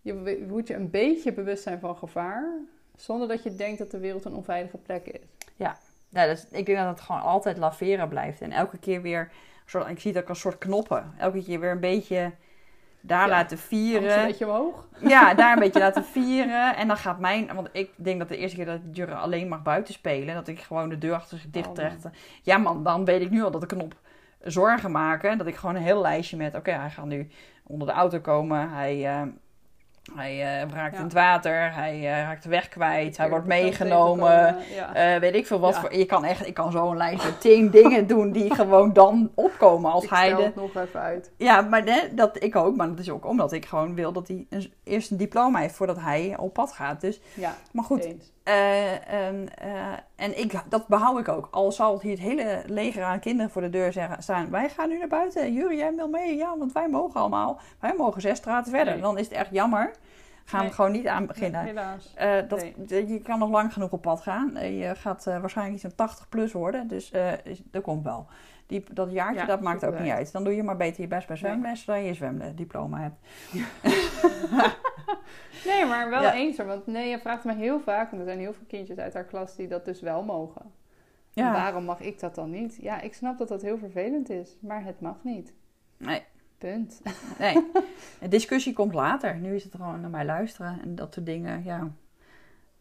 je 0.00 0.44
moet 0.48 0.68
je 0.68 0.74
een 0.74 0.90
beetje 0.90 1.32
bewust 1.32 1.62
zijn 1.62 1.80
van 1.80 1.96
gevaar. 1.96 2.60
Zonder 2.98 3.28
dat 3.28 3.42
je 3.42 3.54
denkt 3.54 3.78
dat 3.78 3.90
de 3.90 3.98
wereld 3.98 4.24
een 4.24 4.34
onveilige 4.34 4.76
plek 4.76 5.06
is. 5.06 5.20
Ja, 5.56 5.76
dus 6.10 6.46
ik 6.50 6.66
denk 6.66 6.78
dat 6.78 6.88
het 6.88 7.00
gewoon 7.00 7.22
altijd 7.22 7.56
laveren 7.58 8.08
blijft. 8.08 8.40
En 8.40 8.52
elke 8.52 8.78
keer 8.78 9.02
weer, 9.02 9.30
soort, 9.64 9.88
ik 9.88 10.00
zie 10.00 10.12
het 10.12 10.22
ook 10.22 10.28
als 10.28 10.40
soort 10.40 10.58
knoppen. 10.58 11.14
Elke 11.18 11.44
keer 11.44 11.60
weer 11.60 11.70
een 11.70 11.80
beetje 11.80 12.32
daar 13.00 13.26
Ja, 13.26 13.28
laten 13.28 13.50
Angst 13.50 13.72
een 13.72 13.78
vieren. 13.78 14.26
beetje 14.26 14.46
omhoog. 14.46 14.88
Ja, 15.00 15.34
daar 15.34 15.52
een 15.52 15.58
beetje 15.58 15.78
laten 15.80 16.04
vieren. 16.04 16.76
En 16.76 16.88
dan 16.88 16.96
gaat 16.96 17.18
mijn... 17.18 17.54
Want 17.54 17.68
ik 17.72 17.90
denk 17.96 18.18
dat 18.18 18.28
de 18.28 18.36
eerste 18.36 18.56
keer 18.56 18.66
dat 18.66 18.80
Jurre 18.92 19.14
alleen 19.14 19.48
mag 19.48 19.62
buiten 19.62 19.94
spelen... 19.94 20.34
dat 20.34 20.48
ik 20.48 20.60
gewoon 20.60 20.88
de 20.88 20.98
deur 20.98 21.14
achter 21.14 21.38
zich 21.38 21.50
dicht 21.50 21.68
Oh, 21.68 21.74
trechtte. 21.74 22.10
Ja 22.42 22.58
man, 22.58 22.84
dan 22.84 23.04
weet 23.04 23.20
ik 23.20 23.30
nu 23.30 23.42
al 23.42 23.50
dat 23.50 23.60
de 23.60 23.66
knop 23.66 23.94
zorgen 24.42 24.90
maken. 24.90 25.38
Dat 25.38 25.46
ik 25.46 25.56
gewoon 25.56 25.74
een 25.74 25.82
heel 25.82 26.00
lijstje 26.00 26.36
met... 26.36 26.54
Oké, 26.54 26.70
hij 26.70 26.90
gaat 26.90 27.06
nu 27.06 27.28
onder 27.66 27.86
de 27.86 27.92
auto 27.92 28.20
komen. 28.20 28.70
Hij, 28.70 29.06
eh, 29.06 29.22
hij 30.16 30.32
eh, 30.62 30.68
raakt 30.74 30.92
Ja. 30.92 30.98
in 30.98 31.04
het 31.04 31.12
water. 31.12 31.74
Hij 31.74 31.94
eh, 31.94 32.22
raakt 32.22 32.42
de 32.42 32.48
weg 32.48 32.68
kwijt. 32.68 33.16
Hij 33.16 33.28
wordt 33.28 33.46
meegenomen. 33.46 34.56
Ja. 34.74 34.94
Eh, 34.94 35.20
weet 35.20 35.34
ik 35.34 35.46
veel 35.46 35.58
wat 35.60 35.74
Ja. 35.74 35.80
voor... 35.80 35.94
Je 35.94 36.04
kan 36.04 36.24
echt... 36.24 36.46
Ik 36.46 36.54
kan 36.54 36.72
zo 36.72 36.90
een 36.90 36.96
lijst 36.96 37.24
met 37.24 37.40
tien 37.40 37.70
dingen 37.80 38.06
doen... 38.06 38.32
die 38.32 38.54
gewoon 38.54 38.92
dan 38.92 39.30
opkomen 39.34 39.92
als 39.92 40.04
ik 40.04 40.10
hij... 40.10 40.26
stel 40.26 40.38
De, 40.38 40.44
het 40.44 40.54
nog 40.54 40.74
even 40.76 41.00
uit. 41.00 41.32
ja, 41.36 41.60
maar 41.60 41.84
ne, 41.84 42.08
dat 42.14 42.42
ik 42.42 42.56
ook. 42.56 42.76
Maar 42.76 42.88
dat 42.88 42.98
is 42.98 43.10
ook 43.10 43.26
omdat 43.26 43.52
ik 43.52 43.66
gewoon 43.66 43.94
wil 43.94 44.12
dat 44.12 44.28
hij 44.28 44.46
een, 44.50 44.72
eerst 44.84 45.10
een 45.10 45.16
diploma 45.16 45.58
heeft 45.58 45.74
voordat 45.74 45.98
hij 46.00 46.34
op 46.38 46.52
pad 46.52 46.72
gaat. 46.72 47.00
Dus, 47.00 47.20
Ja, 47.34 47.54
maar 47.72 47.84
goed. 47.84 48.08
eh, 48.42 48.92
ehm, 48.92 49.46
eh, 49.54 49.70
en 50.16 50.38
ik, 50.38 50.52
dat 50.68 50.86
behoud 50.86 51.18
ik 51.18 51.28
ook. 51.28 51.48
Al 51.50 51.72
zal 51.72 52.00
hier 52.00 52.10
het 52.10 52.20
hele 52.20 52.62
leger 52.66 53.02
aan 53.02 53.20
kinderen 53.20 53.50
voor 53.52 53.62
de 53.62 53.70
deur 53.70 53.92
zeggen, 53.92 54.22
staan. 54.22 54.50
Wij 54.50 54.68
gaan 54.68 54.88
nu 54.88 54.98
naar 54.98 55.08
buiten. 55.08 55.52
Jury, 55.52 55.76
jij 55.76 55.94
wil 55.94 56.08
mee? 56.08 56.36
Ja, 56.36 56.58
want 56.58 56.72
wij 56.72 56.88
mogen 56.88 57.20
allemaal. 57.20 57.60
Wij 57.80 57.94
mogen 57.96 58.20
zes 58.20 58.38
straten 58.38 58.72
verder. 58.72 58.92
Nee. 58.92 59.02
Dan 59.02 59.18
is 59.18 59.24
het 59.28 59.34
echt 59.36 59.50
jammer. 59.50 59.90
Gaan 60.48 60.60
Nee. 60.60 60.68
we 60.68 60.74
gewoon 60.74 60.92
niet 60.92 61.06
aan 61.06 61.26
beginnen. 61.26 61.60
Nee, 61.64 61.68
helaas. 61.72 62.12
Eh, 62.14 62.36
dat, 62.48 62.64
Nee. 62.88 63.06
Je 63.08 63.20
kan 63.20 63.38
nog 63.38 63.50
lang 63.50 63.72
genoeg 63.72 63.90
op 63.92 64.02
pad 64.02 64.20
gaan. 64.20 64.56
Eh, 64.56 64.78
je 64.88 64.94
gaat 64.94 65.26
eh, 65.26 65.40
waarschijnlijk 65.40 65.76
iets 65.76 65.86
van 65.86 65.94
80 66.06 66.28
plus 66.28 66.52
worden. 66.52 66.88
Dus 66.88 67.12
dat 67.70 67.82
komt 67.82 68.04
wel. 68.04 68.26
Die, 68.66 68.84
dat 68.92 69.10
jaartje, 69.12 69.40
Ja, 69.40 69.46
dat 69.46 69.60
maakt 69.60 69.84
ook 69.84 69.98
niet 69.98 70.12
uit. 70.12 70.32
Dan 70.32 70.44
doe 70.44 70.54
je 70.56 70.62
maar 70.62 70.76
beter 70.76 71.00
je 71.02 71.08
best 71.08 71.26
bij 71.26 71.36
zwemles, 71.36 71.84
zodat 71.84 72.00
je 72.02 72.06
je 72.06 72.14
zwemdiploma 72.14 72.98
hebt. 73.00 73.16
Nee, 75.64 75.84
maar 75.86 76.10
wel 76.10 76.22
Ja. 76.22 76.34
eens 76.34 76.56
hoor. 76.56 76.66
Want 76.66 76.86
nee, 76.86 77.08
je 77.08 77.18
vraagt 77.18 77.44
me 77.44 77.54
heel 77.54 77.80
vaak, 77.80 78.12
en 78.12 78.18
er 78.18 78.24
zijn 78.24 78.38
heel 78.38 78.52
veel 78.52 78.66
kindjes 78.66 78.98
uit 78.98 79.14
haar 79.14 79.24
klas 79.24 79.56
die 79.56 79.68
dat 79.68 79.84
dus 79.84 80.00
wel 80.00 80.22
mogen. 80.22 80.62
En 81.34 81.44
Ja, 81.44 81.52
waarom 81.52 81.84
mag 81.84 82.00
ik 82.00 82.20
dat 82.20 82.34
dan 82.34 82.50
niet? 82.50 82.76
Ja, 82.80 83.00
ik 83.00 83.14
snap 83.14 83.38
dat 83.38 83.48
dat 83.48 83.62
heel 83.62 83.78
vervelend 83.78 84.30
is, 84.30 84.56
maar 84.60 84.84
het 84.84 85.00
mag 85.00 85.16
niet. 85.22 85.54
nee. 85.96 86.22
Punt. 86.58 87.02
nee. 87.38 87.54
De 88.20 88.28
discussie 88.28 88.72
komt 88.72 88.94
later. 88.94 89.36
Nu 89.36 89.54
is 89.54 89.64
het 89.64 89.74
gewoon 89.74 90.00
naar 90.00 90.10
mij 90.10 90.24
luisteren 90.24 90.80
en 90.82 90.94
dat 90.94 91.14
soort 91.14 91.26
dingen. 91.26 91.64
Ja, 91.64 91.90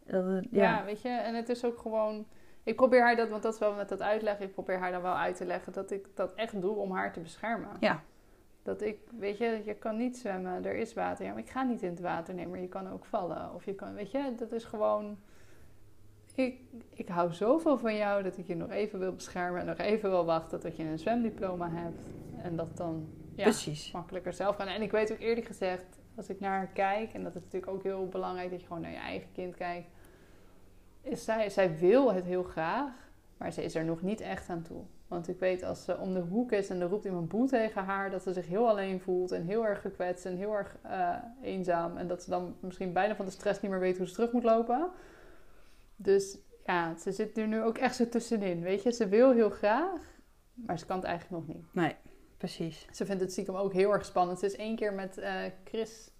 dat, 0.06 0.44
Ja. 0.52 0.64
ja. 0.64 0.86
weet 0.86 1.02
je, 1.02 1.10
en 1.10 1.36
het 1.36 1.50
is 1.50 1.66
ook 1.66 1.80
gewoon. 1.80 2.26
Ik 2.64 2.76
probeer 2.76 3.02
haar 3.02 3.16
dat, 3.16 3.30
want 3.30 3.44
dat 3.44 3.54
is 3.54 3.60
wel 3.60 3.74
met 3.74 3.90
dat 3.90 4.02
uitleggen, 4.02 4.46
ik 4.46 4.54
probeer 4.54 4.78
haar 4.80 4.92
dan 4.92 5.02
wel 5.02 5.16
uit 5.16 5.36
te 5.36 5.46
leggen 5.46 5.74
dat 5.74 5.92
ik 5.92 6.08
dat 6.14 6.34
echt 6.34 6.62
doe 6.62 6.76
om 6.76 6.92
haar 6.92 7.14
te 7.14 7.20
beschermen. 7.20 7.70
Ja. 7.80 8.04
Dat 8.64 8.82
ik, 8.82 8.98
weet 9.20 9.38
je, 9.38 9.62
je 9.66 9.74
kan 9.74 9.98
niet 9.98 10.18
zwemmen, 10.18 10.66
er 10.66 10.76
is 10.76 10.94
water. 10.94 11.26
Ja, 11.26 11.32
maar 11.32 11.42
ik 11.42 11.50
ga 11.50 11.64
niet 11.64 11.82
in 11.82 11.90
het 11.90 12.00
water, 12.00 12.34
nee, 12.34 12.48
maar 12.48 12.60
je 12.60 12.68
kan 12.68 12.92
ook 12.92 13.06
vallen. 13.06 13.54
Of 13.54 13.66
je 13.66 13.76
kan, 13.76 13.94
weet 13.94 14.12
je, 14.12 14.34
dat 14.38 14.52
is 14.52 14.64
gewoon. 14.64 15.18
Ik, 16.36 16.60
ik 16.94 17.08
hou 17.08 17.34
zoveel 17.34 17.78
van 17.78 17.96
jou 17.96 18.24
dat 18.24 18.38
ik 18.38 18.48
je 18.48 18.56
nog 18.56 18.70
even 18.70 19.00
wil 19.00 19.14
beschermen 19.14 19.60
en 19.60 19.66
nog 19.66 19.78
even 19.78 20.10
wil 20.10 20.26
wachten 20.26 20.60
tot 20.60 20.78
je 20.78 20.84
een 20.84 21.00
zwemdiploma 21.00 21.70
hebt. 21.72 22.02
En 22.42 22.56
dat 22.56 22.78
dan 22.78 23.08
ja, 23.38 23.44
precies. 23.44 23.92
makkelijker 23.92 24.34
zelf 24.34 24.56
gaan. 24.56 24.68
En 24.68 24.82
ik 24.82 24.92
weet 24.92 25.12
ook 25.12 25.20
eerlijk 25.20 25.48
gezegd, 25.48 26.00
als 26.16 26.30
ik 26.30 26.40
naar 26.40 26.58
haar 26.58 26.68
kijk, 26.74 27.14
en 27.14 27.24
dat 27.24 27.36
is 27.36 27.44
natuurlijk 27.44 27.72
ook 27.72 27.84
heel 27.84 28.08
belangrijk 28.08 28.50
dat 28.50 28.62
je 28.62 28.68
gewoon 28.68 28.82
naar 28.82 28.92
je 28.92 28.98
eigen 28.98 29.32
kind 29.32 29.56
kijkt, 29.56 29.88
is 31.02 31.24
zij, 31.24 31.50
zij 31.50 31.78
wil 31.78 32.14
het 32.14 32.26
heel 32.26 32.44
graag, 32.44 32.92
maar 33.38 33.52
ze 33.52 33.64
is 33.64 33.76
er 33.76 33.86
nog 33.86 34.02
niet 34.02 34.22
echt 34.22 34.50
aan 34.50 34.62
toe. 34.62 34.84
Want 35.08 35.28
ik 35.28 35.40
weet 35.40 35.64
als 35.64 35.84
ze 35.84 35.98
om 35.98 36.14
de 36.14 36.20
hoek 36.20 36.52
is 36.52 36.70
en 36.70 36.82
er 36.82 36.88
roept 36.88 37.06
iemand 37.06 37.28
boe 37.28 37.48
tegen 37.48 37.84
haar, 37.84 38.12
dat 38.12 38.24
ze 38.24 38.34
zich 38.34 38.48
heel 38.48 38.70
alleen 38.70 39.02
voelt 39.02 39.32
en 39.32 39.46
heel 39.46 39.66
erg 39.66 39.82
gekwetst 39.82 40.26
en 40.26 40.38
heel 40.38 40.54
erg 40.54 40.78
eh, 40.82 41.16
eenzaam. 41.42 41.98
En 41.98 42.08
dat 42.08 42.24
ze 42.24 42.30
dan 42.30 42.56
misschien 42.60 42.94
bijna 42.94 43.16
van 43.16 43.26
de 43.26 43.32
stress 43.32 43.62
niet 43.62 43.72
meer 43.72 43.80
weet 43.80 43.98
hoe 43.98 44.08
ze 44.08 44.14
terug 44.14 44.32
moet 44.32 44.44
lopen. 44.44 44.90
Dus 45.96 46.38
ja, 46.66 46.96
ze 46.96 47.12
zit 47.12 47.38
er 47.38 47.48
nu 47.48 47.62
ook 47.62 47.78
echt 47.78 47.96
zo 47.96 48.10
tussenin. 48.10 48.62
Weet 48.62 48.84
je, 48.84 48.92
ze 48.92 49.08
wil 49.08 49.32
heel 49.32 49.50
graag, 49.50 50.02
maar 50.54 50.80
ze 50.80 50.86
kan 50.86 50.98
het 50.98 51.06
eigenlijk 51.06 51.46
nog 51.46 51.56
niet. 51.56 51.74
Nee, 51.74 51.96
precies. 52.38 52.88
Ze 52.92 53.06
vindt 53.06 53.22
het 53.22 53.32
stiekem 53.32 53.56
ook 53.56 53.74
heel 53.74 53.92
erg 53.92 54.06
spannend. 54.06 54.40
Ze 54.40 54.46
is 54.46 54.56
één 54.56 54.76
keer 54.76 54.94
met 54.94 55.18
eh, 55.18 55.42
Chris 55.64 56.12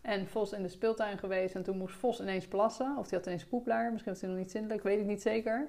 en 0.00 0.26
Vos 0.26 0.52
in 0.52 0.62
de 0.62 0.68
speeltuin 0.68 1.18
geweest. 1.18 1.54
En 1.54 1.62
toen 1.62 1.78
moest 1.78 1.96
Vos 1.96 2.20
ineens 2.20 2.46
plassen. 2.46 2.96
Of 2.98 3.08
die 3.08 3.18
had 3.18 3.26
ineens 3.26 3.46
poeplaar. 3.46 3.90
Misschien 3.92 4.12
was 4.12 4.20
hij 4.20 4.30
nog 4.30 4.38
niet 4.38 4.50
zindelijk. 4.50 4.82
Weet 4.82 5.00
ik 5.00 5.06
niet 5.06 5.22
zeker. 5.22 5.68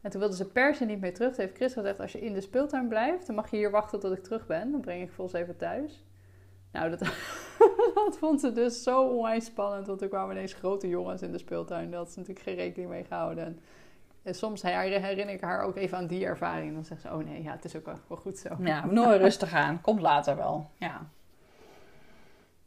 En 0.00 0.10
toen 0.10 0.20
wilde 0.20 0.36
ze 0.36 0.50
per 0.50 0.74
se 0.74 0.84
niet 0.84 1.00
meer 1.00 1.14
terug. 1.14 1.34
Toen 1.34 1.44
heeft 1.44 1.56
Chris 1.56 1.72
gezegd, 1.72 2.00
als 2.00 2.12
je 2.12 2.20
in 2.20 2.32
de 2.32 2.40
speeltuin 2.40 2.88
blijft... 2.88 3.26
dan 3.26 3.34
mag 3.34 3.50
je 3.50 3.56
hier 3.56 3.70
wachten 3.70 4.00
tot 4.00 4.16
ik 4.16 4.22
terug 4.22 4.46
ben. 4.46 4.70
Dan 4.70 4.80
breng 4.80 5.02
ik 5.02 5.12
Vos 5.12 5.32
even 5.32 5.56
thuis. 5.56 6.04
Nou, 6.72 6.90
dat, 6.90 7.00
dat 7.94 8.16
vond 8.18 8.40
ze 8.40 8.52
dus 8.52 8.82
zo 8.82 9.02
onwijs 9.02 9.44
spannend. 9.44 9.86
Want 9.86 10.02
er 10.02 10.08
kwamen 10.08 10.36
ineens 10.36 10.54
grote 10.54 10.88
jongens 10.88 11.22
in 11.22 11.32
de 11.32 11.38
speeltuin. 11.38 11.90
Daar 11.90 11.98
had 11.98 12.10
ze 12.10 12.18
natuurlijk 12.18 12.46
geen 12.46 12.56
rekening 12.56 12.90
mee 12.90 13.04
gehouden. 13.04 13.60
En, 14.24 14.34
soms 14.34 14.62
herinner 14.62 15.34
ik 15.34 15.40
haar 15.40 15.62
ook 15.62 15.76
even 15.76 15.98
aan 15.98 16.06
die 16.06 16.24
ervaring. 16.24 16.68
En 16.68 16.74
dan 16.74 16.84
zegt 16.84 17.00
ze, 17.00 17.08
oh 17.08 17.24
nee, 17.24 17.42
ja, 17.42 17.52
het 17.52 17.64
is 17.64 17.76
ook 17.76 17.84
wel, 18.08 18.18
goed 18.18 18.38
zo. 18.38 18.56
Ja, 18.58 18.86
nooit 18.86 19.20
rustig 19.20 19.54
aan. 19.54 19.80
Komt 19.80 20.00
later 20.00 20.36
wel. 20.36 20.70
Ja. 20.76 21.06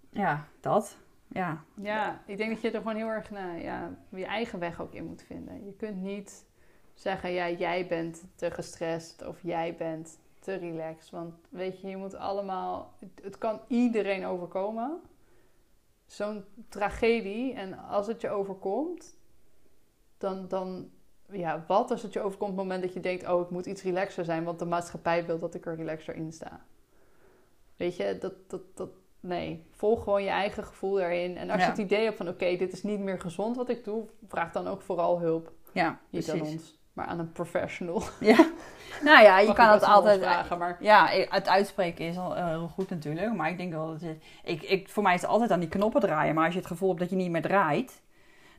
Ja, 0.10 0.48
dat. 0.60 0.98
Ja. 1.28 1.64
Ja, 1.74 2.22
ik 2.26 2.38
denk 2.38 2.52
dat 2.52 2.62
je 2.62 2.72
er 2.72 2.78
gewoon 2.78 2.96
heel 2.96 3.08
erg 3.08 3.32
naar 3.32 3.62
ja, 3.62 3.92
je 4.10 4.26
eigen 4.26 4.60
weg 4.60 4.82
ook 4.82 4.94
in 4.94 5.06
moet 5.06 5.24
vinden. 5.24 5.66
Je 5.66 5.74
kunt 5.74 6.02
niet 6.02 6.46
zeggen, 6.94 7.32
ja, 7.32 7.50
jij 7.50 7.88
bent 7.88 8.24
te 8.36 8.52
gestrest 8.52 9.28
of 9.28 9.42
jij 9.42 9.76
bent 9.76 10.20
te 10.40 10.54
relaxed. 10.54 11.10
Want 11.10 11.34
weet 11.50 11.82
je, 11.82 11.88
je 11.88 11.98
moet 11.98 12.16
allemaal, 12.16 12.94
het, 13.00 13.24
het 13.24 13.38
kan 13.38 13.62
iedereen 13.68 14.26
overkomen. 14.26 15.02
Zo'n 16.06 16.46
tragedie. 16.70 17.54
En 17.54 17.78
als 17.78 18.08
het 18.08 18.22
je 18.22 18.30
overkomt, 18.30 19.18
dan, 20.18 20.48
dan, 20.48 20.90
ja, 21.32 21.64
wat 21.68 21.92
als 21.92 22.02
het 22.04 22.14
je 22.14 22.22
overkomt 22.22 22.52
op 22.52 22.58
het 22.58 22.66
moment 22.66 22.84
dat 22.84 22.94
je 22.94 23.00
denkt, 23.00 23.28
oh, 23.30 23.42
ik 23.42 23.50
moet 23.50 23.66
iets 23.66 23.84
relaxer 23.84 24.26
zijn, 24.26 24.44
want 24.44 24.60
de 24.60 24.66
maatschappij 24.66 25.26
wil 25.26 25.40
dat 25.40 25.54
ik 25.56 25.66
er 25.66 25.76
relaxer 25.76 26.16
in 26.16 26.32
sta. 26.32 26.60
Weet 27.76 27.96
je, 27.96 28.18
dat, 28.20 28.34
dat, 28.48 28.62
dat, 28.76 28.90
nee, 29.20 29.66
volg 29.76 30.04
gewoon 30.04 30.24
je 30.24 30.30
eigen 30.30 30.64
gevoel 30.64 30.94
daarin. 30.96 31.38
En 31.38 31.50
als 31.50 31.60
Ja. 31.60 31.66
je 31.66 31.72
het 31.72 31.80
idee 31.82 32.04
hebt 32.04 32.18
van, 32.18 32.28
oké, 32.28 32.56
dit 32.56 32.74
is 32.74 32.84
niet 32.84 33.00
meer 33.00 33.20
gezond 33.20 33.56
wat 33.56 33.70
ik 33.70 33.84
doe, 33.84 34.06
vraag 34.28 34.52
dan 34.52 34.68
ook 34.68 34.82
vooral 34.82 35.20
hulp. 35.20 35.52
Ja, 35.72 36.00
Niet 36.10 36.32
aan 36.32 36.42
ons, 36.42 36.80
maar 36.94 37.06
aan 37.06 37.20
een 37.20 37.32
professional. 37.32 38.02
Ja. 38.20 38.50
Nou 39.04 39.24
ja, 39.24 39.40
je 39.40 39.54
kan 39.54 39.70
het 39.70 39.84
altijd... 39.84 40.22
vragen, 40.22 40.58
maar 40.58 40.78
Ja, 40.80 41.08
het 41.30 41.48
uitspreken 41.48 42.06
is 42.06 42.18
al 42.18 42.36
eh, 42.36 42.48
heel 42.48 42.68
goed 42.68 42.90
natuurlijk. 42.90 43.34
Maar 43.34 43.50
ik 43.50 43.58
denk 43.58 43.72
wel 43.74 43.88
dat 43.88 44.02
het... 44.02 44.18
Ik, 44.44 44.62
ik, 44.64 44.90
voor 44.90 45.04
mij 45.04 45.14
is 45.14 45.22
het 45.22 45.30
altijd 45.30 45.52
aan 45.52 45.60
die 45.60 45.70
knoppen 45.70 46.02
draaien. 46.02 46.36
Maar 46.36 46.44
als 46.46 46.54
je 46.54 46.60
het 46.60 46.70
gevoel 46.70 46.88
hebt 46.88 47.00
dat 47.00 47.10
je 47.10 47.16
niet 47.16 47.32
meer 47.32 47.42
draait... 47.42 48.02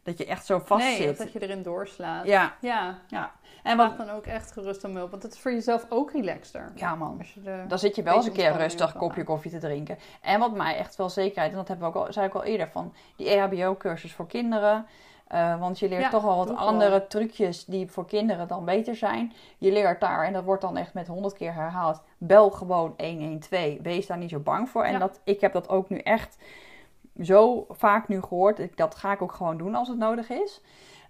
Dat 0.08 0.18
je 0.18 0.26
echt 0.26 0.46
zo 0.46 0.58
vast 0.58 0.84
nee, 0.84 0.96
zit. 0.96 1.18
dat 1.18 1.32
je 1.32 1.42
erin 1.42 1.62
doorslaat. 1.62 2.26
Ja, 2.26 2.54
ja. 2.60 2.98
ja. 3.08 3.32
En 3.62 3.76
wat... 3.76 3.96
dan 3.96 4.10
ook 4.10 4.26
echt 4.26 4.52
gerust 4.52 4.84
om 4.84 4.96
hulp, 4.96 5.10
want 5.10 5.22
het 5.22 5.32
is 5.32 5.38
voor 5.38 5.52
jezelf 5.52 5.86
ook 5.88 6.12
relaxter. 6.12 6.72
Ja 6.74 6.94
man. 6.94 7.16
Als 7.18 7.34
je. 7.34 7.64
Dan 7.68 7.78
zit 7.78 7.96
je 7.96 8.02
wel 8.02 8.14
eens 8.14 8.26
een 8.26 8.32
keer 8.32 8.56
rustig 8.56 8.90
kan 8.90 9.00
kopje 9.00 9.24
koffie 9.24 9.50
te 9.50 9.58
drinken. 9.58 9.98
En 10.20 10.40
wat 10.40 10.54
mij 10.54 10.76
echt 10.76 10.96
wel 10.96 11.08
zekerheid, 11.08 11.50
en 11.50 11.56
dat 11.56 11.68
hebben 11.68 11.92
we 11.92 11.98
ook 11.98 12.06
al, 12.06 12.12
zei 12.12 12.26
ik 12.26 12.34
al 12.34 12.44
eerder, 12.44 12.68
van 12.68 12.94
die 13.16 13.28
EHBO-cursus 13.28 14.12
voor 14.12 14.26
kinderen. 14.26 14.86
Eh, 15.26 15.60
want 15.60 15.78
je 15.78 15.88
leert 15.88 16.02
Ja, 16.02 16.10
toch 16.10 16.22
wel 16.22 16.36
wat 16.36 16.56
andere 16.56 17.06
trucjes 17.06 17.64
die 17.64 17.90
voor 17.90 18.06
kinderen 18.06 18.48
dan 18.48 18.64
beter 18.64 18.96
zijn. 18.96 19.32
Je 19.58 19.72
leert 19.72 20.00
daar, 20.00 20.24
en 20.24 20.32
dat 20.32 20.44
wordt 20.44 20.62
dan 20.62 20.76
echt 20.76 20.94
met 20.94 21.06
honderd 21.06 21.34
keer 21.34 21.54
herhaald, 21.54 22.02
bel 22.18 22.50
gewoon 22.50 22.94
112. 22.98 23.78
Wees 23.82 24.06
daar 24.06 24.18
niet 24.18 24.30
zo 24.30 24.38
bang 24.38 24.68
voor. 24.68 24.84
En 24.84 24.92
Ja. 24.92 24.98
dat, 24.98 25.20
ik 25.24 25.40
heb 25.40 25.52
dat 25.52 25.68
ook 25.68 25.88
nu 25.88 25.98
echt 25.98 26.38
zo 27.22 27.66
vaak 27.68 28.08
nu 28.08 28.22
gehoord. 28.22 28.58
Ik- 28.58 28.76
Dat 28.76 28.94
ga 28.94 29.12
ik 29.12 29.22
ook 29.22 29.32
gewoon 29.32 29.56
doen 29.58 29.74
als 29.74 29.88
het 29.88 29.98
nodig 29.98 30.30
is. 30.30 30.60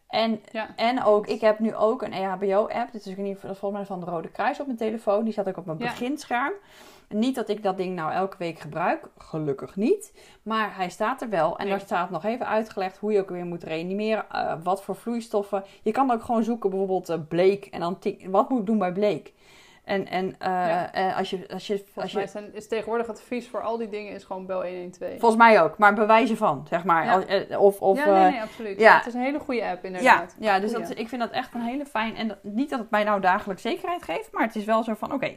En, 0.08 0.40
Ja. 0.52 0.68
en 0.76 1.04
ook, 1.04 1.26
ik 1.26 1.40
heb 1.40 1.58
nu 1.58 1.74
ook 1.74 2.02
een 2.02 2.12
EHBO-app. 2.12 2.92
Dit 2.92 3.06
is 3.06 3.16
niet, 3.16 3.38
volgens 3.40 3.72
mij 3.72 3.84
van 3.84 4.00
de 4.00 4.06
Rode 4.06 4.28
Kruis 4.30 4.60
op 4.60 4.66
mijn 4.66 4.78
telefoon. 4.78 5.24
Die 5.24 5.32
zat 5.32 5.48
ook 5.48 5.56
op 5.56 5.66
mijn 5.66 5.78
Ja. 5.78 5.84
beginscherm. 5.84 6.52
Niet 7.08 7.34
dat 7.34 7.48
ik 7.48 7.62
dat 7.62 7.76
ding 7.76 7.94
nou 7.94 8.12
elke 8.12 8.36
week 8.38 8.58
gebruik. 8.58 9.08
Gelukkig 9.18 9.76
niet. 9.76 10.12
Maar 10.42 10.76
hij 10.76 10.90
staat 10.90 11.22
er 11.22 11.28
wel. 11.28 11.58
En 11.58 11.62
Nee. 11.64 11.70
daar 11.76 11.80
staat 11.84 12.10
nog 12.10 12.24
even 12.24 12.46
uitgelegd 12.46 12.98
hoe 12.98 13.12
je 13.12 13.20
ook 13.20 13.28
weer 13.30 13.44
moet 13.44 13.62
reanimeren. 13.62 14.24
eh, 14.30 14.54
wat 14.62 14.82
voor 14.82 14.96
vloeistoffen. 14.96 15.64
Je 15.82 15.90
kan 15.92 16.10
ook 16.10 16.22
gewoon 16.22 16.42
zoeken 16.44 16.70
bijvoorbeeld 16.70 17.08
eh, 17.08 17.18
bleek. 17.28 17.64
En 17.66 17.80
dan 17.80 17.98
wat 18.26 18.48
moet 18.48 18.60
ik 18.60 18.66
doen 18.66 18.78
bij 18.78 18.92
bleek. 18.92 19.32
En, 19.88 20.06
en 20.08 20.34
eh, 20.38 20.48
Ja. 20.50 20.92
eh, 20.92 21.16
als 21.16 21.30
je... 21.30 21.48
Als 21.52 21.66
je, 21.66 21.84
als 21.94 22.12
je 22.12 22.28
mij 22.34 22.50
is 22.52 22.68
tegenwoordig 22.68 23.08
advies 23.08 23.48
voor 23.48 23.62
al 23.62 23.76
die 23.76 23.88
dingen 23.88 24.12
is 24.12 24.24
gewoon 24.24 24.46
bel 24.46 24.62
112. 24.64 25.10
volgens 25.18 25.36
mij 25.40 25.62
ook. 25.62 25.78
Maar 25.78 25.94
bewijzen 25.94 26.36
van, 26.36 26.66
zeg 26.68 26.84
maar. 26.84 27.04
Ja. 27.04 27.12
Als- 27.14 27.24
eh, 27.24 27.60
Of, 27.60 27.80
of, 27.80 27.98
ja, 27.98 28.04
nee, 28.22 28.30
nee, 28.30 28.40
absoluut. 28.42 28.80
ja. 28.80 28.96
Het 28.96 29.06
is 29.06 29.14
een 29.14 29.20
hele 29.20 29.38
goede 29.38 29.64
app 29.64 29.82
Ja, 29.82 29.88
inderdaad. 29.88 30.36
ja 30.38 30.60
dus 30.60 30.70
Goeie. 30.72 30.88
dat, 30.88 30.98
ik 30.98 31.08
vind 31.08 31.20
dat 31.20 31.30
echt 31.30 31.54
een 31.54 31.60
hele 31.60 31.86
fijn. 31.86 32.16
En 32.16 32.28
dat- 32.28 32.42
niet 32.42 32.70
dat 32.70 32.78
het 32.78 32.90
mij 32.90 33.04
nou 33.04 33.20
dagelijks 33.20 33.62
zekerheid 33.62 34.02
geeft, 34.02 34.32
maar 34.32 34.42
het 34.42 34.56
is 34.56 34.64
wel 34.64 34.82
zo 34.82 34.94
van: 34.94 35.12
oké, 35.12 35.32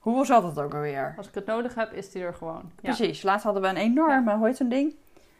hoeveel 0.00 0.24
zat 0.24 0.42
het 0.42 0.58
ook 0.60 0.74
alweer? 0.74 1.14
Als 1.16 1.28
ik 1.28 1.34
het 1.34 1.46
nodig 1.46 1.74
heb, 1.74 1.92
is 1.92 2.10
die 2.10 2.22
er 2.22 2.34
gewoon. 2.34 2.62
Ja. 2.80 2.94
Precies. 2.94 3.22
Laatst 3.22 3.44
hadden 3.44 3.62
we 3.62 3.68
een 3.68 3.76
enorme, 3.76 4.34
hoe 4.36 4.46
heet 4.46 4.56
zo'n 4.56 4.68
ding? 4.68 4.94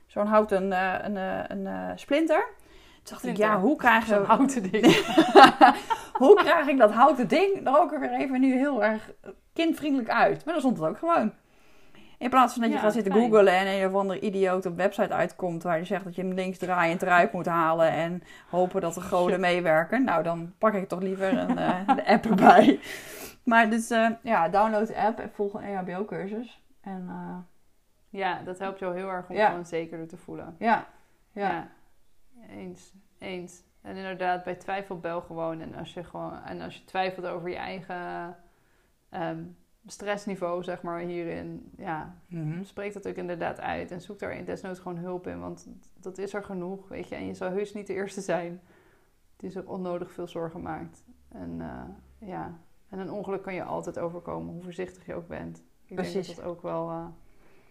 Zo'n 0.07 0.27
houten 0.27 0.63
een, 0.73 1.17
eh, 1.17 1.45
een, 1.49 1.67
eh, 1.67 1.91
splinter. 1.95 2.45
Toen 3.03 3.19
dacht 3.19 3.27
ik, 3.27 3.37
ja, 3.37 3.61
hoe 3.61 3.77
krijg, 3.77 4.05
Zo'n 4.07 4.19
je, 4.21 4.25
houten 4.27 4.71
ding. 4.71 4.87
hoe 6.21 6.35
krijg 6.37 6.67
ik 6.67 6.79
dat 6.79 6.93
houten 6.93 7.29
ding 7.29 7.67
er 7.67 7.79
ook 7.81 7.99
weer 7.99 8.13
even 8.13 8.41
nu 8.41 8.53
heel 8.53 8.85
erg 8.85 9.11
kindvriendelijk 9.53 10.11
uit? 10.11 10.45
Maar 10.45 10.55
dan 10.55 10.63
stond 10.63 10.79
het 10.79 10.87
ook 10.89 10.99
gewoon. 10.99 11.33
In 12.19 12.31
plaats 12.31 12.53
van 12.53 12.63
dat 12.63 12.71
je 12.71 12.77
Ja, 12.77 12.83
gaat 12.83 12.93
zitten 12.93 13.13
fijn. 13.13 13.25
googlen 13.25 13.53
en 13.53 13.67
een 13.67 13.87
of 13.89 13.95
andere 13.95 14.21
idioot 14.21 14.67
op 14.67 14.77
website 14.77 15.13
uitkomt 15.15 15.63
waar 15.63 15.79
je 15.79 15.85
zegt 15.85 16.05
dat 16.05 16.15
je 16.15 16.23
hem 16.23 16.33
links 16.33 16.59
draaiend 16.59 17.03
eruit 17.03 17.33
moet 17.33 17.47
halen 17.47 17.91
en 17.91 18.23
hopen 18.51 18.81
dat 18.81 18.95
de 18.95 19.01
goden 19.01 19.41
meewerken. 19.51 20.05
Nou, 20.05 20.23
dan 20.23 20.55
pak 20.59 20.75
ik 20.75 20.89
toch 20.89 21.01
liever 21.01 21.39
een, 21.39 21.59
eh, 21.59 21.87
de 21.97 22.07
app 22.07 22.25
erbij. 22.25 22.81
Maar 23.45 23.71
dus 23.71 23.91
eh, 23.91 24.09
ja, 24.23 24.49
download 24.49 24.87
de 24.87 24.97
app 24.97 25.19
en 25.19 25.31
volg 25.33 25.55
een 25.55 25.63
EHBO-cursus. 25.63 26.63
En 26.81 27.07
eh, 27.09 27.37
Ja, 28.21 28.41
dat 28.45 28.59
helpt 28.59 28.79
jou 28.79 28.97
heel 28.97 29.09
erg 29.09 29.29
om 29.29 29.37
Ja. 29.37 29.49
gewoon 29.49 29.67
zekerder 29.67 30.09
te 30.09 30.17
voelen. 30.17 30.57
ja, 30.59 30.87
ja. 31.33 31.49
Ja. 31.51 31.69
Eens. 32.49 32.93
Eens. 33.19 33.63
En 33.83 33.97
inderdaad, 33.97 34.45
bij 34.45 34.55
twijfel 34.55 34.99
bel 34.99 35.21
gewoon. 35.21 35.61
En 35.61 35.75
als 35.75 35.95
je, 35.95 36.05
gewoon, 36.05 36.43
en 36.45 36.61
als 36.61 36.77
je 36.77 36.85
twijfelt 36.85 37.27
over 37.27 37.49
je 37.49 37.57
eigen 37.57 38.37
ehm, 39.09 39.45
stressniveau, 39.87 40.63
zeg 40.63 40.83
maar, 40.83 40.99
hierin, 40.99 41.73
ja, 41.77 42.15
Mhm. 42.27 42.65
spreek 42.65 42.93
dat 42.93 43.09
ook 43.09 43.15
inderdaad 43.15 43.61
uit. 43.61 43.91
En 43.91 44.01
zoek 44.01 44.19
daar 44.19 44.33
in 44.33 44.45
desnoods 44.45 44.79
gewoon 44.81 44.99
hulp 44.99 45.27
in. 45.27 45.41
Want 45.41 45.69
dat 46.01 46.19
is 46.19 46.35
er 46.35 46.45
genoeg, 46.45 46.89
weet 46.89 47.09
je. 47.09 47.15
En 47.15 47.27
je 47.27 47.35
zal 47.35 47.51
heus 47.51 47.75
niet 47.75 47.87
de 47.87 47.95
eerste 47.95 48.21
zijn 48.21 48.61
die 49.37 49.51
zich 49.51 49.65
onnodig 49.65 50.13
veel 50.13 50.27
zorgen 50.29 50.63
maakt. 50.63 51.05
En 51.29 51.61
eh, 51.61 52.29
ja, 52.29 52.59
en 52.89 52.99
een 52.99 53.11
ongeluk 53.11 53.43
kan 53.43 53.55
je 53.55 53.63
altijd 53.65 53.99
overkomen, 53.99 54.53
hoe 54.53 54.63
voorzichtig 54.63 55.07
je 55.07 55.15
ook 55.15 55.29
bent. 55.29 55.63
Ik 55.85 55.97
denk 55.97 56.15
dat 56.27 56.37
dat 56.37 56.45
ook 56.45 56.63
wel... 56.63 56.89
eh, 56.91 57.07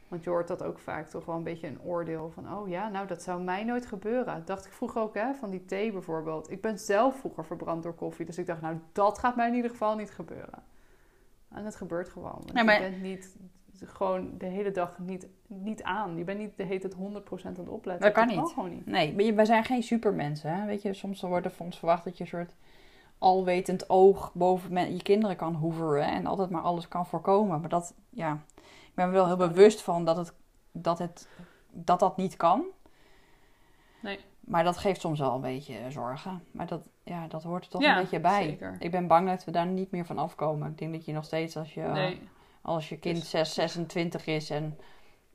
want 0.09 0.23
je 0.23 0.29
hoort 0.29 0.47
dat 0.47 0.63
ook 0.63 0.79
vaak 0.79 1.07
toch 1.07 1.25
wel 1.25 1.35
een 1.35 1.43
beetje 1.43 1.67
een 1.67 1.81
oordeel 1.81 2.29
van... 2.33 2.53
oh 2.53 2.67
ja, 2.69 2.89
nou 2.89 3.07
dat 3.07 3.23
zou 3.23 3.41
mij 3.41 3.63
nooit 3.63 3.85
gebeuren. 3.85 4.35
Dat 4.35 4.47
dacht 4.47 4.65
ik 4.65 4.71
vroeger 4.71 5.01
ook, 5.01 5.13
hè, 5.13 5.33
van 5.33 5.49
die 5.49 5.65
thee 5.65 5.91
bijvoorbeeld. 5.91 6.51
Ik 6.51 6.61
ben 6.61 6.79
zelf 6.79 7.19
vroeger 7.19 7.45
verbrand 7.45 7.83
door 7.83 7.93
koffie. 7.93 8.25
Dus 8.25 8.37
ik 8.37 8.45
dacht, 8.45 8.61
nou 8.61 8.79
dat 8.91 9.19
gaat 9.19 9.35
mij 9.35 9.47
in 9.47 9.55
ieder 9.55 9.71
geval 9.71 9.95
niet 9.95 10.11
gebeuren. 10.11 10.63
En 11.49 11.65
het 11.65 11.75
gebeurt 11.75 12.09
gewoon. 12.09 12.31
Want 12.31 12.51
Ja, 12.53 12.63
maar- 12.63 12.83
je 12.83 12.89
bent 12.89 13.01
niet 13.01 13.35
gewoon 13.85 14.37
de 14.37 14.45
hele 14.45 14.71
dag 14.71 14.99
niet, 14.99 15.27
niet 15.47 15.83
aan. 15.83 16.17
Je 16.17 16.23
bent 16.23 16.39
niet 16.39 16.57
de 16.57 16.63
hele 16.63 16.79
tijd 16.79 16.93
100% 16.93 17.57
aan 17.57 17.63
het 17.63 17.69
opletten. 17.73 18.05
Dat 18.05 18.13
kan 18.13 18.27
niet. 18.27 18.51
gewoon 18.53 18.69
niet. 18.69 18.85
Nee, 18.85 19.13
maar 19.15 19.23
je- 19.23 19.33
wij 19.33 19.45
zijn 19.45 19.63
geen 19.63 19.83
supermensen. 19.83 20.53
Hè? 20.55 20.65
Weet 20.65 20.81
je, 20.81 20.93
soms 20.93 21.21
wordt 21.21 21.45
er 21.45 21.51
van 21.51 21.65
ons 21.65 21.77
verwacht 21.77 22.03
dat 22.03 22.17
je 22.17 22.23
een 22.23 22.29
soort 22.29 22.55
alwetend 23.19 23.89
oog 23.89 24.31
boven 24.33 24.93
je 24.95 25.01
kinderen 25.01 25.35
kan 25.35 25.55
hoeveren 25.55 26.07
en 26.07 26.25
altijd 26.25 26.49
maar 26.49 26.61
alles 26.61 26.87
kan 26.87 27.05
voorkomen. 27.05 27.59
Maar 27.59 27.69
dat, 27.69 27.93
ja, 28.09 28.39
ik 28.65 28.91
ben 28.93 29.07
me 29.07 29.13
wel 29.13 29.25
heel 29.25 29.35
bewust 29.35 29.81
van 29.81 30.05
dat 30.05 30.17
het, 30.17 30.33
dat, 30.71 30.99
het, 30.99 31.27
dat 31.71 31.99
dat 31.99 32.17
niet 32.17 32.37
kan. 32.37 32.63
Nee. 34.01 34.19
Maar 34.39 34.63
dat 34.63 34.77
geeft 34.77 35.01
soms 35.01 35.19
wel 35.19 35.33
een 35.35 35.41
beetje 35.41 35.75
zorgen. 35.89 36.43
Maar 36.51 36.67
dat, 36.67 36.81
ja, 37.03 37.27
dat 37.27 37.43
hoort 37.43 37.63
er 37.63 37.69
toch 37.69 37.81
Ja, 37.81 37.95
een 37.95 38.01
beetje 38.01 38.19
bij. 38.19 38.43
zeker. 38.43 38.75
Ik 38.79 38.91
ben 38.91 39.07
bang 39.07 39.27
dat 39.27 39.43
we 39.45 39.51
daar 39.51 39.65
niet 39.67 39.91
meer 39.91 40.05
van 40.05 40.17
afkomen. 40.17 40.69
Ik 40.71 40.77
denk 40.77 40.93
dat 40.93 41.05
je 41.05 41.13
nog 41.13 41.25
steeds 41.25 41.57
als 41.57 41.73
je, 41.73 41.81
Nee. 41.81 42.21
als 42.61 42.89
je 42.89 42.97
kind 42.97 43.15
Dus- 43.19 43.29
6, 43.29 43.53
26 43.53 44.25
is 44.25 44.49
en 44.49 44.77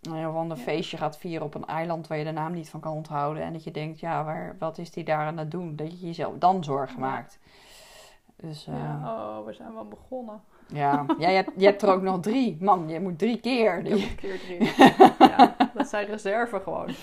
een 0.03 0.29
of 0.29 0.35
ander 0.35 0.57
Ja. 0.57 0.63
feestje 0.63 0.97
gaat 0.97 1.19
vieren 1.19 1.47
op 1.47 1.55
een 1.55 1.67
eiland 1.67 2.07
waar 2.07 2.19
je 2.19 2.25
de 2.25 2.31
naam 2.31 2.53
niet 2.53 2.69
van 2.71 2.81
kan 2.81 2.93
onthouden. 2.93 3.43
En 3.43 3.53
dat 3.53 3.65
je 3.65 3.71
denkt, 3.71 4.01
ja, 4.01 4.25
waar, 4.25 4.57
wat 4.59 4.79
is 4.79 4.91
die 4.91 5.05
daar 5.05 5.27
aan 5.27 5.39
het 5.39 5.51
doen? 5.51 5.77
Dat 5.77 6.01
je 6.01 6.07
jezelf 6.07 6.35
dan 6.39 6.65
zorgen 6.65 7.01
maakt. 7.01 7.39
Dus 8.49 8.67
eh, 8.67 8.75
Ja, 8.75 9.01
oh, 9.05 9.47
we 9.47 9.53
zijn 9.53 9.75
wel 9.75 9.89
begonnen. 9.89 10.41
ja, 10.67 11.05
jij 11.19 11.35
hebt, 11.35 11.51
je 11.57 11.65
hebt 11.65 11.83
er 11.83 11.89
ook 11.93 12.03
nog 12.03 12.21
drie. 12.21 12.57
Man, 12.61 12.89
je 12.89 13.01
moet 13.01 13.19
drie 13.19 13.41
keer. 13.41 13.77
Een 13.87 14.15
keer 14.17 14.39
drie. 14.39 14.73
ja, 15.37 15.57
dat 15.75 15.89
zijn 15.89 16.07
reserve 16.07 16.61
gewoon. 16.61 16.87
Dat 16.87 16.97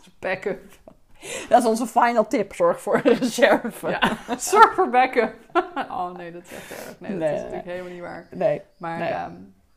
is 0.00 0.18
backup. 0.18 0.62
Dat 1.48 1.62
is 1.62 1.68
onze 1.68 1.86
final 1.86 2.26
tip. 2.26 2.54
Zorg 2.54 2.80
voor 2.80 2.94
een 3.04 3.14
reserve. 3.14 3.88
Ja, 3.88 4.00
zorg 4.38 4.74
voor 4.74 4.90
backup. 4.90 5.34
oh 5.90 6.10
nee, 6.10 6.32
dat 6.32 6.42
is 6.42 6.52
echt 6.52 6.70
erg. 6.70 7.00
Nee, 7.00 7.10
dat 7.10 7.18
Nee. 7.20 7.34
is 7.34 7.40
natuurlijk 7.40 7.66
helemaal 7.68 7.92
niet 7.92 8.00
waar. 8.00 8.26
Nee. 8.30 8.62
Maar 8.78 8.98
Nee. 8.98 9.12
nee, 9.12 9.28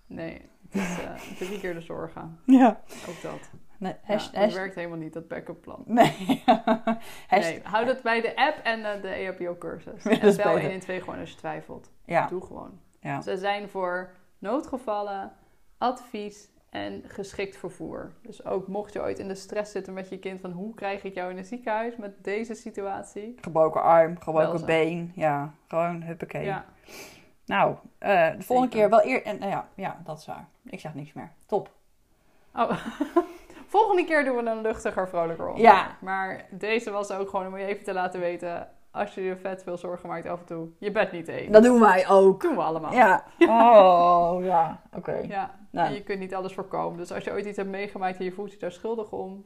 nee 0.08 0.42
het 0.70 0.82
is 0.82 0.98
eh, 1.04 1.38
drie 1.48 1.60
keer 1.60 1.74
de 1.74 1.82
zorgen. 1.82 2.40
Ja. 2.46 2.80
Ook 3.10 3.22
dat. 3.22 3.50
Nee. 3.80 3.96
Ja, 4.08 4.18
dat 4.32 4.54
werkt 4.54 4.76
helemaal 4.76 4.98
niet, 4.98 5.14
dat 5.14 5.28
backup 5.28 5.62
plan. 5.62 5.84
nee. 5.86 6.44
Hash- 7.28 7.50
Nee, 7.50 7.62
houd 7.64 7.88
het 7.88 8.02
bij 8.02 8.22
de 8.22 8.36
app 8.36 8.58
en 8.64 8.94
eh, 8.96 9.02
de 9.02 9.08
EHBO-cursus. 9.08 10.04
Ja, 10.04 10.10
dat 10.20 10.20
en 10.20 10.36
bel 10.44 10.54
beter. 10.54 10.62
112 10.62 11.04
gewoon 11.04 11.20
als 11.20 11.30
je 11.30 11.36
twijfelt. 11.38 11.92
Ja. 12.06 12.28
Doe 12.28 12.42
gewoon. 12.46 12.80
Ja. 13.00 13.22
Ze 13.22 13.38
zijn 13.38 13.70
voor 13.70 14.12
noodgevallen, 14.40 15.32
advies 15.78 16.50
en 16.70 17.04
geschikt 17.08 17.58
vervoer. 17.58 18.12
Dus 18.22 18.46
ook 18.46 18.68
mocht 18.68 18.94
je 18.94 19.02
ooit 19.02 19.20
in 19.20 19.28
de 19.28 19.36
stress 19.36 19.72
zitten 19.72 19.94
met 19.94 20.10
je 20.10 20.20
kind 20.20 20.42
van 20.42 20.52
hoe 20.52 20.74
krijg 20.74 21.04
ik 21.04 21.14
jou 21.14 21.32
in 21.32 21.38
een 21.38 21.46
ziekenhuis 21.46 21.96
met 21.96 22.24
deze 22.24 22.54
situatie. 22.54 23.36
Gebroken 23.42 23.82
arm, 23.82 24.20
gebroken 24.20 24.66
been. 24.66 25.12
Ja, 25.16 25.54
gewoon 25.68 26.02
huppakee. 26.02 26.44
Ja, 26.46 26.66
Nou, 27.46 27.76
eh, 27.98 28.10
de 28.10 28.42
volgende 28.42 28.44
Zeker. 28.44 28.70
keer 28.70 28.90
wel 28.90 29.06
eer... 29.06 29.24
En, 29.26 29.40
nou 29.40 29.52
ja, 29.52 29.68
ja, 29.76 30.02
dat 30.04 30.18
is 30.20 30.26
waar. 30.26 30.48
Ik 30.64 30.80
zeg 30.80 30.94
niks 30.94 31.14
meer. 31.14 31.32
Top. 31.46 31.72
Oh. 32.54 32.72
Volgende 33.70 34.06
keer 34.06 34.24
doen 34.26 34.36
we 34.36 34.50
een 34.50 34.62
luchtiger, 34.62 35.08
vrolijker 35.10 35.48
onderwerp. 35.48 35.76
Ja. 35.78 35.98
Maar 36.02 36.46
deze 36.52 36.92
was 36.92 37.12
ook 37.12 37.30
gewoon 37.30 37.48
om 37.48 37.58
je 37.58 37.66
even 37.66 37.84
te 37.84 37.94
laten 37.94 38.20
weten... 38.20 38.68
als 38.92 39.14
je 39.16 39.22
je 39.22 39.38
vet 39.38 39.64
veel 39.64 39.78
zorgen 39.78 40.10
maakt 40.10 40.28
af 40.28 40.40
en 40.40 40.46
toe... 40.46 40.68
je 40.78 40.92
bent 40.92 41.12
niet 41.12 41.28
één. 41.28 41.52
Dat 41.52 41.64
doen 41.64 41.80
wij 41.80 42.08
ook. 42.10 42.42
doen 42.42 42.56
we 42.56 42.62
allemaal. 42.62 42.94
Ja. 42.94 43.24
Oh, 43.48 44.44
ja. 44.44 44.82
Oké. 44.96 45.12
Ja, 45.28 45.56
Nou. 45.72 45.88
en 45.88 45.94
je 45.94 46.04
kunt 46.04 46.20
niet 46.20 46.36
alles 46.36 46.54
voorkomen. 46.54 46.98
Dus 46.98 47.12
als 47.12 47.24
je 47.24 47.32
ooit 47.32 47.46
iets 47.46 47.58
hebt 47.58 47.70
meegemaakt 47.70 48.18
en 48.18 48.26
je 48.26 48.32
voelt 48.32 48.52
je 48.52 48.58
daar 48.58 48.72
schuldig 48.72 49.12
om... 49.12 49.46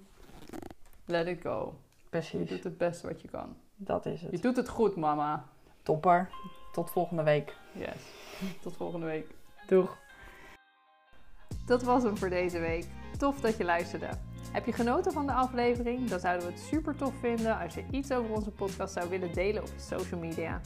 let 1.06 1.28
it 1.28 1.42
go. 1.42 1.74
Je 1.98 2.10
Precies. 2.10 2.50
doet 2.50 2.64
het 2.64 2.78
beste 2.78 3.08
wat 3.08 3.22
je 3.22 3.28
kan. 3.30 3.56
Dat 3.76 4.06
is 4.06 4.22
Je 4.22 4.28
het. 4.32 4.42
doet 4.42 4.56
het 4.56 4.70
goed, 4.70 4.96
mama. 4.96 5.46
Topper. 5.82 6.30
Tot 6.72 6.90
volgende 6.92 7.24
week. 7.24 7.56
Yes. 7.72 7.96
Tot 8.62 8.76
volgende 8.78 9.06
week. 9.06 9.28
Doeg. 9.68 9.98
Dat 11.66 11.84
was 11.84 12.04
hem 12.04 12.18
voor 12.18 12.30
deze 12.30 12.60
week. 12.60 12.86
Tof 13.18 13.40
dat 13.40 13.58
je 13.58 13.64
luisterde. 13.64 14.10
Heb 14.52 14.66
je 14.66 14.74
genoten 14.74 15.12
van 15.12 15.26
de 15.26 15.34
aflevering? 15.34 16.10
Dan 16.10 16.20
zouden 16.20 16.48
we 16.48 16.54
het 16.54 16.62
super 16.62 16.96
tof 16.96 17.14
vinden 17.20 17.60
als 17.60 17.74
je 17.74 17.86
iets 17.92 18.12
over 18.12 18.32
onze 18.32 18.52
podcast 18.52 18.94
zou 18.94 19.10
willen 19.10 19.34
delen 19.34 19.62
op 19.62 19.70
social 19.78 20.20
media. 20.20 20.62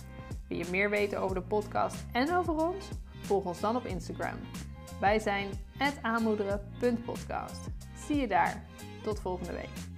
Wil 0.47 0.57
je 0.57 0.65
meer 0.71 0.89
weten 0.89 1.19
over 1.19 1.35
de 1.35 1.41
podcast 1.41 2.05
en 2.11 2.35
over 2.35 2.53
ons? 2.53 2.89
Volg 3.21 3.45
ons 3.45 3.59
dan 3.59 3.75
op 3.75 3.85
Instagram. 3.85 4.37
Wij 4.99 5.19
zijn 5.19 5.49
aanmoederen.podcast. 6.01 7.67
Zie 8.07 8.17
je 8.17 8.27
daar. 8.27 8.63
Tot 9.03 9.19
volgende 9.19 9.53
week. 9.53 9.96